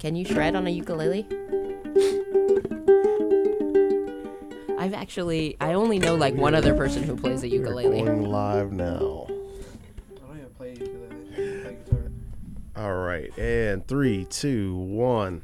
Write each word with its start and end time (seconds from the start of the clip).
Can 0.00 0.16
you 0.16 0.24
shred 0.24 0.56
on 0.56 0.66
a 0.66 0.70
ukulele? 0.70 1.26
I've 4.78 4.94
actually, 4.94 5.58
I 5.60 5.74
only 5.74 5.98
know 5.98 6.14
like 6.14 6.34
one 6.34 6.54
other 6.54 6.72
person 6.72 7.02
who 7.02 7.14
plays 7.14 7.44
a 7.44 7.48
We're 7.48 7.56
ukulele. 7.56 8.00
going 8.02 8.30
live 8.30 8.72
now. 8.72 8.96
I 8.96 8.96
don't 8.96 9.30
even 10.38 10.48
play 10.56 10.70
ukulele. 10.70 11.28
I 11.32 11.34
play 11.34 11.76
guitar. 11.84 12.10
All 12.76 12.94
right, 12.96 13.30
and 13.38 13.86
three, 13.86 14.24
two, 14.24 14.74
one. 14.74 15.42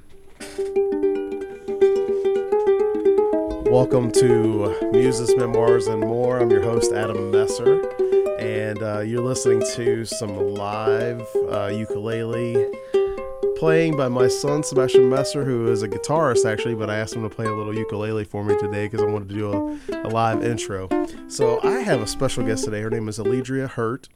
Welcome 3.70 4.10
to 4.12 4.90
Muses, 4.90 5.36
Memoirs, 5.36 5.86
and 5.86 6.00
More. 6.00 6.38
I'm 6.38 6.50
your 6.50 6.62
host, 6.62 6.94
Adam 6.94 7.30
Messer, 7.30 7.82
and 8.38 8.82
uh, 8.82 9.00
you're 9.00 9.20
listening 9.20 9.62
to 9.74 10.06
some 10.06 10.54
live 10.54 11.22
uh, 11.50 11.66
ukulele 11.66 12.54
playing 13.56 13.96
by 13.96 14.08
my 14.08 14.28
son, 14.28 14.62
Sebastian 14.62 15.08
Messer, 15.08 15.44
who 15.44 15.70
is 15.70 15.82
a 15.82 15.88
guitarist 15.88 16.44
actually, 16.44 16.74
but 16.74 16.90
I 16.90 16.96
asked 16.96 17.14
him 17.14 17.22
to 17.22 17.34
play 17.34 17.46
a 17.46 17.54
little 17.54 17.74
ukulele 17.74 18.24
for 18.24 18.44
me 18.44 18.56
today 18.58 18.86
because 18.86 19.00
I 19.00 19.06
wanted 19.06 19.30
to 19.30 19.34
do 19.34 19.52
a, 19.52 20.06
a 20.06 20.10
live 20.10 20.44
intro. 20.44 20.88
So 21.28 21.60
I 21.62 21.80
have 21.80 22.02
a 22.02 22.06
special 22.06 22.44
guest 22.44 22.64
today. 22.64 22.80
Her 22.82 22.90
name 22.90 23.08
is 23.08 23.18
Alledria 23.18 23.68
Hurt. 23.68 24.08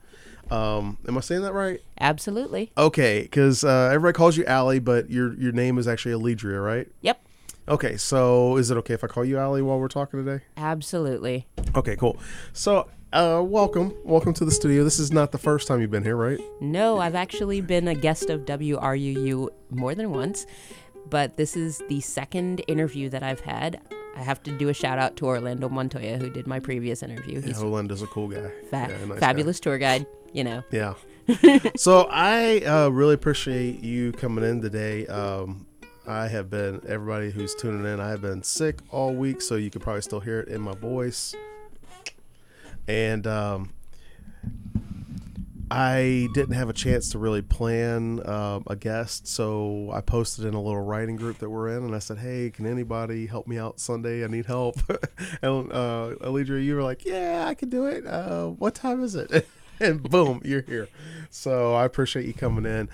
Um, 0.50 0.98
am 1.08 1.16
I 1.16 1.20
saying 1.20 1.42
that 1.42 1.54
right? 1.54 1.80
Absolutely. 1.98 2.72
Okay, 2.76 3.22
because 3.22 3.64
uh, 3.64 3.90
everybody 3.92 4.16
calls 4.16 4.36
you 4.36 4.44
Allie, 4.44 4.80
but 4.80 5.08
your 5.10 5.34
your 5.34 5.52
name 5.52 5.78
is 5.78 5.88
actually 5.88 6.12
Alledria, 6.12 6.62
right? 6.62 6.88
Yep. 7.02 7.22
Okay, 7.68 7.96
so 7.96 8.56
is 8.56 8.70
it 8.70 8.76
okay 8.78 8.94
if 8.94 9.04
I 9.04 9.06
call 9.06 9.24
you 9.24 9.38
Allie 9.38 9.62
while 9.62 9.78
we're 9.78 9.88
talking 9.88 10.24
today? 10.24 10.44
Absolutely. 10.56 11.46
Okay, 11.76 11.94
cool. 11.94 12.18
So, 12.52 12.88
uh, 13.12 13.42
welcome, 13.44 13.94
welcome 14.04 14.32
to 14.34 14.44
the 14.44 14.50
studio. 14.50 14.84
This 14.84 14.98
is 14.98 15.12
not 15.12 15.32
the 15.32 15.38
first 15.38 15.66
time 15.66 15.80
you've 15.80 15.90
been 15.90 16.04
here, 16.04 16.16
right? 16.16 16.38
No, 16.60 16.98
I've 16.98 17.14
actually 17.16 17.60
been 17.60 17.88
a 17.88 17.94
guest 17.94 18.30
of 18.30 18.42
WRUU 18.42 19.48
more 19.70 19.94
than 19.94 20.12
once, 20.12 20.46
but 21.08 21.36
this 21.36 21.56
is 21.56 21.82
the 21.88 22.00
second 22.00 22.62
interview 22.68 23.08
that 23.08 23.22
I've 23.22 23.40
had. 23.40 23.80
I 24.16 24.22
have 24.22 24.42
to 24.44 24.56
do 24.56 24.68
a 24.68 24.74
shout 24.74 24.98
out 24.98 25.16
to 25.16 25.26
Orlando 25.26 25.68
Montoya, 25.68 26.18
who 26.18 26.30
did 26.30 26.46
my 26.46 26.60
previous 26.60 27.02
interview. 27.02 27.40
He's 27.40 27.58
Holanda's 27.58 28.02
a 28.02 28.06
cool 28.06 28.28
guy. 28.28 28.50
fa- 28.70 28.86
Yeah, 28.90 29.04
nice 29.06 29.08
guy. 29.08 29.18
fabulous 29.18 29.60
tour 29.60 29.78
guide, 29.78 30.06
you 30.32 30.44
know. 30.44 30.62
Yeah. 30.70 30.94
so 31.76 32.06
I 32.10 32.60
uh, 32.60 32.88
really 32.90 33.14
appreciate 33.14 33.80
you 33.82 34.12
coming 34.12 34.44
in 34.44 34.60
today. 34.60 35.06
Um, 35.06 35.66
I 36.06 36.28
have 36.28 36.50
been 36.50 36.80
everybody 36.88 37.30
who's 37.30 37.54
tuning 37.54 37.92
in. 37.92 38.00
I 38.00 38.10
have 38.10 38.20
been 38.20 38.42
sick 38.42 38.80
all 38.90 39.14
week, 39.14 39.40
so 39.40 39.54
you 39.56 39.70
can 39.70 39.80
probably 39.80 40.02
still 40.02 40.20
hear 40.20 40.40
it 40.40 40.48
in 40.48 40.60
my 40.60 40.74
voice. 40.74 41.34
And 42.88 43.26
um, 43.26 43.72
I 45.70 46.28
didn't 46.34 46.54
have 46.54 46.68
a 46.68 46.72
chance 46.72 47.10
to 47.10 47.18
really 47.18 47.42
plan 47.42 48.26
um, 48.28 48.64
a 48.66 48.74
guest, 48.74 49.28
so 49.28 49.90
I 49.92 50.00
posted 50.00 50.44
in 50.44 50.54
a 50.54 50.60
little 50.60 50.80
writing 50.80 51.14
group 51.14 51.38
that 51.38 51.48
we're 51.48 51.68
in, 51.76 51.84
and 51.84 51.94
I 51.94 52.00
said, 52.00 52.18
"Hey, 52.18 52.50
can 52.50 52.66
anybody 52.66 53.26
help 53.26 53.46
me 53.46 53.56
out 53.56 53.78
Sunday? 53.78 54.24
I 54.24 54.26
need 54.26 54.46
help." 54.46 54.76
and 55.42 55.72
uh, 55.72 56.14
you 56.24 56.74
were 56.74 56.82
like, 56.82 57.04
"Yeah, 57.04 57.44
I 57.46 57.54
can 57.54 57.68
do 57.68 57.86
it. 57.86 58.04
Uh, 58.04 58.48
what 58.48 58.74
time 58.74 59.04
is 59.04 59.14
it?" 59.14 59.48
and 59.80 60.02
boom, 60.02 60.42
you're 60.44 60.62
here. 60.62 60.88
So 61.30 61.74
I 61.74 61.84
appreciate 61.84 62.26
you 62.26 62.34
coming 62.34 62.66
in. 62.66 62.88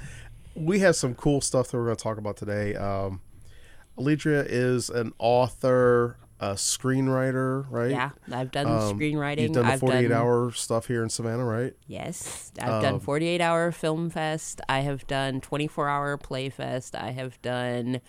We 0.55 0.81
have 0.81 0.97
some 0.97 1.15
cool 1.15 1.41
stuff 1.41 1.71
that 1.71 1.79
we're 1.79 1.87
going 1.87 1.97
to 1.97 2.03
talk 2.03 2.19
about 2.19 2.37
today. 2.37 2.75
Um, 2.75 3.23
is 3.99 4.91
an 4.91 5.15
author, 5.19 6.19
a 6.41 6.53
screenwriter, 6.55 7.67
right? 7.71 7.91
Yeah, 7.91 8.11
I've 8.31 8.51
done 8.51 8.67
Um, 8.67 8.99
screenwriting. 8.99 9.43
You've 9.43 9.53
done 9.53 9.67
the 9.67 9.79
48 9.79 10.09
done, 10.09 10.13
hour 10.19 10.53
stuff 10.53 10.87
here 10.87 11.03
in 11.03 11.09
Savannah, 11.09 11.45
right? 11.45 11.75
Yes, 11.87 12.53
I've 12.61 12.83
done 12.83 12.95
Um, 12.95 13.01
48 13.01 13.41
hour 13.41 13.73
film 13.73 14.11
fest. 14.11 14.61
I 14.69 14.81
have 14.81 15.07
done 15.07 15.41
24 15.41 15.89
hour 15.89 16.17
play 16.17 16.49
fest. 16.51 16.95
I 16.95 17.11
have 17.13 17.41
done 17.43 18.01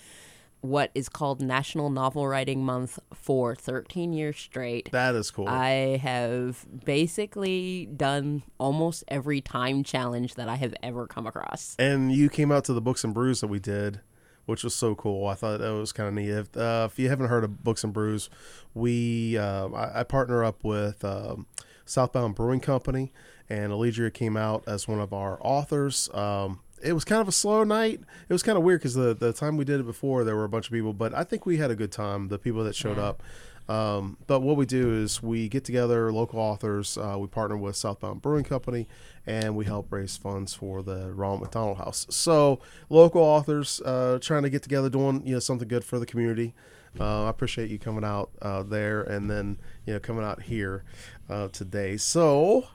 what 0.62 0.90
is 0.96 1.08
called 1.08 1.40
National 1.42 1.90
Novel 1.90 2.28
Writing 2.28 2.66
Month 2.66 2.98
for 3.14 3.56
13 3.56 4.12
years 4.12 4.36
straight. 4.38 4.92
That 4.92 5.14
is 5.16 5.30
cool. 5.32 5.48
I 5.48 6.00
have 6.02 6.66
basically 6.84 7.88
done 7.96 8.42
almost 8.60 9.04
every 9.08 9.40
time 9.40 9.84
challenge 9.84 10.34
that 10.36 10.50
I 10.50 10.56
have 10.56 10.74
ever 10.82 11.06
come 11.08 11.28
across. 11.28 11.76
and 11.80 12.12
you 12.12 12.28
came 12.28 12.52
out 12.52 12.66
to 12.66 12.74
the 12.74 12.82
Books 12.82 13.04
and 13.04 13.14
Brews 13.14 13.40
that 13.42 13.48
we 13.48 13.60
did, 13.60 14.02
which 14.48 14.64
was 14.64 14.74
so 14.74 14.96
cool. 14.96 15.28
I 15.28 15.36
thought 15.36 15.60
that 15.60 15.74
was 15.74 15.92
kind 15.92 16.08
of 16.08 16.16
neat. 16.16 16.30
If, 16.30 16.58
uh, 16.58 16.88
if 16.90 16.98
you 16.98 17.10
haven't 17.10 17.28
heard 17.28 17.44
of 17.44 17.64
Books 17.64 17.84
and 17.84 17.94
Brews, 17.94 18.30
we 18.74 19.38
uh, 19.38 19.68
I, 19.68 20.00
I 20.00 20.04
partner 20.04 20.44
up 20.44 20.64
with 20.64 21.06
um, 21.06 21.46
Southbound 21.86 22.34
Brewing 22.34 22.62
Company, 22.62 23.12
and 23.50 23.72
Alledria 23.72 24.12
came 24.12 24.36
out 24.36 24.64
as 24.66 24.88
one 24.88 25.00
of 25.00 25.14
our 25.14 25.38
authors. 25.42 26.10
Um, 26.14 26.62
it 26.82 26.94
was 26.94 27.04
kind 27.04 27.22
of 27.22 27.28
a 27.28 27.32
slow 27.34 27.64
night. 27.64 28.00
It 28.30 28.34
was 28.34 28.42
kind 28.42 28.58
of 28.58 28.64
weird 28.64 28.80
because 28.80 28.96
the 28.96 29.14
the 29.14 29.34
time 29.34 29.58
we 29.58 29.66
did 29.66 29.80
it 29.80 29.86
before, 29.86 30.24
there 30.24 30.36
were 30.36 30.46
a 30.46 30.50
bunch 30.50 30.68
of 30.68 30.74
people, 30.74 30.94
but 30.94 31.14
I 31.14 31.24
think 31.24 31.46
we 31.46 31.58
had 31.58 31.70
a 31.70 31.76
good 31.76 31.92
time. 31.92 32.30
The 32.30 32.40
people 32.40 32.64
that 32.64 32.76
showed 32.76 32.98
up. 32.98 33.22
Um, 33.70 34.18
but 34.28 34.40
what 34.42 34.56
we 34.56 34.66
do 34.66 34.94
is 34.94 35.22
we 35.22 35.50
get 35.50 35.66
together, 35.66 36.12
local 36.12 36.40
authors. 36.40 36.98
Uh, 36.98 37.18
we 37.20 37.28
partner 37.28 37.58
with 37.58 37.76
Southbound 37.76 38.22
Brewing 38.22 38.46
Company, 38.46 38.88
and 39.26 39.56
we 39.56 39.66
help 39.66 39.92
raise 39.92 40.16
funds 40.16 40.54
for 40.54 40.82
the 40.82 41.12
Ronald 41.14 41.42
McDonald 41.42 41.78
House. 41.78 42.08
So 42.10 42.60
local 42.90 43.22
authors 43.22 43.82
uh, 43.82 44.20
trying 44.22 44.44
to 44.44 44.50
get 44.50 44.64
together, 44.64 44.90
doing 44.90 45.26
you 45.26 45.34
know 45.34 45.40
something 45.40 45.68
good 45.68 45.84
for 45.84 46.00
the 46.00 46.06
community. 46.06 46.54
Uh, 47.00 47.26
I 47.26 47.30
appreciate 47.30 47.70
you 47.70 47.78
coming 47.78 48.04
out 48.04 48.32
uh, 48.42 48.64
there, 48.64 49.04
and 49.04 49.30
then 49.30 49.60
you 49.86 49.94
know 49.94 50.00
coming 50.00 50.24
out 50.24 50.44
here 50.44 50.84
uh, 51.30 51.50
today. 51.50 51.98
So, 51.98 52.68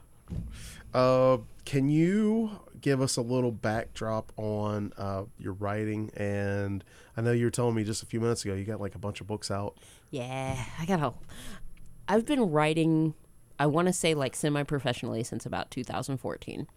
uh, 0.93 1.37
can 1.65 1.89
you 1.89 2.51
give 2.81 3.01
us 3.01 3.17
a 3.17 3.21
little 3.21 3.51
backdrop 3.51 4.31
on 4.37 4.93
your 5.39 5.53
writing? 5.53 6.11
And 6.15 6.83
I 7.17 7.21
know 7.21 7.31
you 7.31 7.45
were 7.45 7.51
telling 7.51 7.73
me 7.73 7.83
just 7.83 8.03
a 8.03 8.05
few 8.05 8.19
minutes 8.19 8.45
ago 8.45 8.53
you 8.53 8.63
got 8.63 8.79
like 8.79 8.93
a 8.93 8.99
bunch 8.99 9.21
of 9.21 9.27
books 9.27 9.49
out. 9.49 9.77
Yeah, 10.13 10.63
I 10.79 10.85
got 10.85 10.99
a. 10.99 11.11
I've 12.07 12.23
been 12.23 12.51
writing, 12.51 13.15
I 13.57 13.65
want 13.65 13.87
to 13.87 13.93
say 13.93 14.13
like 14.13 14.35
semi 14.35 14.61
professionally 14.61 15.23
since 15.23 15.43
about 15.43 15.71
2014. 15.71 16.67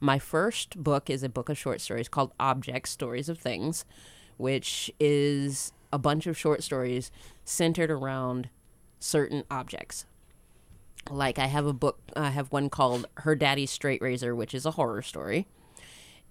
My 0.00 0.18
first 0.18 0.82
book 0.82 1.10
is 1.10 1.22
a 1.22 1.28
book 1.28 1.50
of 1.50 1.58
short 1.58 1.82
stories 1.82 2.08
called 2.08 2.32
Objects 2.40 2.90
Stories 2.90 3.28
of 3.28 3.38
Things, 3.38 3.84
which 4.38 4.90
is 4.98 5.74
a 5.92 5.98
bunch 5.98 6.26
of 6.26 6.38
short 6.38 6.62
stories 6.62 7.10
centered 7.44 7.90
around 7.90 8.48
certain 9.00 9.44
objects. 9.50 10.06
Like 11.10 11.38
I 11.38 11.44
have 11.44 11.66
a 11.66 11.74
book, 11.74 11.98
I 12.16 12.30
have 12.30 12.52
one 12.52 12.70
called 12.70 13.04
Her 13.16 13.34
Daddy's 13.34 13.70
Straight 13.70 14.00
Razor, 14.00 14.34
which 14.34 14.54
is 14.54 14.64
a 14.64 14.70
horror 14.70 15.02
story. 15.02 15.46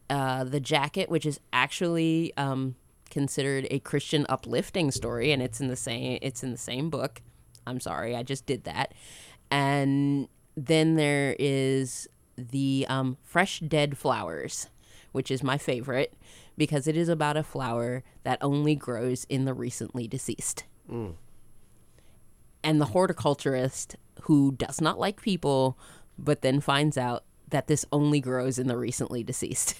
Uh, 0.09 0.43
the 0.43 0.59
Jacket, 0.59 1.07
which 1.07 1.27
is 1.27 1.39
actually 1.53 2.33
um, 2.35 2.77
considered 3.17 3.65
a 3.71 3.79
Christian 3.79 4.27
uplifting 4.29 4.91
story, 4.91 5.31
and 5.31 5.41
it's 5.41 5.59
in 5.59 5.69
the 5.69 5.75
same 5.75 6.19
it's 6.21 6.43
in 6.43 6.51
the 6.51 6.57
same 6.57 6.91
book. 6.91 7.23
I'm 7.65 7.79
sorry, 7.79 8.15
I 8.15 8.21
just 8.21 8.45
did 8.45 8.63
that. 8.65 8.93
And 9.49 10.27
then 10.55 10.97
there 10.97 11.35
is 11.39 12.07
the 12.37 12.85
um, 12.87 13.17
Fresh 13.23 13.61
Dead 13.61 13.97
Flowers, 13.97 14.69
which 15.13 15.31
is 15.31 15.41
my 15.41 15.57
favorite 15.57 16.13
because 16.57 16.87
it 16.87 16.95
is 16.95 17.09
about 17.09 17.37
a 17.37 17.41
flower 17.43 18.03
that 18.23 18.37
only 18.39 18.75
grows 18.75 19.25
in 19.29 19.45
the 19.45 19.53
recently 19.55 20.07
deceased. 20.07 20.65
And 22.63 22.79
the 22.79 22.85
horticulturist 22.85 23.95
who 24.23 24.51
does 24.51 24.79
not 24.79 24.99
like 24.99 25.21
people, 25.23 25.75
but 26.19 26.41
then 26.43 26.61
finds 26.61 26.99
out 26.99 27.23
that 27.49 27.65
this 27.65 27.83
only 27.91 28.19
grows 28.19 28.59
in 28.59 28.67
the 28.67 28.77
recently 28.77 29.23
deceased. 29.23 29.73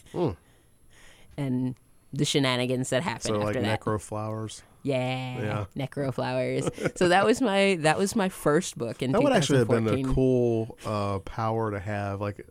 And 1.38 1.76
the 2.14 2.26
shenanigans 2.26 2.90
that 2.92 3.04
happen 3.04 3.22
So 3.22 3.36
after 3.36 3.46
like 3.46 3.62
that. 3.62 3.82
necro 3.82 4.00
flowers. 4.02 4.64
Yeah, 4.84 5.66
Yeah. 5.76 5.88
necro 5.88 6.14
flowers. 6.14 6.70
so 6.96 7.10
that 7.10 7.26
was 7.26 7.42
my 7.42 7.76
that 7.82 7.98
was 7.98 8.16
my 8.16 8.30
first 8.30 8.78
book 8.78 9.02
in 9.02 9.12
That 9.12 9.22
would 9.22 9.34
actually 9.34 9.60
have 9.60 9.68
been 9.68 9.88
a 9.88 10.04
cool 10.14 10.78
uh, 10.86 11.20
power 11.20 11.72
to 11.72 11.80
have. 11.80 12.22
Like, 12.22 12.46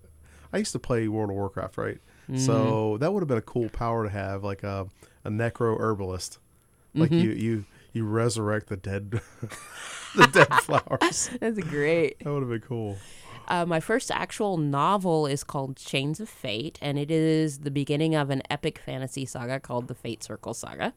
I 0.53 0.59
used 0.59 0.73
to 0.73 0.79
play 0.79 1.09
World 1.09 1.31
of 1.31 1.37
Warcraft, 1.37 1.79
right? 1.79 1.99
Mm-hmm. 2.31 2.39
So 2.39 2.99
that 2.99 3.13
would 3.13 3.21
have 3.21 3.29
been 3.29 3.39
a 3.39 3.43
cool 3.43 3.69
power 3.71 4.05
to 4.05 4.11
have, 4.11 4.45
like 4.45 4.63
a, 4.63 4.87
a 5.25 5.31
necro 5.31 5.79
herbalist. 5.81 6.39
Like 6.95 7.11
Mm-hmm. 7.11 7.21
you, 7.25 7.31
you, 7.31 7.65
you 7.93 8.05
resurrect 8.07 8.69
the 8.69 8.77
dead, 8.77 9.11
the 10.17 10.27
dead 10.27 10.53
flowers. 10.63 11.31
That's 11.41 11.59
great. 11.61 12.19
That 12.21 12.31
would 12.33 12.41
have 12.43 12.49
been 12.51 12.61
cool. 12.61 12.97
Uh, 13.49 13.65
my 13.65 13.81
first 13.81 14.11
actual 14.11 14.57
novel 14.57 15.27
is 15.27 15.45
called 15.45 15.77
Chains 15.77 16.21
of 16.21 16.29
Fate, 16.29 16.79
and 16.83 16.99
it 16.99 17.11
is 17.11 17.61
the 17.61 17.71
beginning 17.71 18.15
of 18.15 18.31
an 18.31 18.43
epic 18.51 18.79
fantasy 18.79 19.25
saga 19.25 19.61
called 19.61 19.89
the 19.89 19.95
Fate 19.95 20.23
Circle 20.25 20.55
Saga. 20.55 20.95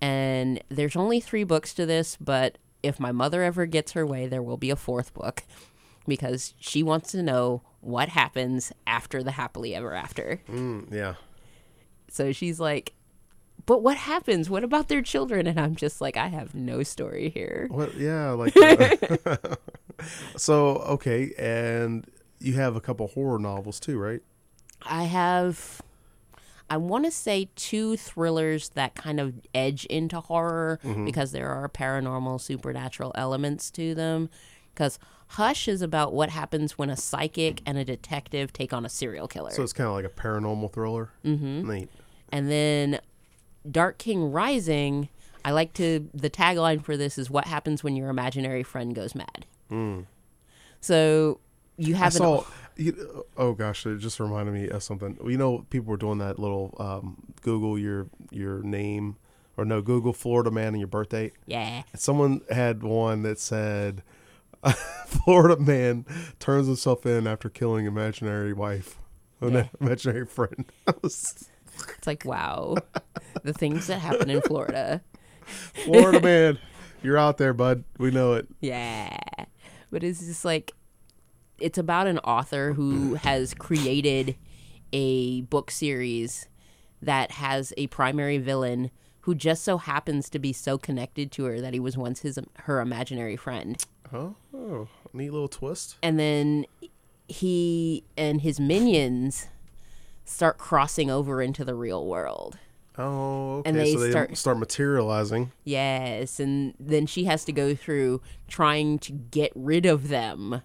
And 0.00 0.62
there's 0.68 0.96
only 0.96 1.20
three 1.20 1.44
books 1.44 1.72
to 1.74 1.86
this, 1.86 2.16
but 2.20 2.58
if 2.82 3.00
my 3.00 3.12
mother 3.12 3.42
ever 3.42 3.64
gets 3.66 3.92
her 3.92 4.06
way, 4.06 4.26
there 4.26 4.42
will 4.42 4.58
be 4.58 4.70
a 4.70 4.76
fourth 4.76 5.14
book 5.14 5.42
because 6.06 6.54
she 6.58 6.82
wants 6.82 7.10
to 7.12 7.22
know 7.22 7.62
what 7.80 8.10
happens 8.10 8.72
after 8.86 9.22
the 9.22 9.32
happily 9.32 9.74
ever 9.74 9.94
after. 9.94 10.42
Mm, 10.48 10.92
yeah. 10.92 11.14
So 12.10 12.32
she's 12.32 12.60
like, 12.60 12.92
but 13.64 13.82
what 13.82 13.96
happens? 13.96 14.48
What 14.48 14.62
about 14.62 14.88
their 14.88 15.02
children? 15.02 15.46
And 15.46 15.58
I'm 15.58 15.74
just 15.74 16.00
like, 16.00 16.16
I 16.16 16.28
have 16.28 16.54
no 16.54 16.82
story 16.82 17.30
here. 17.30 17.66
What? 17.70 17.96
Yeah. 17.96 18.30
Like. 18.32 18.56
uh, 19.26 19.36
so 20.36 20.76
okay, 20.78 21.32
and 21.38 22.06
you 22.38 22.54
have 22.54 22.76
a 22.76 22.80
couple 22.80 23.06
horror 23.08 23.38
novels 23.38 23.80
too, 23.80 23.98
right? 23.98 24.20
I 24.82 25.04
have, 25.04 25.80
I 26.68 26.76
want 26.76 27.04
to 27.06 27.10
say 27.10 27.48
two 27.56 27.96
thrillers 27.96 28.70
that 28.70 28.94
kind 28.94 29.18
of 29.18 29.34
edge 29.54 29.84
into 29.86 30.20
horror 30.20 30.78
because 31.04 31.32
there 31.32 31.48
are 31.48 31.68
paranormal, 31.68 32.40
supernatural 32.40 33.12
elements 33.14 33.70
to 33.72 33.94
them. 33.94 34.28
Because 34.74 34.98
Hush 35.28 35.68
is 35.68 35.80
about 35.80 36.12
what 36.12 36.28
happens 36.28 36.76
when 36.76 36.90
a 36.90 36.96
psychic 36.96 37.62
and 37.64 37.78
a 37.78 37.84
detective 37.84 38.52
take 38.52 38.72
on 38.74 38.84
a 38.84 38.90
serial 38.90 39.26
killer. 39.26 39.50
So 39.50 39.62
it's 39.62 39.72
kind 39.72 39.88
of 39.88 39.94
like 39.94 40.04
a 40.04 40.10
paranormal 40.10 40.72
thriller. 40.72 41.10
Mm-hmm. 41.24 41.70
Neat. 41.70 41.88
And 42.30 42.50
then 42.50 43.00
Dark 43.68 43.98
King 43.98 44.30
Rising, 44.30 45.08
I 45.44 45.52
like 45.52 45.72
to 45.74 46.10
the 46.12 46.28
tagline 46.28 46.84
for 46.84 46.96
this 46.96 47.16
is 47.16 47.30
what 47.30 47.46
happens 47.46 47.82
when 47.82 47.96
your 47.96 48.10
imaginary 48.10 48.62
friend 48.62 48.94
goes 48.94 49.14
mad. 49.14 49.46
So 50.80 51.40
you. 51.76 51.94
I 51.94 51.98
have 51.98 52.14
an 52.14 52.18
saw. 52.18 52.44
You, 52.78 53.24
oh 53.38 53.54
gosh, 53.54 53.86
it 53.86 53.98
just 53.98 54.20
reminded 54.20 54.52
me 54.52 54.68
of 54.68 54.82
something. 54.82 55.18
You 55.24 55.38
know, 55.38 55.64
people 55.70 55.90
were 55.90 55.96
doing 55.96 56.18
that 56.18 56.38
little 56.38 56.74
um, 56.78 57.16
Google 57.42 57.78
your 57.78 58.06
your 58.30 58.62
name 58.62 59.16
or 59.56 59.64
no 59.64 59.80
Google 59.80 60.12
Florida 60.12 60.50
man 60.50 60.68
and 60.68 60.78
your 60.78 60.86
birth 60.88 61.08
date. 61.08 61.32
yeah. 61.46 61.82
Someone 61.94 62.42
had 62.50 62.82
one 62.82 63.22
that 63.22 63.38
said, 63.38 64.02
"Florida 65.06 65.56
man 65.60 66.04
turns 66.38 66.66
himself 66.66 67.06
in 67.06 67.26
after 67.26 67.48
killing 67.48 67.86
imaginary 67.86 68.52
wife, 68.52 68.98
Yeah. 69.40 69.68
imaginary 69.80 70.26
friend." 70.26 70.66
I 70.86 70.92
It's 71.02 71.48
like 72.06 72.24
wow, 72.26 72.76
the 73.42 73.52
things 73.54 73.86
that 73.86 74.00
happen 74.00 74.28
in 74.28 74.42
Florida. 74.42 75.00
Florida 75.84 76.20
man, 76.20 76.58
you're 77.02 77.16
out 77.18 77.38
there, 77.38 77.54
bud. 77.54 77.84
We 77.98 78.10
know 78.10 78.34
it. 78.34 78.48
Yeah. 78.60 79.16
But 79.96 80.04
it's 80.04 80.20
just 80.26 80.44
like 80.44 80.74
it's 81.58 81.78
about 81.78 82.06
an 82.06 82.18
author 82.18 82.74
who 82.74 83.14
has 83.14 83.54
created 83.54 84.36
a 84.92 85.40
book 85.40 85.70
series 85.70 86.48
that 87.00 87.30
has 87.30 87.72
a 87.78 87.86
primary 87.86 88.36
villain 88.36 88.90
who 89.20 89.34
just 89.34 89.64
so 89.64 89.78
happens 89.78 90.28
to 90.28 90.38
be 90.38 90.52
so 90.52 90.76
connected 90.76 91.32
to 91.32 91.44
her 91.44 91.62
that 91.62 91.72
he 91.72 91.80
was 91.80 91.96
once 91.96 92.20
his 92.20 92.38
her 92.64 92.82
imaginary 92.82 93.36
friend. 93.36 93.82
Oh, 94.12 94.34
oh 94.52 94.88
neat 95.14 95.30
little 95.30 95.48
twist. 95.48 95.96
And 96.02 96.20
then 96.20 96.66
he 97.26 98.04
and 98.18 98.42
his 98.42 98.60
minions 98.60 99.46
start 100.26 100.58
crossing 100.58 101.10
over 101.10 101.40
into 101.40 101.64
the 101.64 101.74
real 101.74 102.04
world. 102.04 102.58
Oh, 102.98 103.56
okay. 103.58 103.68
And 103.68 103.78
they 103.78 103.92
so 103.92 103.98
they 103.98 104.10
start- 104.10 104.36
start 104.36 104.58
materializing. 104.58 105.52
Yes, 105.64 106.40
and 106.40 106.74
then 106.80 107.06
she 107.06 107.24
has 107.24 107.44
to 107.44 107.52
go 107.52 107.74
through 107.74 108.22
trying 108.48 108.98
to 109.00 109.12
get 109.12 109.52
rid 109.54 109.84
of 109.86 110.08
them 110.08 110.62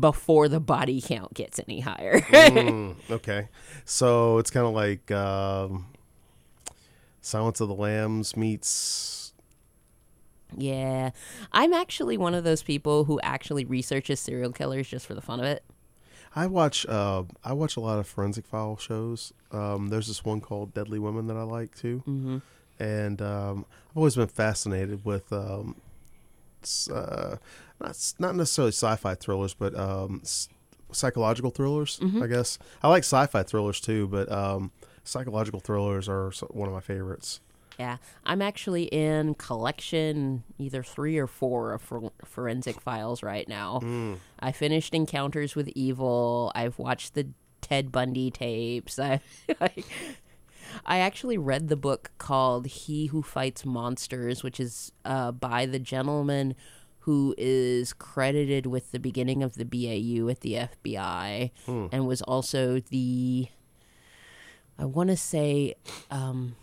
before 0.00 0.48
the 0.48 0.60
body 0.60 1.00
count 1.00 1.34
gets 1.34 1.60
any 1.68 1.80
higher. 1.80 2.20
Mm, 2.20 2.96
okay, 3.10 3.48
so 3.84 4.38
it's 4.38 4.50
kind 4.50 4.66
of 4.66 4.72
like 4.74 5.10
um, 5.12 5.86
Silence 7.20 7.60
of 7.60 7.68
the 7.68 7.74
Lambs 7.74 8.36
meets. 8.36 9.32
yeah. 10.56 11.10
I'm 11.52 11.72
actually 11.72 12.16
one 12.16 12.34
of 12.34 12.42
those 12.44 12.62
people 12.62 13.04
who 13.04 13.20
actually 13.22 13.64
researches 13.64 14.18
serial 14.20 14.52
killers 14.52 14.88
just 14.88 15.06
for 15.06 15.14
the 15.14 15.20
fun 15.22 15.38
of 15.40 15.46
it. 15.46 15.62
I 16.34 16.46
watch. 16.46 16.86
Uh, 16.86 17.24
I 17.44 17.52
watch 17.52 17.76
a 17.76 17.80
lot 17.80 17.98
of 17.98 18.06
forensic 18.06 18.46
file 18.46 18.76
shows. 18.76 19.32
Um, 19.50 19.88
there's 19.88 20.06
this 20.08 20.24
one 20.24 20.40
called 20.40 20.72
Deadly 20.74 20.98
Women 20.98 21.26
that 21.26 21.36
I 21.36 21.42
like 21.42 21.74
too, 21.74 21.98
hmm 22.04 22.38
and 22.78 23.20
um, 23.22 23.66
I've 23.90 23.96
always 23.96 24.16
been 24.16 24.28
fascinated 24.28 25.04
with. 25.04 25.32
Um, 25.32 25.76
uh, 26.92 27.36
not 27.80 28.12
not 28.18 28.36
necessarily 28.36 28.70
sci-fi 28.72 29.14
thrillers, 29.14 29.54
but 29.54 29.78
um, 29.78 30.20
s- 30.22 30.48
psychological 30.92 31.50
thrillers. 31.50 31.98
I 32.22 32.26
guess 32.26 32.58
I 32.82 32.88
like 32.88 33.02
sci-fi 33.04 33.42
thrillers 33.42 33.80
too, 33.80 34.06
but 34.08 34.30
um, 34.30 34.70
psychological 35.04 35.60
thrillers 35.60 36.08
are 36.08 36.30
one 36.50 36.68
of 36.68 36.74
my 36.74 36.80
favorites. 36.80 37.40
Yeah. 37.78 37.96
I'm 38.24 38.42
actually 38.42 38.84
in 38.84 39.34
collection 39.34 40.44
either 40.58 40.82
three 40.82 41.18
or 41.18 41.26
four 41.26 41.72
of 41.72 41.82
for- 41.82 42.12
forensic 42.24 42.80
files 42.80 43.22
right 43.22 43.48
now. 43.48 43.80
I 44.40 44.52
finished 44.52 44.94
Encounters 44.94 45.54
with 45.56 45.68
Evil. 45.74 46.52
I've 46.54 46.78
watched 46.78 47.14
the 47.14 47.28
Ted 47.60 47.90
Bundy 47.92 48.30
tapes. 48.30 48.98
I, 48.98 49.20
I 49.60 49.70
I 50.86 50.98
actually 50.98 51.36
read 51.38 51.68
the 51.68 51.76
book 51.76 52.12
called 52.18 52.66
He 52.66 53.06
Who 53.06 53.22
Fights 53.22 53.64
Monsters, 53.64 54.42
which 54.42 54.58
is 54.58 54.90
uh, 55.04 55.30
by 55.32 55.66
the 55.66 55.78
gentleman 55.78 56.54
who 57.00 57.34
is 57.36 57.92
credited 57.92 58.64
with 58.66 58.92
the 58.92 58.98
beginning 59.00 59.42
of 59.42 59.54
the 59.54 59.64
BAU 59.64 60.28
at 60.30 60.40
the 60.40 60.54
FBI 60.54 61.50
and 61.92 62.06
was 62.06 62.22
also 62.22 62.80
the 62.90 63.48
I 64.78 64.84
want 64.86 65.10
to 65.10 65.16
say 65.16 65.74
um, 66.10 66.54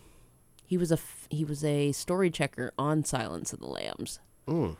he 0.70 0.76
was 0.78 0.92
a 0.92 0.94
f- 0.94 1.26
he 1.30 1.44
was 1.44 1.64
a 1.64 1.90
story 1.90 2.30
checker 2.30 2.72
on 2.78 3.02
Silence 3.04 3.52
of 3.52 3.58
the 3.58 3.66
Lambs 3.66 4.20
Mm. 4.46 4.76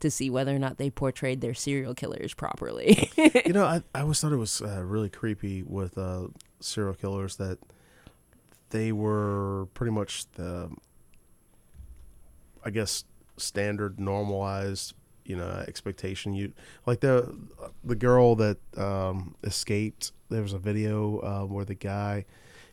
to 0.00 0.10
see 0.10 0.28
whether 0.28 0.54
or 0.54 0.58
not 0.58 0.76
they 0.76 0.90
portrayed 0.90 1.40
their 1.40 1.54
serial 1.54 1.94
killers 1.94 2.34
properly. 2.34 3.08
you 3.46 3.52
know, 3.52 3.64
I, 3.74 3.82
I 3.94 4.00
always 4.00 4.20
thought 4.20 4.32
it 4.32 4.36
was 4.48 4.60
uh, 4.60 4.82
really 4.84 5.08
creepy 5.08 5.62
with 5.62 5.96
uh, 5.96 6.26
serial 6.58 6.94
killers 6.94 7.36
that 7.36 7.58
they 8.70 8.90
were 8.90 9.68
pretty 9.74 9.92
much 9.92 10.26
the, 10.32 10.68
I 12.64 12.70
guess, 12.70 13.04
standard 13.36 14.00
normalized, 14.00 14.94
you 15.24 15.36
know, 15.36 15.64
expectation. 15.68 16.34
You 16.34 16.52
like 16.86 17.00
the 17.00 17.36
the 17.84 17.94
girl 17.94 18.34
that 18.36 18.58
um, 18.76 19.36
escaped. 19.44 20.10
There 20.28 20.42
was 20.42 20.52
a 20.52 20.58
video 20.58 21.18
uh, 21.20 21.44
where 21.46 21.64
the 21.64 21.74
guy. 21.76 22.24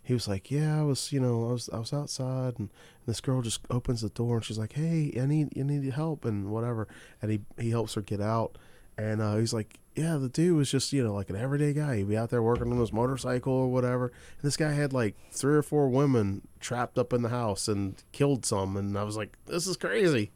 He 0.04 0.14
was 0.14 0.28
like, 0.28 0.52
"Yeah, 0.52 0.80
I 0.80 0.84
was, 0.84 1.12
you 1.14 1.20
know, 1.20 1.50
I 1.50 1.52
was, 1.54 1.70
I 1.72 1.80
was 1.80 1.94
outside, 1.94 2.60
and 2.60 2.70
this 3.06 3.22
girl 3.22 3.42
just 3.42 3.62
opens 3.70 4.02
the 4.02 4.10
door, 4.10 4.36
and 4.38 4.46
she's 4.46 4.58
like, 4.58 4.74
"Hey, 4.74 5.18
I 5.22 5.26
need, 5.26 5.56
you 5.56 5.64
need 5.64 5.90
help, 5.94 6.26
and 6.26 6.50
whatever." 6.52 6.88
And 7.22 7.32
he, 7.32 7.42
he 7.58 7.70
helps 7.70 7.94
her 7.94 8.02
get 8.02 8.20
out, 8.20 8.58
and 8.98 9.22
uh, 9.22 9.38
he's 9.38 9.54
like, 9.54 9.80
"Yeah, 9.96 10.18
the 10.18 10.28
dude 10.30 10.58
was 10.58 10.70
just, 10.70 10.92
you 10.92 11.04
know, 11.04 11.14
like 11.14 11.30
an 11.30 11.38
everyday 11.38 11.72
guy. 11.74 11.98
He'd 11.98 12.10
be 12.10 12.18
out 12.18 12.30
there 12.32 12.44
working 12.44 12.72
on 12.72 12.80
his 12.80 12.92
motorcycle 12.92 13.54
or 13.54 13.68
whatever." 13.72 14.08
And 14.08 14.42
this 14.44 14.58
guy 14.58 14.74
had 14.74 14.92
like 14.92 15.16
three 15.32 15.56
or 15.56 15.64
four 15.64 15.88
women 15.88 16.42
trapped 16.60 16.98
up 16.98 17.14
in 17.14 17.22
the 17.22 17.30
house 17.30 17.68
and 17.70 17.96
killed 18.12 18.46
some, 18.46 18.76
and 18.76 18.98
I 18.98 19.04
was 19.04 19.16
like, 19.16 19.38
"This 19.46 19.68
is 19.68 19.78
crazy." 19.78 20.32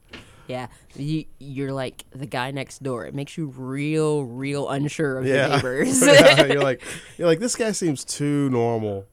yeah, 0.48 0.68
you 0.96 1.26
you're 1.40 1.74
like 1.74 2.06
the 2.12 2.26
guy 2.26 2.52
next 2.52 2.82
door. 2.82 3.06
It 3.06 3.14
makes 3.14 3.38
you 3.38 3.48
real, 3.48 4.24
real 4.24 4.70
unsure 4.70 5.18
of 5.20 5.26
your 5.26 5.36
Yeah, 5.36 5.48
neighbors. 5.58 6.02
Yeah, 6.02 6.46
you're 6.46 6.64
like, 6.64 6.82
you're 7.18 7.28
like, 7.28 7.40
this 7.40 7.56
guy 7.58 7.74
seems 7.74 8.06
too 8.06 8.50
normal. 8.50 9.06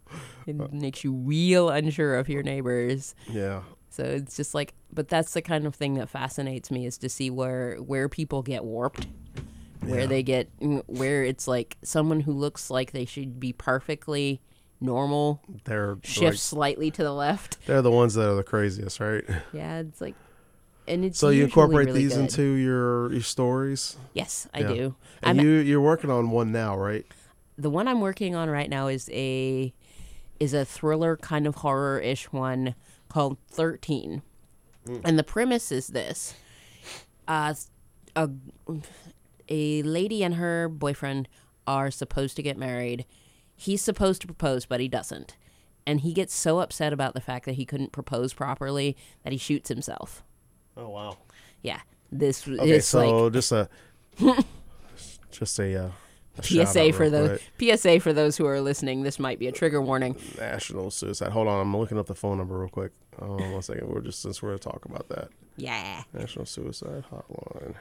It 0.46 0.56
uh, 0.60 0.68
makes 0.72 1.04
you 1.04 1.12
real 1.12 1.68
unsure 1.70 2.16
of 2.16 2.28
your 2.28 2.42
neighbors. 2.42 3.14
Yeah, 3.28 3.62
So 3.90 4.02
it's 4.04 4.36
just 4.36 4.54
like, 4.54 4.74
but 4.92 5.08
that's 5.08 5.32
the 5.34 5.42
kind 5.42 5.66
of 5.66 5.74
thing 5.74 5.94
that 5.94 6.08
fascinates 6.08 6.70
me 6.70 6.86
is 6.86 6.98
to 6.98 7.08
see 7.08 7.30
where 7.30 7.76
where 7.76 8.08
people 8.08 8.42
get 8.42 8.64
warped, 8.64 9.06
where 9.86 10.00
Yeah. 10.00 10.06
they 10.06 10.22
get 10.22 10.56
mm, 10.60 10.82
where 10.86 11.22
it's 11.24 11.46
like 11.48 11.76
someone 11.82 12.20
who 12.20 12.32
looks 12.32 12.70
like 12.70 12.92
they 12.92 13.04
should 13.04 13.38
be 13.40 13.52
perfectly 13.52 14.40
normal 14.80 15.40
they're 15.64 15.96
shifts 16.02 16.22
like, 16.24 16.36
slightly 16.38 16.90
to 16.90 17.02
the 17.02 17.12
left. 17.12 17.58
they're 17.66 17.80
the 17.82 17.90
ones 17.90 18.14
that 18.14 18.28
are 18.28 18.34
the 18.34 18.42
craziest, 18.42 19.00
right? 19.00 19.24
Yeah, 19.52 19.78
it's 19.78 20.00
like, 20.00 20.16
and 20.86 21.04
it's 21.04 21.18
So 21.18 21.30
you 21.30 21.44
incorporate 21.44 21.86
really 21.86 22.00
these 22.02 22.12
good. 22.12 22.20
into 22.22 22.42
your 22.42 23.12
your 23.12 23.22
stories. 23.22 23.96
Yes, 24.12 24.46
I 24.52 24.60
Yeah. 24.60 24.68
do. 24.74 24.96
And 25.22 25.38
I'm 25.40 25.46
you 25.46 25.52
you're 25.56 25.80
working 25.80 26.10
on 26.10 26.30
one 26.30 26.52
now, 26.52 26.76
right? 26.76 27.06
the 27.56 27.70
one 27.70 27.86
I'm 27.86 28.00
working 28.00 28.34
on 28.34 28.50
right 28.50 28.68
now 28.68 28.88
is 28.88 29.08
a 29.12 29.72
is 30.40 30.52
a 30.54 30.64
thriller 30.64 31.16
kind 31.16 31.46
of 31.46 31.56
horror 31.56 31.98
ish 31.98 32.32
one 32.32 32.74
called 33.08 33.38
Thirteen, 33.48 34.22
and 35.04 35.18
the 35.18 35.24
premise 35.24 35.70
is 35.72 35.88
this: 35.88 36.34
uh, 37.28 37.54
a 38.16 38.30
a 39.48 39.82
lady 39.82 40.22
and 40.24 40.34
her 40.34 40.68
boyfriend 40.68 41.28
are 41.66 41.90
supposed 41.90 42.36
to 42.36 42.42
get 42.42 42.56
married. 42.56 43.04
He's 43.56 43.82
supposed 43.82 44.20
to 44.22 44.26
propose, 44.26 44.66
but 44.66 44.80
he 44.80 44.88
doesn't, 44.88 45.36
and 45.86 46.00
he 46.00 46.12
gets 46.12 46.34
so 46.34 46.58
upset 46.58 46.92
about 46.92 47.14
the 47.14 47.20
fact 47.20 47.44
that 47.46 47.54
he 47.54 47.64
couldn't 47.64 47.92
propose 47.92 48.32
properly 48.34 48.96
that 49.22 49.32
he 49.32 49.38
shoots 49.38 49.68
himself. 49.68 50.22
Oh 50.76 50.88
wow. 50.88 51.18
Yeah, 51.62 51.80
this 52.10 52.46
Okay, 52.48 52.70
is 52.72 52.86
so 52.86 52.98
like 53.26 53.32
just 53.32 53.52
a 53.52 53.68
just 55.30 55.58
a, 55.58 55.86
uh, 55.86 55.90
PSA 56.42 56.92
for 56.92 57.08
the 57.10 57.38
quick. 57.58 57.78
PSA 57.78 58.00
for 58.00 58.12
those 58.12 58.36
who 58.36 58.46
are 58.46 58.60
listening. 58.60 59.02
This 59.02 59.18
might 59.18 59.38
be 59.38 59.46
a 59.46 59.52
trigger 59.52 59.80
warning. 59.80 60.16
national 60.38 60.90
suicide. 60.90 61.30
Hold 61.32 61.46
on, 61.48 61.60
I'm 61.60 61.76
looking 61.76 61.98
up 61.98 62.06
the 62.06 62.14
phone 62.14 62.38
number 62.38 62.58
real 62.58 62.68
quick. 62.68 62.92
Hold 63.20 63.40
on 63.42 63.52
one 63.52 63.62
second. 63.62 63.88
We're 63.88 64.00
just 64.00 64.20
since 64.20 64.42
we're 64.42 64.48
gonna 64.50 64.58
talk 64.58 64.84
about 64.84 65.08
that 65.10 65.28
Yeah. 65.56 66.02
national 66.12 66.46
suicide 66.46 67.04
hotline. 67.12 67.74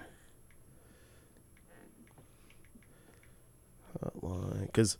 Hotline, 4.03 4.61
because 4.67 4.97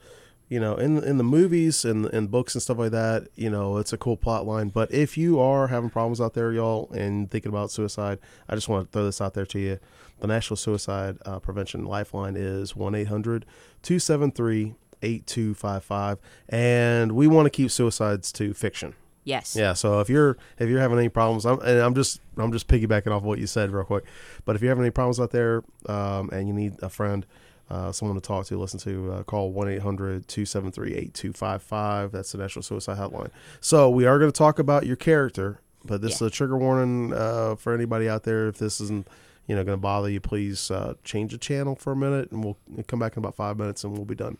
you 0.49 0.59
know, 0.59 0.75
in 0.75 1.03
in 1.03 1.17
the 1.17 1.23
movies 1.23 1.83
and 1.85 2.05
and 2.07 2.29
books 2.29 2.53
and 2.53 2.61
stuff 2.61 2.77
like 2.77 2.91
that, 2.91 3.27
you 3.35 3.49
know, 3.49 3.77
it's 3.77 3.93
a 3.93 3.97
cool 3.97 4.17
plot 4.17 4.45
line. 4.45 4.69
But 4.69 4.91
if 4.91 5.17
you 5.17 5.39
are 5.39 5.67
having 5.67 5.89
problems 5.89 6.21
out 6.21 6.33
there, 6.33 6.51
y'all, 6.51 6.91
and 6.91 7.29
thinking 7.31 7.49
about 7.49 7.71
suicide, 7.71 8.19
I 8.47 8.55
just 8.55 8.69
want 8.69 8.87
to 8.87 8.91
throw 8.91 9.05
this 9.05 9.21
out 9.21 9.33
there 9.33 9.45
to 9.47 9.59
you. 9.59 9.79
The 10.23 10.27
National 10.27 10.55
Suicide 10.55 11.17
uh, 11.25 11.39
Prevention 11.39 11.83
Lifeline 11.83 12.37
is 12.37 12.77
1 12.77 12.95
800 12.95 13.45
273 13.81 14.73
8255 15.01 16.17
and 16.47 17.11
we 17.11 17.27
want 17.27 17.45
to 17.45 17.49
keep 17.49 17.69
suicides 17.69 18.31
to 18.31 18.53
fiction. 18.53 18.95
Yes. 19.25 19.53
Yeah, 19.53 19.73
so 19.73 19.99
if 19.99 20.07
you're 20.07 20.37
if 20.59 20.69
you're 20.69 20.79
having 20.79 20.97
any 20.97 21.09
problems, 21.09 21.45
I'm, 21.45 21.59
and 21.59 21.77
I'm 21.79 21.93
just 21.93 22.21
I'm 22.37 22.53
just 22.53 22.69
piggybacking 22.69 23.11
off 23.11 23.23
what 23.23 23.37
you 23.37 23.47
said 23.47 23.71
real 23.71 23.83
quick. 23.83 24.05
But 24.45 24.55
if 24.55 24.61
you're 24.61 24.71
having 24.71 24.85
any 24.85 24.91
problems 24.91 25.19
out 25.19 25.31
there 25.31 25.61
um, 25.87 26.29
and 26.31 26.47
you 26.47 26.53
need 26.53 26.81
a 26.81 26.87
friend, 26.87 27.25
uh, 27.69 27.91
someone 27.91 28.15
to 28.15 28.25
talk 28.25 28.45
to, 28.45 28.57
listen 28.57 28.79
to, 28.79 29.11
uh, 29.11 29.23
call 29.23 29.51
1 29.51 29.67
800 29.67 30.29
273 30.29 30.93
8255. 30.93 32.13
That's 32.13 32.31
the 32.31 32.37
National 32.37 32.63
Suicide 32.63 32.97
Hotline. 32.97 33.31
So 33.59 33.89
we 33.89 34.05
are 34.05 34.17
going 34.19 34.31
to 34.31 34.37
talk 34.37 34.57
about 34.57 34.85
your 34.85 34.95
character, 34.95 35.59
but 35.83 36.01
this 36.01 36.11
Yeah. 36.11 36.15
is 36.15 36.21
a 36.21 36.29
trigger 36.29 36.57
warning 36.57 37.11
uh, 37.13 37.55
for 37.55 37.73
anybody 37.73 38.07
out 38.07 38.23
there. 38.23 38.47
If 38.47 38.57
this 38.57 38.79
isn't 38.79 39.05
you 39.47 39.55
know 39.55 39.63
going 39.63 39.77
to 39.77 39.81
bother 39.81 40.09
you, 40.09 40.19
please 40.19 40.71
uh, 40.71 40.93
change 41.03 41.31
the 41.31 41.37
channel 41.37 41.75
for 41.75 41.91
a 41.93 41.95
minute, 41.95 42.31
and 42.31 42.43
we'll 42.43 42.57
come 42.87 42.99
back 42.99 43.15
in 43.17 43.19
about 43.19 43.35
five 43.35 43.57
minutes, 43.57 43.83
and 43.83 43.93
we'll 43.93 44.05
be 44.05 44.15
done. 44.15 44.37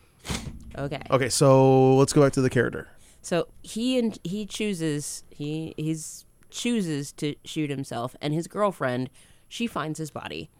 Okay. 0.76 1.02
Okay, 1.10 1.28
so 1.28 1.96
let's 1.96 2.12
go 2.12 2.22
back 2.22 2.32
to 2.32 2.40
the 2.40 2.50
character. 2.50 2.88
So 3.22 3.48
he 3.62 3.98
and 3.98 4.18
he 4.24 4.44
chooses 4.46 5.24
he 5.30 5.74
he's 5.76 6.26
chooses 6.50 7.12
to 7.12 7.34
shoot 7.44 7.70
himself, 7.70 8.16
and 8.20 8.34
his 8.34 8.46
girlfriend 8.46 9.10
she 9.48 9.66
finds 9.66 9.98
his 9.98 10.10
body. 10.10 10.50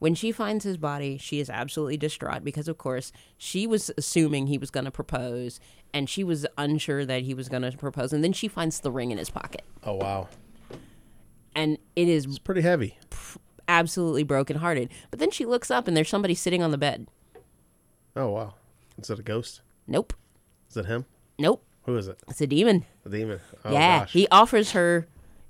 When 0.00 0.14
she 0.14 0.32
finds 0.32 0.64
his 0.64 0.76
body, 0.76 1.16
she 1.16 1.40
is 1.40 1.48
absolutely 1.48 1.96
distraught 1.96 2.44
because, 2.44 2.68
of 2.68 2.76
course, 2.76 3.10
she 3.38 3.66
was 3.66 3.90
assuming 3.96 4.48
he 4.48 4.58
was 4.58 4.70
going 4.70 4.84
to 4.84 4.90
propose, 4.90 5.60
and 5.94 6.10
she 6.10 6.22
was 6.22 6.46
unsure 6.58 7.06
that 7.06 7.22
he 7.22 7.32
was 7.32 7.48
going 7.48 7.62
to 7.62 7.72
propose. 7.74 8.12
And 8.12 8.22
then 8.22 8.34
she 8.34 8.48
finds 8.48 8.80
the 8.80 8.90
ring 8.90 9.12
in 9.12 9.16
his 9.16 9.30
pocket, 9.30 9.62
Oh 9.82 9.94
wow, 9.94 10.28
and 11.54 11.78
it 11.96 12.06
is 12.06 12.26
it's 12.26 12.38
pretty 12.38 12.60
heavy. 12.60 12.98
Absolutely 13.68 14.22
brokenhearted. 14.22 14.88
But 15.10 15.18
then 15.20 15.30
she 15.30 15.44
looks 15.44 15.70
up, 15.70 15.86
and 15.88 15.96
there's 15.96 16.08
somebody 16.08 16.34
sitting 16.34 16.62
on 16.62 16.70
the 16.70 16.78
bed. 16.78 17.06
Oh 18.14 18.30
wow, 18.30 18.54
is 18.98 19.10
it 19.10 19.18
a 19.18 19.22
ghost? 19.22 19.60
Nope, 19.86 20.12
Is 20.70 20.76
it 20.76 20.86
him? 20.86 21.04
nope, 21.38 21.62
Who 21.84 21.96
is 21.96 22.08
it? 22.08 22.18
it's 22.28 22.40
a 22.40 22.46
demon. 22.46 22.84
A 23.04 23.08
demon. 23.10 23.40
Oh, 23.64 23.72
yeah, 23.72 24.00
gosh. 24.00 24.12
he 24.12 24.26
offers 24.30 24.72
her 24.72 25.06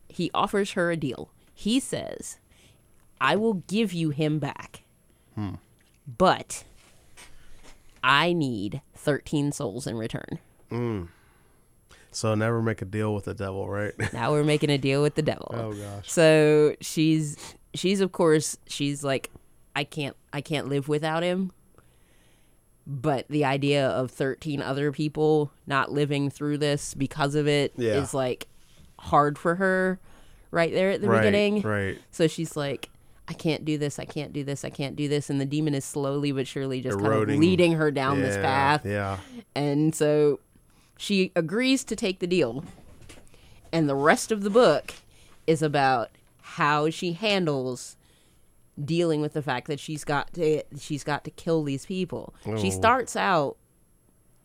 he 0.08 0.30
offers 0.34 0.72
her 0.72 0.90
a 0.90 0.96
deal. 0.96 1.30
He 1.54 1.78
says, 1.80 2.38
"I 3.20 3.36
will 3.36 3.54
give 3.68 3.92
you 3.92 4.10
him 4.10 4.38
back. 4.38 4.82
Hmm. 5.34 5.54
But 6.06 6.64
I 8.02 8.32
need 8.32 8.80
13 8.94 9.52
souls 9.52 9.86
in 9.86 9.96
return." 9.96 10.38
so 12.10 12.34
never 12.34 12.62
make 12.62 12.82
a 12.82 12.84
deal 12.84 13.14
with 13.14 13.24
the 13.24 13.34
devil, 13.34 13.68
right? 13.68 13.92
Now 14.12 14.32
we're 14.32 14.42
making 14.44 14.70
a 14.70 14.78
deal 14.78 15.02
with 15.02 15.14
the 15.14 15.22
devil. 15.22 15.50
oh 15.54 15.72
gosh. 15.72 16.10
So 16.10 16.74
she's 16.80 17.36
she's 17.78 18.00
of 18.00 18.12
course 18.12 18.56
she's 18.66 19.02
like 19.04 19.30
I 19.74 19.84
can't 19.84 20.16
I 20.32 20.40
can't 20.40 20.68
live 20.68 20.88
without 20.88 21.22
him. 21.22 21.52
But 22.86 23.26
the 23.28 23.44
idea 23.44 23.88
of 23.88 24.12
13 24.12 24.62
other 24.62 24.92
people 24.92 25.50
not 25.66 25.90
living 25.90 26.30
through 26.30 26.58
this 26.58 26.94
because 26.94 27.34
of 27.34 27.48
it 27.48 27.72
is 27.76 27.84
Yeah. 27.84 28.06
like 28.12 28.46
hard 28.98 29.38
for 29.38 29.56
her 29.56 29.98
right 30.52 30.72
there 30.72 30.90
at 30.90 31.00
the 31.00 31.08
right. 31.08 31.18
beginning. 31.18 31.62
Right. 31.62 31.98
So 32.12 32.26
she's 32.28 32.56
like 32.56 32.90
I 33.28 33.32
can't 33.32 33.64
do 33.64 33.76
this. 33.76 33.98
I 33.98 34.04
can't 34.04 34.32
do 34.32 34.44
this. 34.44 34.64
I 34.64 34.70
can't 34.70 34.94
do 34.94 35.08
this. 35.08 35.28
And 35.30 35.40
the 35.40 35.44
demon 35.44 35.74
is 35.74 35.84
slowly 35.84 36.30
but 36.30 36.46
surely 36.46 36.80
just 36.80 36.96
kind 37.00 37.12
of 37.12 37.28
leading 37.28 37.72
her 37.72 37.90
down 37.90 38.20
this 38.20 38.36
path. 38.36 38.86
Yeah. 38.86 39.18
And 39.56 39.92
so 39.94 40.38
she 40.96 41.32
agrees 41.34 41.82
to 41.84 41.96
take 41.96 42.20
the 42.20 42.28
deal. 42.28 42.64
And 43.72 43.88
the 43.88 43.96
rest 43.96 44.30
of 44.30 44.42
the 44.42 44.50
book 44.50 44.94
is 45.46 45.60
about 45.60 46.10
how 46.50 46.88
she 46.90 47.12
handles 47.12 47.96
dealing 48.82 49.20
with 49.20 49.32
the 49.32 49.42
fact 49.42 49.66
that 49.68 49.80
she's 49.80 50.04
got 50.04 50.32
to 50.34 50.62
she's 50.78 51.02
got 51.02 51.24
to 51.24 51.30
kill 51.30 51.62
these 51.64 51.86
people. 51.86 52.34
She 52.58 52.68
Oh. 52.68 52.70
starts 52.70 53.16
out 53.16 53.56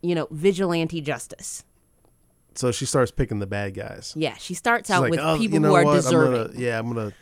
you 0.04 0.16
know, 0.16 0.26
vigilante 0.32 1.00
justice. 1.00 1.64
So 2.56 2.72
she 2.72 2.86
starts 2.86 3.12
picking 3.12 3.38
the 3.38 3.46
bad 3.46 3.74
guys. 3.74 4.12
Yeah, 4.16 4.34
she 4.36 4.52
starts 4.52 4.88
She's 4.88 4.96
out 4.96 5.02
like, 5.02 5.12
with 5.12 5.20
"Oh, 5.20 5.38
people 5.38 5.54
you 5.54 5.60
know 5.60 5.68
who 5.68 5.74
are 5.76 5.84
what? 5.84 5.90
I'm 5.90 5.96
deserving. 5.96 6.46
gonna- 6.54 6.60
yeah, 6.60 6.78
I'm 6.78 6.92
gonna. 6.92 7.12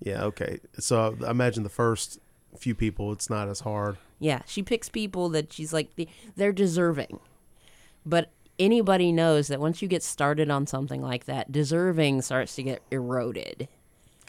Yeah, 0.00 0.24
okay. 0.24 0.58
So 0.78 1.16
I 1.26 1.30
imagine 1.30 1.64
the 1.64 1.68
first 1.68 2.18
few 2.58 2.74
people, 2.74 3.12
it's 3.12 3.28
not 3.28 3.46
as 3.48 3.60
hard. 3.60 3.98
Yeah, 4.18 4.40
she 4.46 4.62
picks 4.62 4.88
people 4.88 5.28
that 5.30 5.52
she's 5.52 5.72
like 5.74 5.90
they're 6.34 6.50
deserving. 6.52 7.20
But 8.06 8.30
anybody 8.58 9.12
knows 9.12 9.48
that 9.48 9.60
once 9.60 9.82
you 9.82 9.86
get 9.88 10.02
started 10.02 10.50
on 10.50 10.66
something 10.66 11.02
like 11.02 11.26
that, 11.26 11.52
deserving 11.52 12.22
starts 12.22 12.54
to 12.56 12.62
get 12.62 12.80
eroded. 12.90 13.68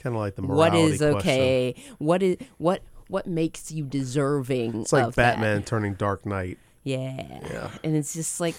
Kind 0.01 0.15
of 0.15 0.21
like 0.21 0.35
the 0.35 0.41
What 0.41 0.73
morality 0.73 0.93
is 0.93 0.97
question. 0.99 1.17
okay? 1.17 1.75
What 1.99 2.23
is 2.23 2.37
what 2.57 2.81
what 3.07 3.27
makes 3.27 3.71
you 3.71 3.83
deserving 3.83 4.81
It's 4.81 4.93
like 4.93 5.07
of 5.07 5.15
that? 5.15 5.35
Batman 5.35 5.63
turning 5.63 5.93
Dark 5.93 6.25
Knight. 6.25 6.57
Yeah. 6.83 7.39
Yeah. 7.49 7.69
And 7.83 7.95
it's 7.95 8.13
just 8.13 8.39
like 8.39 8.55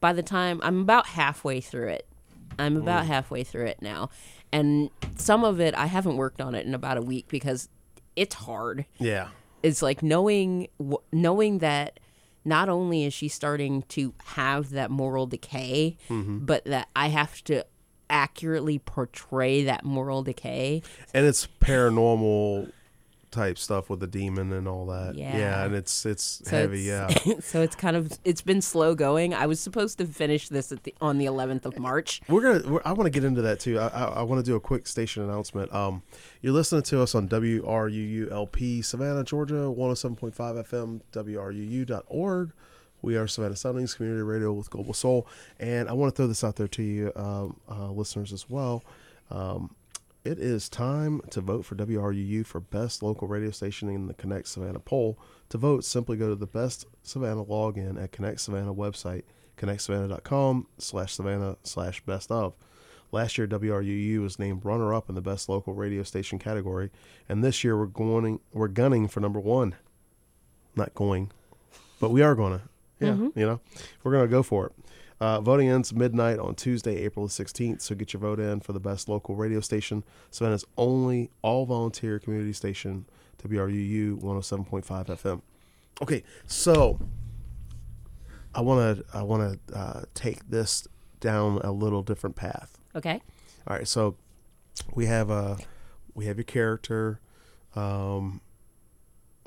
by 0.00 0.12
the 0.12 0.22
time 0.22 0.60
I'm 0.62 0.80
about 0.80 1.06
halfway 1.06 1.60
through 1.60 1.88
it. 1.88 2.06
I'm 2.58 2.76
hmm. 2.76 2.82
about 2.82 3.06
halfway 3.06 3.44
through 3.44 3.66
it 3.66 3.82
now. 3.82 4.10
And 4.52 4.90
some 5.16 5.44
of 5.44 5.60
it 5.60 5.74
I 5.74 5.86
haven't 5.86 6.16
worked 6.16 6.40
on 6.40 6.54
it 6.54 6.66
in 6.66 6.74
about 6.74 6.96
a 6.96 7.02
week 7.02 7.28
because 7.28 7.68
it's 8.16 8.34
hard. 8.34 8.86
Yeah. 8.98 9.28
It's 9.62 9.82
like 9.82 10.02
knowing 10.02 10.68
knowing 11.12 11.58
that 11.58 12.00
not 12.44 12.68
only 12.68 13.04
is 13.04 13.12
she 13.12 13.28
starting 13.28 13.82
to 13.82 14.14
have 14.24 14.70
that 14.70 14.90
moral 14.90 15.26
decay, 15.26 15.98
mm-hmm. 16.08 16.38
but 16.38 16.64
that 16.64 16.88
I 16.96 17.08
have 17.08 17.44
to 17.44 17.66
accurately 18.10 18.78
portray 18.78 19.64
that 19.64 19.84
moral 19.84 20.22
decay. 20.22 20.82
And 21.14 21.24
it's 21.24 21.48
paranormal 21.60 22.72
type 23.30 23.56
stuff 23.58 23.88
with 23.88 24.00
the 24.00 24.06
demon 24.06 24.52
and 24.52 24.66
all 24.66 24.86
that. 24.86 25.14
Yeah. 25.14 25.36
Yeah, 25.36 25.64
and 25.64 25.74
it's 25.74 26.04
it's 26.04 26.42
So 26.44 26.50
heavy, 26.56 26.80
yeah. 26.80 27.08
so 27.40 27.62
it's 27.62 27.76
kind 27.76 27.96
of 27.96 28.12
it's 28.24 28.42
been 28.42 28.60
slow 28.60 28.94
going. 28.94 29.34
I 29.34 29.46
was 29.46 29.60
supposed 29.60 29.98
to 29.98 30.06
finish 30.06 30.48
this 30.48 30.72
at 30.72 30.82
the 30.84 30.94
on 31.00 31.18
the 31.18 31.26
11th 31.26 31.64
of 31.64 31.78
March. 31.78 32.20
We're 32.28 32.42
gonna. 32.42 32.72
We're, 32.72 32.82
I 32.84 32.92
want 32.92 33.06
to 33.06 33.10
get 33.10 33.24
into 33.24 33.42
that 33.42 33.60
too. 33.60 33.78
I, 33.78 33.88
I, 33.88 34.04
I 34.04 34.22
want 34.22 34.44
to 34.44 34.50
do 34.50 34.56
a 34.56 34.60
quick 34.60 34.86
station 34.86 35.22
announcement. 35.22 35.72
Um, 35.72 36.02
you're 36.42 36.52
listening 36.52 36.82
to 36.82 37.02
us 37.02 37.14
on 37.14 37.28
WRUULP 37.28 38.84
Savannah, 38.84 39.24
Georgia, 39.24 39.54
107.5 39.54 40.34
FM, 40.34 41.00
WRUU.org. 41.12 42.52
We 43.02 43.16
are 43.16 43.26
Savannah 43.26 43.56
Soundings 43.56 43.94
Community 43.94 44.22
Radio 44.22 44.52
with 44.52 44.68
Global 44.68 44.92
Soul, 44.92 45.26
and 45.58 45.88
I 45.88 45.94
want 45.94 46.12
to 46.12 46.16
throw 46.16 46.26
this 46.26 46.44
out 46.44 46.56
there 46.56 46.68
to 46.68 46.82
you, 46.82 47.12
um, 47.16 47.58
uh, 47.66 47.90
listeners 47.90 48.30
as 48.30 48.50
well. 48.50 48.84
Um, 49.30 49.74
it 50.22 50.38
is 50.38 50.68
time 50.68 51.22
to 51.30 51.40
vote 51.40 51.64
for 51.64 51.76
WRUU 51.76 52.44
for 52.44 52.60
best 52.60 53.02
local 53.02 53.26
radio 53.26 53.52
station 53.52 53.88
in 53.88 54.06
the 54.06 54.12
Connect 54.12 54.48
Savannah 54.48 54.80
poll. 54.80 55.18
To 55.48 55.56
vote, 55.56 55.82
simply 55.84 56.18
go 56.18 56.28
to 56.28 56.34
the 56.34 56.46
Best 56.46 56.84
Savannah 57.02 57.44
login 57.44 58.02
at 58.02 58.12
Connect 58.12 58.38
Savannah 58.38 58.74
website, 58.74 59.22
connectsavannah.com 59.56 60.66
slash 60.76 61.14
Savannah 61.14 61.56
slash 61.62 62.02
best 62.02 62.30
of. 62.30 62.52
Last 63.12 63.38
year, 63.38 63.48
WRUU 63.48 64.20
was 64.20 64.38
named 64.38 64.62
runner-up 64.64 65.08
in 65.08 65.14
the 65.14 65.22
best 65.22 65.48
local 65.48 65.72
radio 65.72 66.02
station 66.02 66.38
category, 66.38 66.90
and 67.30 67.42
this 67.42 67.64
year 67.64 67.78
we're 67.78 67.86
going 67.86 68.40
we're 68.52 68.68
gunning 68.68 69.08
for 69.08 69.20
number 69.20 69.40
one. 69.40 69.74
Not 70.76 70.94
going, 70.94 71.32
but 71.98 72.10
we 72.10 72.20
are 72.20 72.34
gonna. 72.34 72.60
Yeah, 73.00 73.14
you 73.34 73.46
know, 73.46 73.60
we're 74.02 74.12
gonna 74.12 74.28
go 74.28 74.42
for 74.42 74.66
it. 74.66 74.72
Uh, 75.20 75.40
voting 75.40 75.68
ends 75.68 75.92
midnight 75.92 76.38
on 76.38 76.54
Tuesday, 76.54 76.96
April 77.04 77.26
the 77.26 77.32
16th. 77.32 77.82
So 77.82 77.94
get 77.94 78.14
your 78.14 78.20
vote 78.20 78.40
in 78.40 78.60
for 78.60 78.72
the 78.72 78.80
best 78.80 79.08
local 79.08 79.34
radio 79.34 79.60
station, 79.60 80.02
Savannah's 80.30 80.64
only 80.78 81.30
all 81.42 81.66
volunteer 81.66 82.18
community 82.18 82.54
station, 82.54 83.04
WRUU 83.42 84.18
107.5 84.20 85.06
FM. 85.06 85.42
Okay, 86.02 86.22
so 86.46 86.98
I 88.54 88.62
want 88.62 88.98
to 88.98 89.04
I 89.14 89.22
want 89.22 89.60
to 89.68 89.76
uh, 89.76 90.02
take 90.14 90.48
this 90.48 90.88
down 91.20 91.58
a 91.62 91.70
little 91.70 92.02
different 92.02 92.36
path. 92.36 92.78
Okay. 92.96 93.20
All 93.66 93.76
right, 93.76 93.86
so 93.86 94.16
we 94.94 95.06
have 95.06 95.30
a 95.30 95.58
we 96.14 96.24
have 96.26 96.38
your 96.38 96.44
character 96.44 97.20
um, 97.76 98.40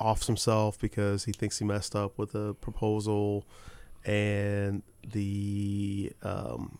offs 0.04 0.28
himself 0.28 0.78
because 0.80 1.26
he 1.26 1.32
thinks 1.32 1.60
he 1.60 1.66
messed 1.66 1.96
up 1.96 2.18
with 2.18 2.36
a 2.36 2.54
proposal, 2.56 3.46
and 4.06 4.84
the 5.08 6.12
um, 6.22 6.78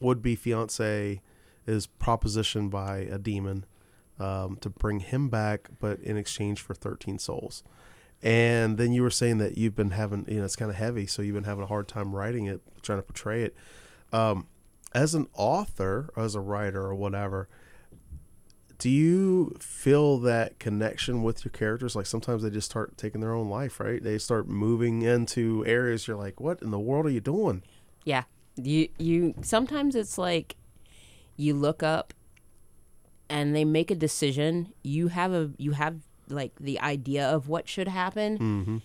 would 0.00 0.20
be 0.20 0.34
fiance 0.34 1.20
is 1.66 1.86
propositioned 1.86 2.70
by 2.70 2.98
a 2.98 3.18
demon 3.18 3.64
um, 4.18 4.56
to 4.60 4.68
bring 4.68 5.00
him 5.00 5.28
back, 5.28 5.68
but 5.78 6.00
in 6.00 6.16
exchange 6.16 6.60
for 6.60 6.74
thirteen 6.74 7.18
souls. 7.18 7.62
And 8.22 8.76
then 8.76 8.92
you 8.92 9.02
were 9.02 9.10
saying 9.10 9.38
that 9.38 9.56
you've 9.56 9.74
been 9.74 9.92
having, 9.92 10.26
you 10.28 10.38
know, 10.38 10.44
it's 10.44 10.56
kind 10.56 10.70
of 10.70 10.76
heavy, 10.76 11.06
so 11.06 11.22
you've 11.22 11.34
been 11.34 11.44
having 11.44 11.64
a 11.64 11.68
hard 11.68 11.88
time 11.88 12.14
writing 12.14 12.46
it, 12.46 12.60
trying 12.82 12.98
to 12.98 13.02
portray 13.02 13.44
it. 13.44 13.54
Um, 14.12 14.46
as 14.92 15.14
an 15.14 15.26
author, 15.34 16.10
as 16.16 16.34
a 16.34 16.40
writer, 16.40 16.82
or 16.82 16.94
whatever, 16.94 17.48
do 18.80 18.88
you 18.88 19.54
feel 19.60 20.18
that 20.20 20.58
connection 20.58 21.22
with 21.22 21.44
your 21.44 21.52
characters? 21.52 21.94
Like 21.94 22.06
sometimes 22.06 22.42
they 22.42 22.48
just 22.48 22.68
start 22.68 22.96
taking 22.96 23.20
their 23.20 23.34
own 23.34 23.50
life, 23.50 23.78
right? 23.78 24.02
They 24.02 24.16
start 24.16 24.48
moving 24.48 25.02
into 25.02 25.64
areas 25.66 26.08
you're 26.08 26.16
like, 26.16 26.40
what 26.40 26.62
in 26.62 26.70
the 26.70 26.78
world 26.80 27.04
are 27.04 27.10
you 27.10 27.20
doing? 27.20 27.62
Yeah. 28.04 28.24
You 28.56 28.88
you 28.98 29.34
sometimes 29.42 29.94
it's 29.94 30.16
like 30.16 30.56
you 31.36 31.54
look 31.54 31.82
up 31.82 32.14
and 33.28 33.54
they 33.54 33.66
make 33.66 33.90
a 33.90 33.94
decision. 33.94 34.72
You 34.82 35.08
have 35.08 35.32
a 35.32 35.50
you 35.58 35.72
have 35.72 36.00
like 36.28 36.52
the 36.58 36.80
idea 36.80 37.28
of 37.28 37.48
what 37.48 37.68
should 37.68 37.88
happen. 37.88 38.38
Mm-hmm. 38.38 38.76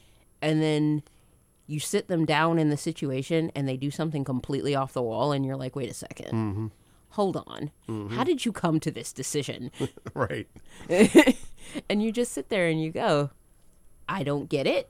And 0.42 0.62
then 0.62 1.04
you 1.68 1.80
sit 1.80 2.10
them 2.10 2.26
down 2.26 2.60
in 2.60 2.70
the 2.70 2.78
situation 2.78 3.50
and 3.56 3.66
they 3.68 3.78
do 3.78 3.90
something 3.90 4.26
completely 4.26 4.76
off 4.76 4.92
the 4.92 5.02
wall 5.02 5.32
and 5.32 5.46
you're 5.46 5.56
like, 5.56 5.74
wait 5.76 5.90
a 5.90 5.94
2nd 5.94 6.70
Hold 7.16 7.38
on. 7.48 7.72
How 8.10 8.26
did 8.26 8.44
you 8.44 8.52
come 8.52 8.82
to 8.82 8.92
this 8.92 9.14
decision? 9.14 9.72
right. 10.14 10.50
and 11.90 12.04
you 12.04 12.12
just 12.12 12.34
sit 12.34 12.50
there 12.50 12.68
and 12.68 12.84
you 12.84 12.92
go, 12.92 13.30
I 14.10 14.24
don't 14.24 14.50
get 14.50 14.68
it. 14.68 14.90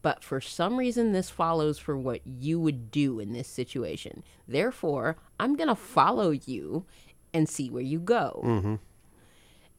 But 0.00 0.22
for 0.22 0.40
some 0.40 0.76
reason, 0.76 1.10
this 1.10 1.28
follows 1.28 1.76
for 1.76 1.96
what 1.96 2.20
you 2.24 2.60
would 2.60 2.92
do 2.92 3.18
in 3.18 3.32
this 3.32 3.48
situation. 3.48 4.22
Therefore, 4.46 5.16
I'm 5.40 5.56
going 5.56 5.68
to 5.68 5.74
follow 5.74 6.30
you 6.30 6.86
and 7.34 7.48
see 7.48 7.68
where 7.68 7.82
you 7.82 7.98
go. 7.98 8.42
Mm-hmm. 8.44 8.74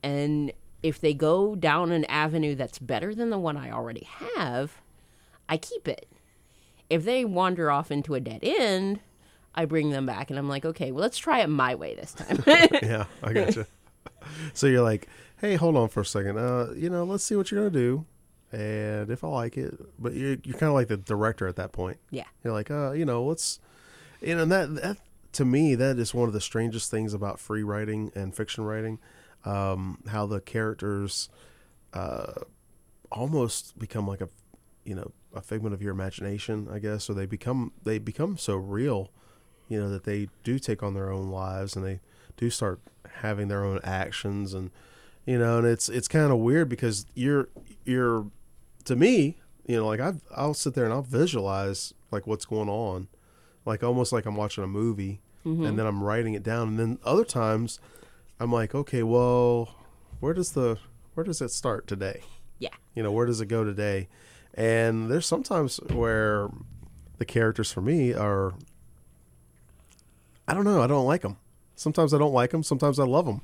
And 0.04 0.52
if 0.84 1.00
they 1.00 1.14
go 1.14 1.56
down 1.56 1.94
an 1.94 2.04
avenue 2.06 2.54
that's 2.54 2.80
better 2.80 3.16
than 3.16 3.30
the 3.30 3.40
one 3.40 3.56
I 3.56 3.72
already 3.72 4.10
have, 4.36 4.82
I 5.48 5.56
keep 5.56 5.88
it. 5.88 6.10
If 6.90 7.06
they 7.06 7.24
wander 7.24 7.72
off 7.72 7.92
into 7.92 8.14
a 8.14 8.20
dead 8.20 8.42
end, 8.44 9.00
I 9.54 9.66
bring 9.66 9.90
them 9.90 10.06
back 10.06 10.30
and 10.30 10.40
I'm 10.40 10.48
like, 10.48 10.66
okay, 10.66 10.92
well, 10.92 11.02
let's 11.02 11.18
try 11.18 11.40
it 11.42 11.48
my 11.48 11.76
way 11.76 11.96
this 11.96 12.14
time. 12.14 12.44
Yeah, 12.82 13.06
I 13.24 13.34
got 13.34 13.56
you. 13.56 13.66
so 14.54 14.68
you're 14.68 14.82
like, 14.84 15.08
hey, 15.40 15.56
hold 15.56 15.76
on 15.76 15.90
for 15.90 16.02
a 16.02 16.06
second. 16.06 16.38
Uh, 16.38 16.68
you 16.76 16.90
know, 16.90 17.04
let's 17.04 17.24
see 17.24 17.36
what 17.36 17.52
you're 17.52 17.62
gonna 17.70 17.72
do, 17.82 18.06
and 18.52 19.10
if 19.10 19.24
I 19.24 19.28
like 19.28 19.58
it, 19.58 19.74
but 20.00 20.14
you're 20.14 20.38
you're 20.44 20.58
kind 20.58 20.70
of 20.70 20.74
like 20.74 20.88
the 20.88 20.98
director 20.98 21.48
at 21.48 21.56
that 21.58 21.72
point. 21.72 21.98
yeah. 22.12 22.26
You're 22.44 22.54
like, 22.54 22.72
uh, 22.72 22.92
you 22.92 23.06
know, 23.06 23.24
let's, 23.24 23.60
you 24.22 24.36
know, 24.36 24.44
and 24.44 24.52
that 24.52 24.76
that 24.76 24.98
to 25.34 25.46
me 25.46 25.76
that 25.76 25.98
is 25.98 26.14
one 26.14 26.28
of 26.28 26.34
the 26.34 26.42
strangest 26.42 26.92
things 26.92 27.14
about 27.14 27.40
free 27.40 27.64
writing 27.64 28.12
and 28.16 28.36
fiction 28.36 28.64
writing, 28.64 29.00
um, 29.46 30.00
how 30.08 30.26
the 30.26 30.40
characters, 30.42 31.30
uh, 31.94 32.34
almost 33.12 33.78
become 33.78 34.08
like 34.08 34.22
a, 34.22 34.30
you 34.86 34.96
know, 34.96 35.12
a 35.34 35.42
figment 35.42 35.74
of 35.74 35.82
your 35.82 35.92
imagination, 35.92 36.68
I 36.72 36.80
guess, 36.80 37.10
or 37.10 37.14
they 37.14 37.26
become 37.26 37.72
they 37.84 37.98
become 38.00 38.38
so 38.38 38.56
real, 38.56 39.10
you 39.72 39.80
know, 39.80 39.90
that 39.90 40.04
they 40.04 40.28
do 40.44 40.60
take 40.60 40.84
on 40.84 40.94
their 40.94 41.10
own 41.10 41.30
lives 41.30 41.76
and 41.76 41.86
they 41.86 42.02
do 42.36 42.50
start 42.50 42.82
having 43.16 43.48
their 43.48 43.64
own 43.64 43.80
actions 43.84 44.54
and 44.54 44.72
you 45.26 45.38
know 45.38 45.60
and 45.60 45.68
it's 45.68 45.88
it's 45.90 46.08
kind 46.08 46.32
of 46.32 46.40
weird 46.40 46.68
because 46.68 47.06
you're 47.14 47.50
you're 47.86 48.26
to 48.84 48.96
me 48.96 49.38
you 49.68 49.78
know 49.78 49.86
like 49.86 50.00
i 50.00 50.14
i'll 50.36 50.56
sit 50.56 50.74
there 50.74 50.86
and 50.86 50.94
i'll 50.94 51.04
visualize 51.04 51.94
like 52.12 52.28
what's 52.28 52.46
going 52.46 52.70
on. 52.70 53.08
Like 53.66 53.84
almost 53.84 54.12
like 54.12 54.26
i'm 54.26 54.36
watching 54.36 54.64
a 54.64 54.68
movie 54.68 55.22
mm-hmm. 55.46 55.66
and 55.66 55.80
then 55.80 55.86
i'm 55.86 56.04
writing 56.04 56.34
it 56.34 56.44
down. 56.44 56.70
And 56.70 56.80
then 56.80 57.00
other 57.06 57.24
times 57.24 57.80
i'm 58.40 58.52
like 58.52 58.76
okay 58.76 59.04
well 59.04 59.76
where 60.20 60.34
does 60.34 60.52
the 60.52 60.78
where 61.14 61.24
does 61.24 61.42
it 61.42 61.52
start 61.52 61.88
today? 61.88 62.22
Yeah. 62.60 62.70
you 62.94 63.04
know 63.04 63.12
where 63.12 63.26
does 63.26 63.40
it 63.40 63.48
go 63.48 63.64
today? 63.64 64.10
And 64.54 65.10
there's 65.10 65.26
sometimes 65.26 65.78
where 65.92 66.50
the 67.20 67.26
characters 67.26 67.72
for 67.72 67.82
me 67.82 68.14
are 68.14 68.54
i 70.48 70.54
don't 70.54 70.66
know. 70.66 70.82
I 70.82 70.88
don't 70.88 71.06
like 71.06 71.22
them 71.22 71.38
sometimes 71.76 72.14
i 72.14 72.18
don't 72.18 72.34
like 72.34 72.52
them 72.52 72.64
sometimes 72.64 73.00
i 73.00 73.06
love 73.06 73.26
them 73.26 73.42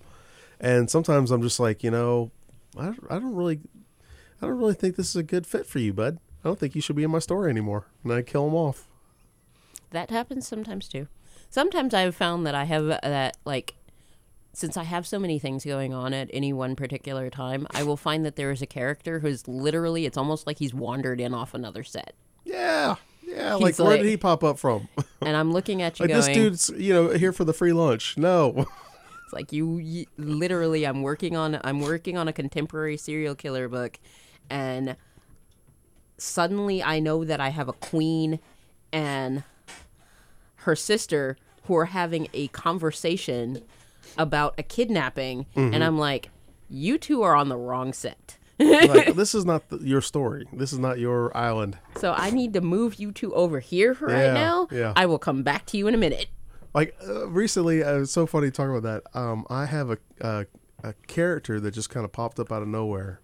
and 0.59 0.89
sometimes 0.89 1.31
i'm 1.31 1.41
just 1.41 1.59
like 1.59 1.83
you 1.83 1.91
know 1.91 2.31
i, 2.77 2.89
I 3.09 3.19
don't 3.19 3.35
really 3.35 3.59
i 4.41 4.45
don't 4.47 4.57
really 4.57 4.73
think 4.73 4.95
this 4.95 5.09
is 5.09 5.15
a 5.15 5.23
good 5.23 5.47
fit 5.47 5.65
for 5.65 5.79
you 5.79 5.93
bud. 5.93 6.19
I 6.43 6.49
don't 6.49 6.59
think 6.59 6.75
you 6.75 6.81
should 6.81 6.95
be 6.95 7.03
in 7.03 7.11
my 7.11 7.19
story 7.19 7.49
anymore. 7.49 7.87
And 8.03 8.13
i 8.13 8.21
kill 8.21 8.45
them 8.45 8.55
off. 8.55 8.87
That 9.91 10.11
happens 10.11 10.47
sometimes 10.47 10.87
too. 10.87 11.07
Sometimes 11.49 11.93
I've 11.93 12.15
found 12.15 12.45
that 12.45 12.55
I 12.55 12.65
have 12.65 12.87
uh, 12.89 12.99
that 13.01 13.37
like 13.43 13.75
since 14.53 14.77
I 14.77 14.83
have 14.83 15.05
so 15.05 15.19
many 15.19 15.39
things 15.39 15.65
going 15.65 15.93
on 15.93 16.13
at 16.13 16.29
any 16.31 16.53
one 16.53 16.75
particular 16.75 17.29
time, 17.29 17.67
I 17.71 17.83
will 17.83 17.97
find 17.97 18.25
that 18.25 18.35
there 18.37 18.51
is 18.51 18.61
a 18.61 18.65
character 18.65 19.19
who's 19.19 19.47
literally 19.47 20.05
it's 20.05 20.17
almost 20.17 20.47
like 20.47 20.59
he's 20.59 20.73
wandered 20.73 21.19
in 21.19 21.33
off 21.33 21.53
another 21.53 21.83
set. 21.83 22.13
yeah 22.45 22.95
yeah 23.27 23.55
like 23.55 23.77
where 23.77 23.89
like- 23.89 24.01
did 24.01 24.09
he 24.09 24.17
pop 24.17 24.43
up 24.43 24.57
from? 24.57 24.87
And 25.19 25.35
I'm 25.35 25.51
looking 25.51 25.81
at 25.81 25.99
you 25.99 26.03
like 26.03 26.11
going 26.11 26.21
this 26.21 26.33
dude's 26.33 26.81
you 26.81 26.93
know 26.93 27.09
here 27.09 27.33
for 27.33 27.43
the 27.43 27.53
free 27.53 27.73
lunch. 27.73 28.17
No. 28.17 28.65
It's 29.27 29.33
like 29.33 29.51
you, 29.51 29.77
you 29.79 30.05
literally 30.17 30.87
I'm 30.87 31.01
working 31.01 31.35
on 31.35 31.59
I'm 31.61 31.81
working 31.81 32.17
on 32.17 32.29
a 32.29 32.33
contemporary 32.33 32.95
serial 32.95 33.35
killer 33.35 33.67
book 33.67 33.99
and 34.49 34.95
suddenly 36.17 36.81
I 36.81 37.01
know 37.01 37.25
that 37.25 37.41
I 37.41 37.49
have 37.49 37.67
a 37.67 37.73
queen 37.73 38.39
and 38.93 39.43
her 40.57 40.77
sister 40.77 41.35
who 41.63 41.75
are 41.75 41.87
having 41.87 42.29
a 42.33 42.47
conversation 42.47 43.63
about 44.17 44.53
a 44.57 44.63
kidnapping 44.63 45.45
and 45.57 45.73
mm-hmm. 45.73 45.83
I'm 45.83 45.97
like 45.97 46.29
you 46.69 46.97
two 46.97 47.21
are 47.21 47.35
on 47.35 47.49
the 47.49 47.57
wrong 47.57 47.91
set. 47.91 48.36
Like 48.59 49.13
this 49.15 49.35
is 49.35 49.45
not 49.45 49.69
the, 49.69 49.77
your 49.79 50.01
story. 50.01 50.45
This 50.53 50.73
is 50.73 50.79
not 50.79 50.99
your 50.99 51.35
island. 51.35 51.77
So 51.97 52.13
I 52.13 52.29
need 52.31 52.53
to 52.53 52.61
move 52.61 52.95
you 52.95 53.11
two 53.11 53.33
over 53.35 53.59
here 53.59 53.93
for 53.93 54.09
Yeah, 54.09 54.25
right 54.27 54.33
now. 54.33 54.67
yeah. 54.71 54.93
I 54.95 55.05
will 55.05 55.19
come 55.19 55.43
back 55.43 55.65
to 55.67 55.77
you 55.77 55.87
in 55.87 55.93
a 55.93 55.97
minute. 55.97 56.27
like 56.73 56.95
uh, 57.07 57.27
recently 57.27 57.83
uh, 57.83 57.99
it's 58.01 58.11
so 58.11 58.25
funny 58.25 58.51
talking 58.51 58.75
about 58.75 59.03
that. 59.13 59.19
Um 59.19 59.45
i 59.49 59.65
have 59.65 59.89
a 59.91 59.97
a, 60.21 60.45
a 60.83 60.93
character 61.07 61.59
that 61.59 61.71
just 61.71 61.89
kind 61.89 62.03
of 62.05 62.11
popped 62.11 62.39
up 62.39 62.51
out 62.51 62.61
of 62.61 62.67
nowhere. 62.67 63.19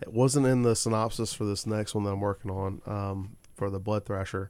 It 0.00 0.12
wasn't 0.12 0.46
in 0.46 0.62
the 0.62 0.76
synopsis 0.76 1.32
for 1.34 1.44
this 1.44 1.66
next 1.66 1.94
one 1.94 2.04
that 2.04 2.10
i'm 2.12 2.20
working 2.20 2.50
on 2.50 2.80
um 2.86 3.36
for 3.56 3.70
the 3.70 3.80
blood 3.80 4.04
thrasher. 4.06 4.48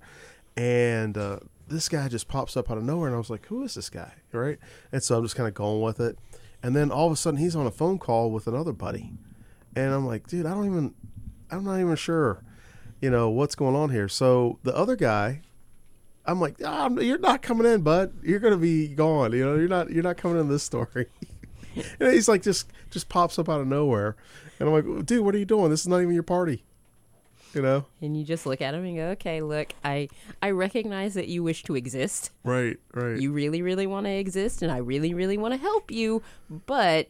And 0.57 1.17
uh 1.17 1.39
this 1.69 1.89
guy 1.89 2.09
just 2.09 2.29
pops 2.29 2.57
up 2.57 2.71
out 2.71 2.79
of 2.79 2.85
nowhere 2.85 3.09
and 3.09 3.15
i 3.15 3.19
was 3.19 3.31
like 3.31 3.47
who 3.47 3.63
is 3.63 3.75
this 3.75 3.89
guy? 3.91 4.13
Right? 4.33 4.59
And 4.93 5.03
so 5.03 5.17
i'm 5.17 5.25
just 5.25 5.37
kind 5.37 5.49
of 5.49 5.55
going 5.55 5.81
with 5.81 6.01
it. 6.01 6.19
And 6.63 6.75
then 6.77 6.91
all 6.91 7.07
of 7.07 7.13
a 7.13 7.17
sudden 7.17 7.39
he's 7.39 7.55
on 7.57 7.67
a 7.67 7.71
phone 7.71 7.99
call 7.99 8.31
with 8.31 8.47
another 8.47 8.73
buddy 8.73 9.13
and 9.87 9.95
i'm 9.95 10.07
like 10.07 10.27
dude 10.27 10.47
i 10.47 10.51
don't 10.51 10.67
even 10.67 10.95
i'm 11.51 11.65
not 11.65 11.79
even 11.81 11.97
sure 11.97 12.43
you 13.01 13.11
know 13.11 13.31
what's 13.31 13.55
going 13.55 13.75
on 13.75 13.91
here 13.91 14.09
so 14.09 14.59
the 14.63 14.75
other 14.75 14.97
guy 14.97 15.41
I'm 16.29 16.43
like, 16.43 16.57
ah, 16.63 16.91
you're 16.91 17.19
not 17.19 17.41
coming 17.41 17.67
in, 17.67 17.81
bud. 17.81 18.13
You're 18.23 18.39
gonna 18.39 18.59
be 18.59 18.89
gone. 18.89 19.33
You 19.33 19.47
know, 19.47 19.55
you're 19.57 19.67
not. 19.67 19.91
You're 19.91 20.03
not 20.03 20.19
coming 20.19 20.39
in 20.39 20.49
this 20.49 20.63
story. 20.63 21.07
and 22.01 22.13
he's 22.13 22.29
like, 22.29 22.43
just 22.43 22.71
just 22.91 23.09
pops 23.09 23.39
up 23.39 23.49
out 23.49 23.63
of 23.63 23.67
nowhere, 23.67 24.15
and 24.61 24.69
I'm 24.69 24.75
like, 24.75 25.07
dude, 25.07 25.25
what 25.25 25.35
are 25.35 25.39
you 25.39 25.47
doing? 25.47 25.71
This 25.71 25.81
is 25.81 25.89
not 25.89 26.03
even 26.03 26.13
your 26.13 26.23
party. 26.23 26.65
You 27.55 27.63
know. 27.63 27.87
And 28.03 28.15
you 28.15 28.25
just 28.27 28.45
look 28.45 28.61
at 28.61 28.75
him 28.75 28.85
and 28.85 28.95
go, 28.95 29.05
"Okay, 29.13 29.41
look, 29.41 29.73
I 29.83 30.11
I 30.43 30.51
recognize 30.51 31.15
that 31.15 31.29
you 31.29 31.43
wish 31.43 31.63
to 31.63 31.77
exist. 31.77 32.31
Right. 32.45 32.77
Right. 32.93 33.19
You 33.19 33.33
really, 33.33 33.63
really 33.63 33.87
want 33.87 34.05
to 34.05 34.13
exist, 34.13 34.61
and 34.61 34.71
I 34.71 34.77
really, 34.79 35.15
really 35.15 35.39
want 35.39 35.55
to 35.55 35.59
help 35.59 35.91
you, 35.91 36.23
but 36.67 37.09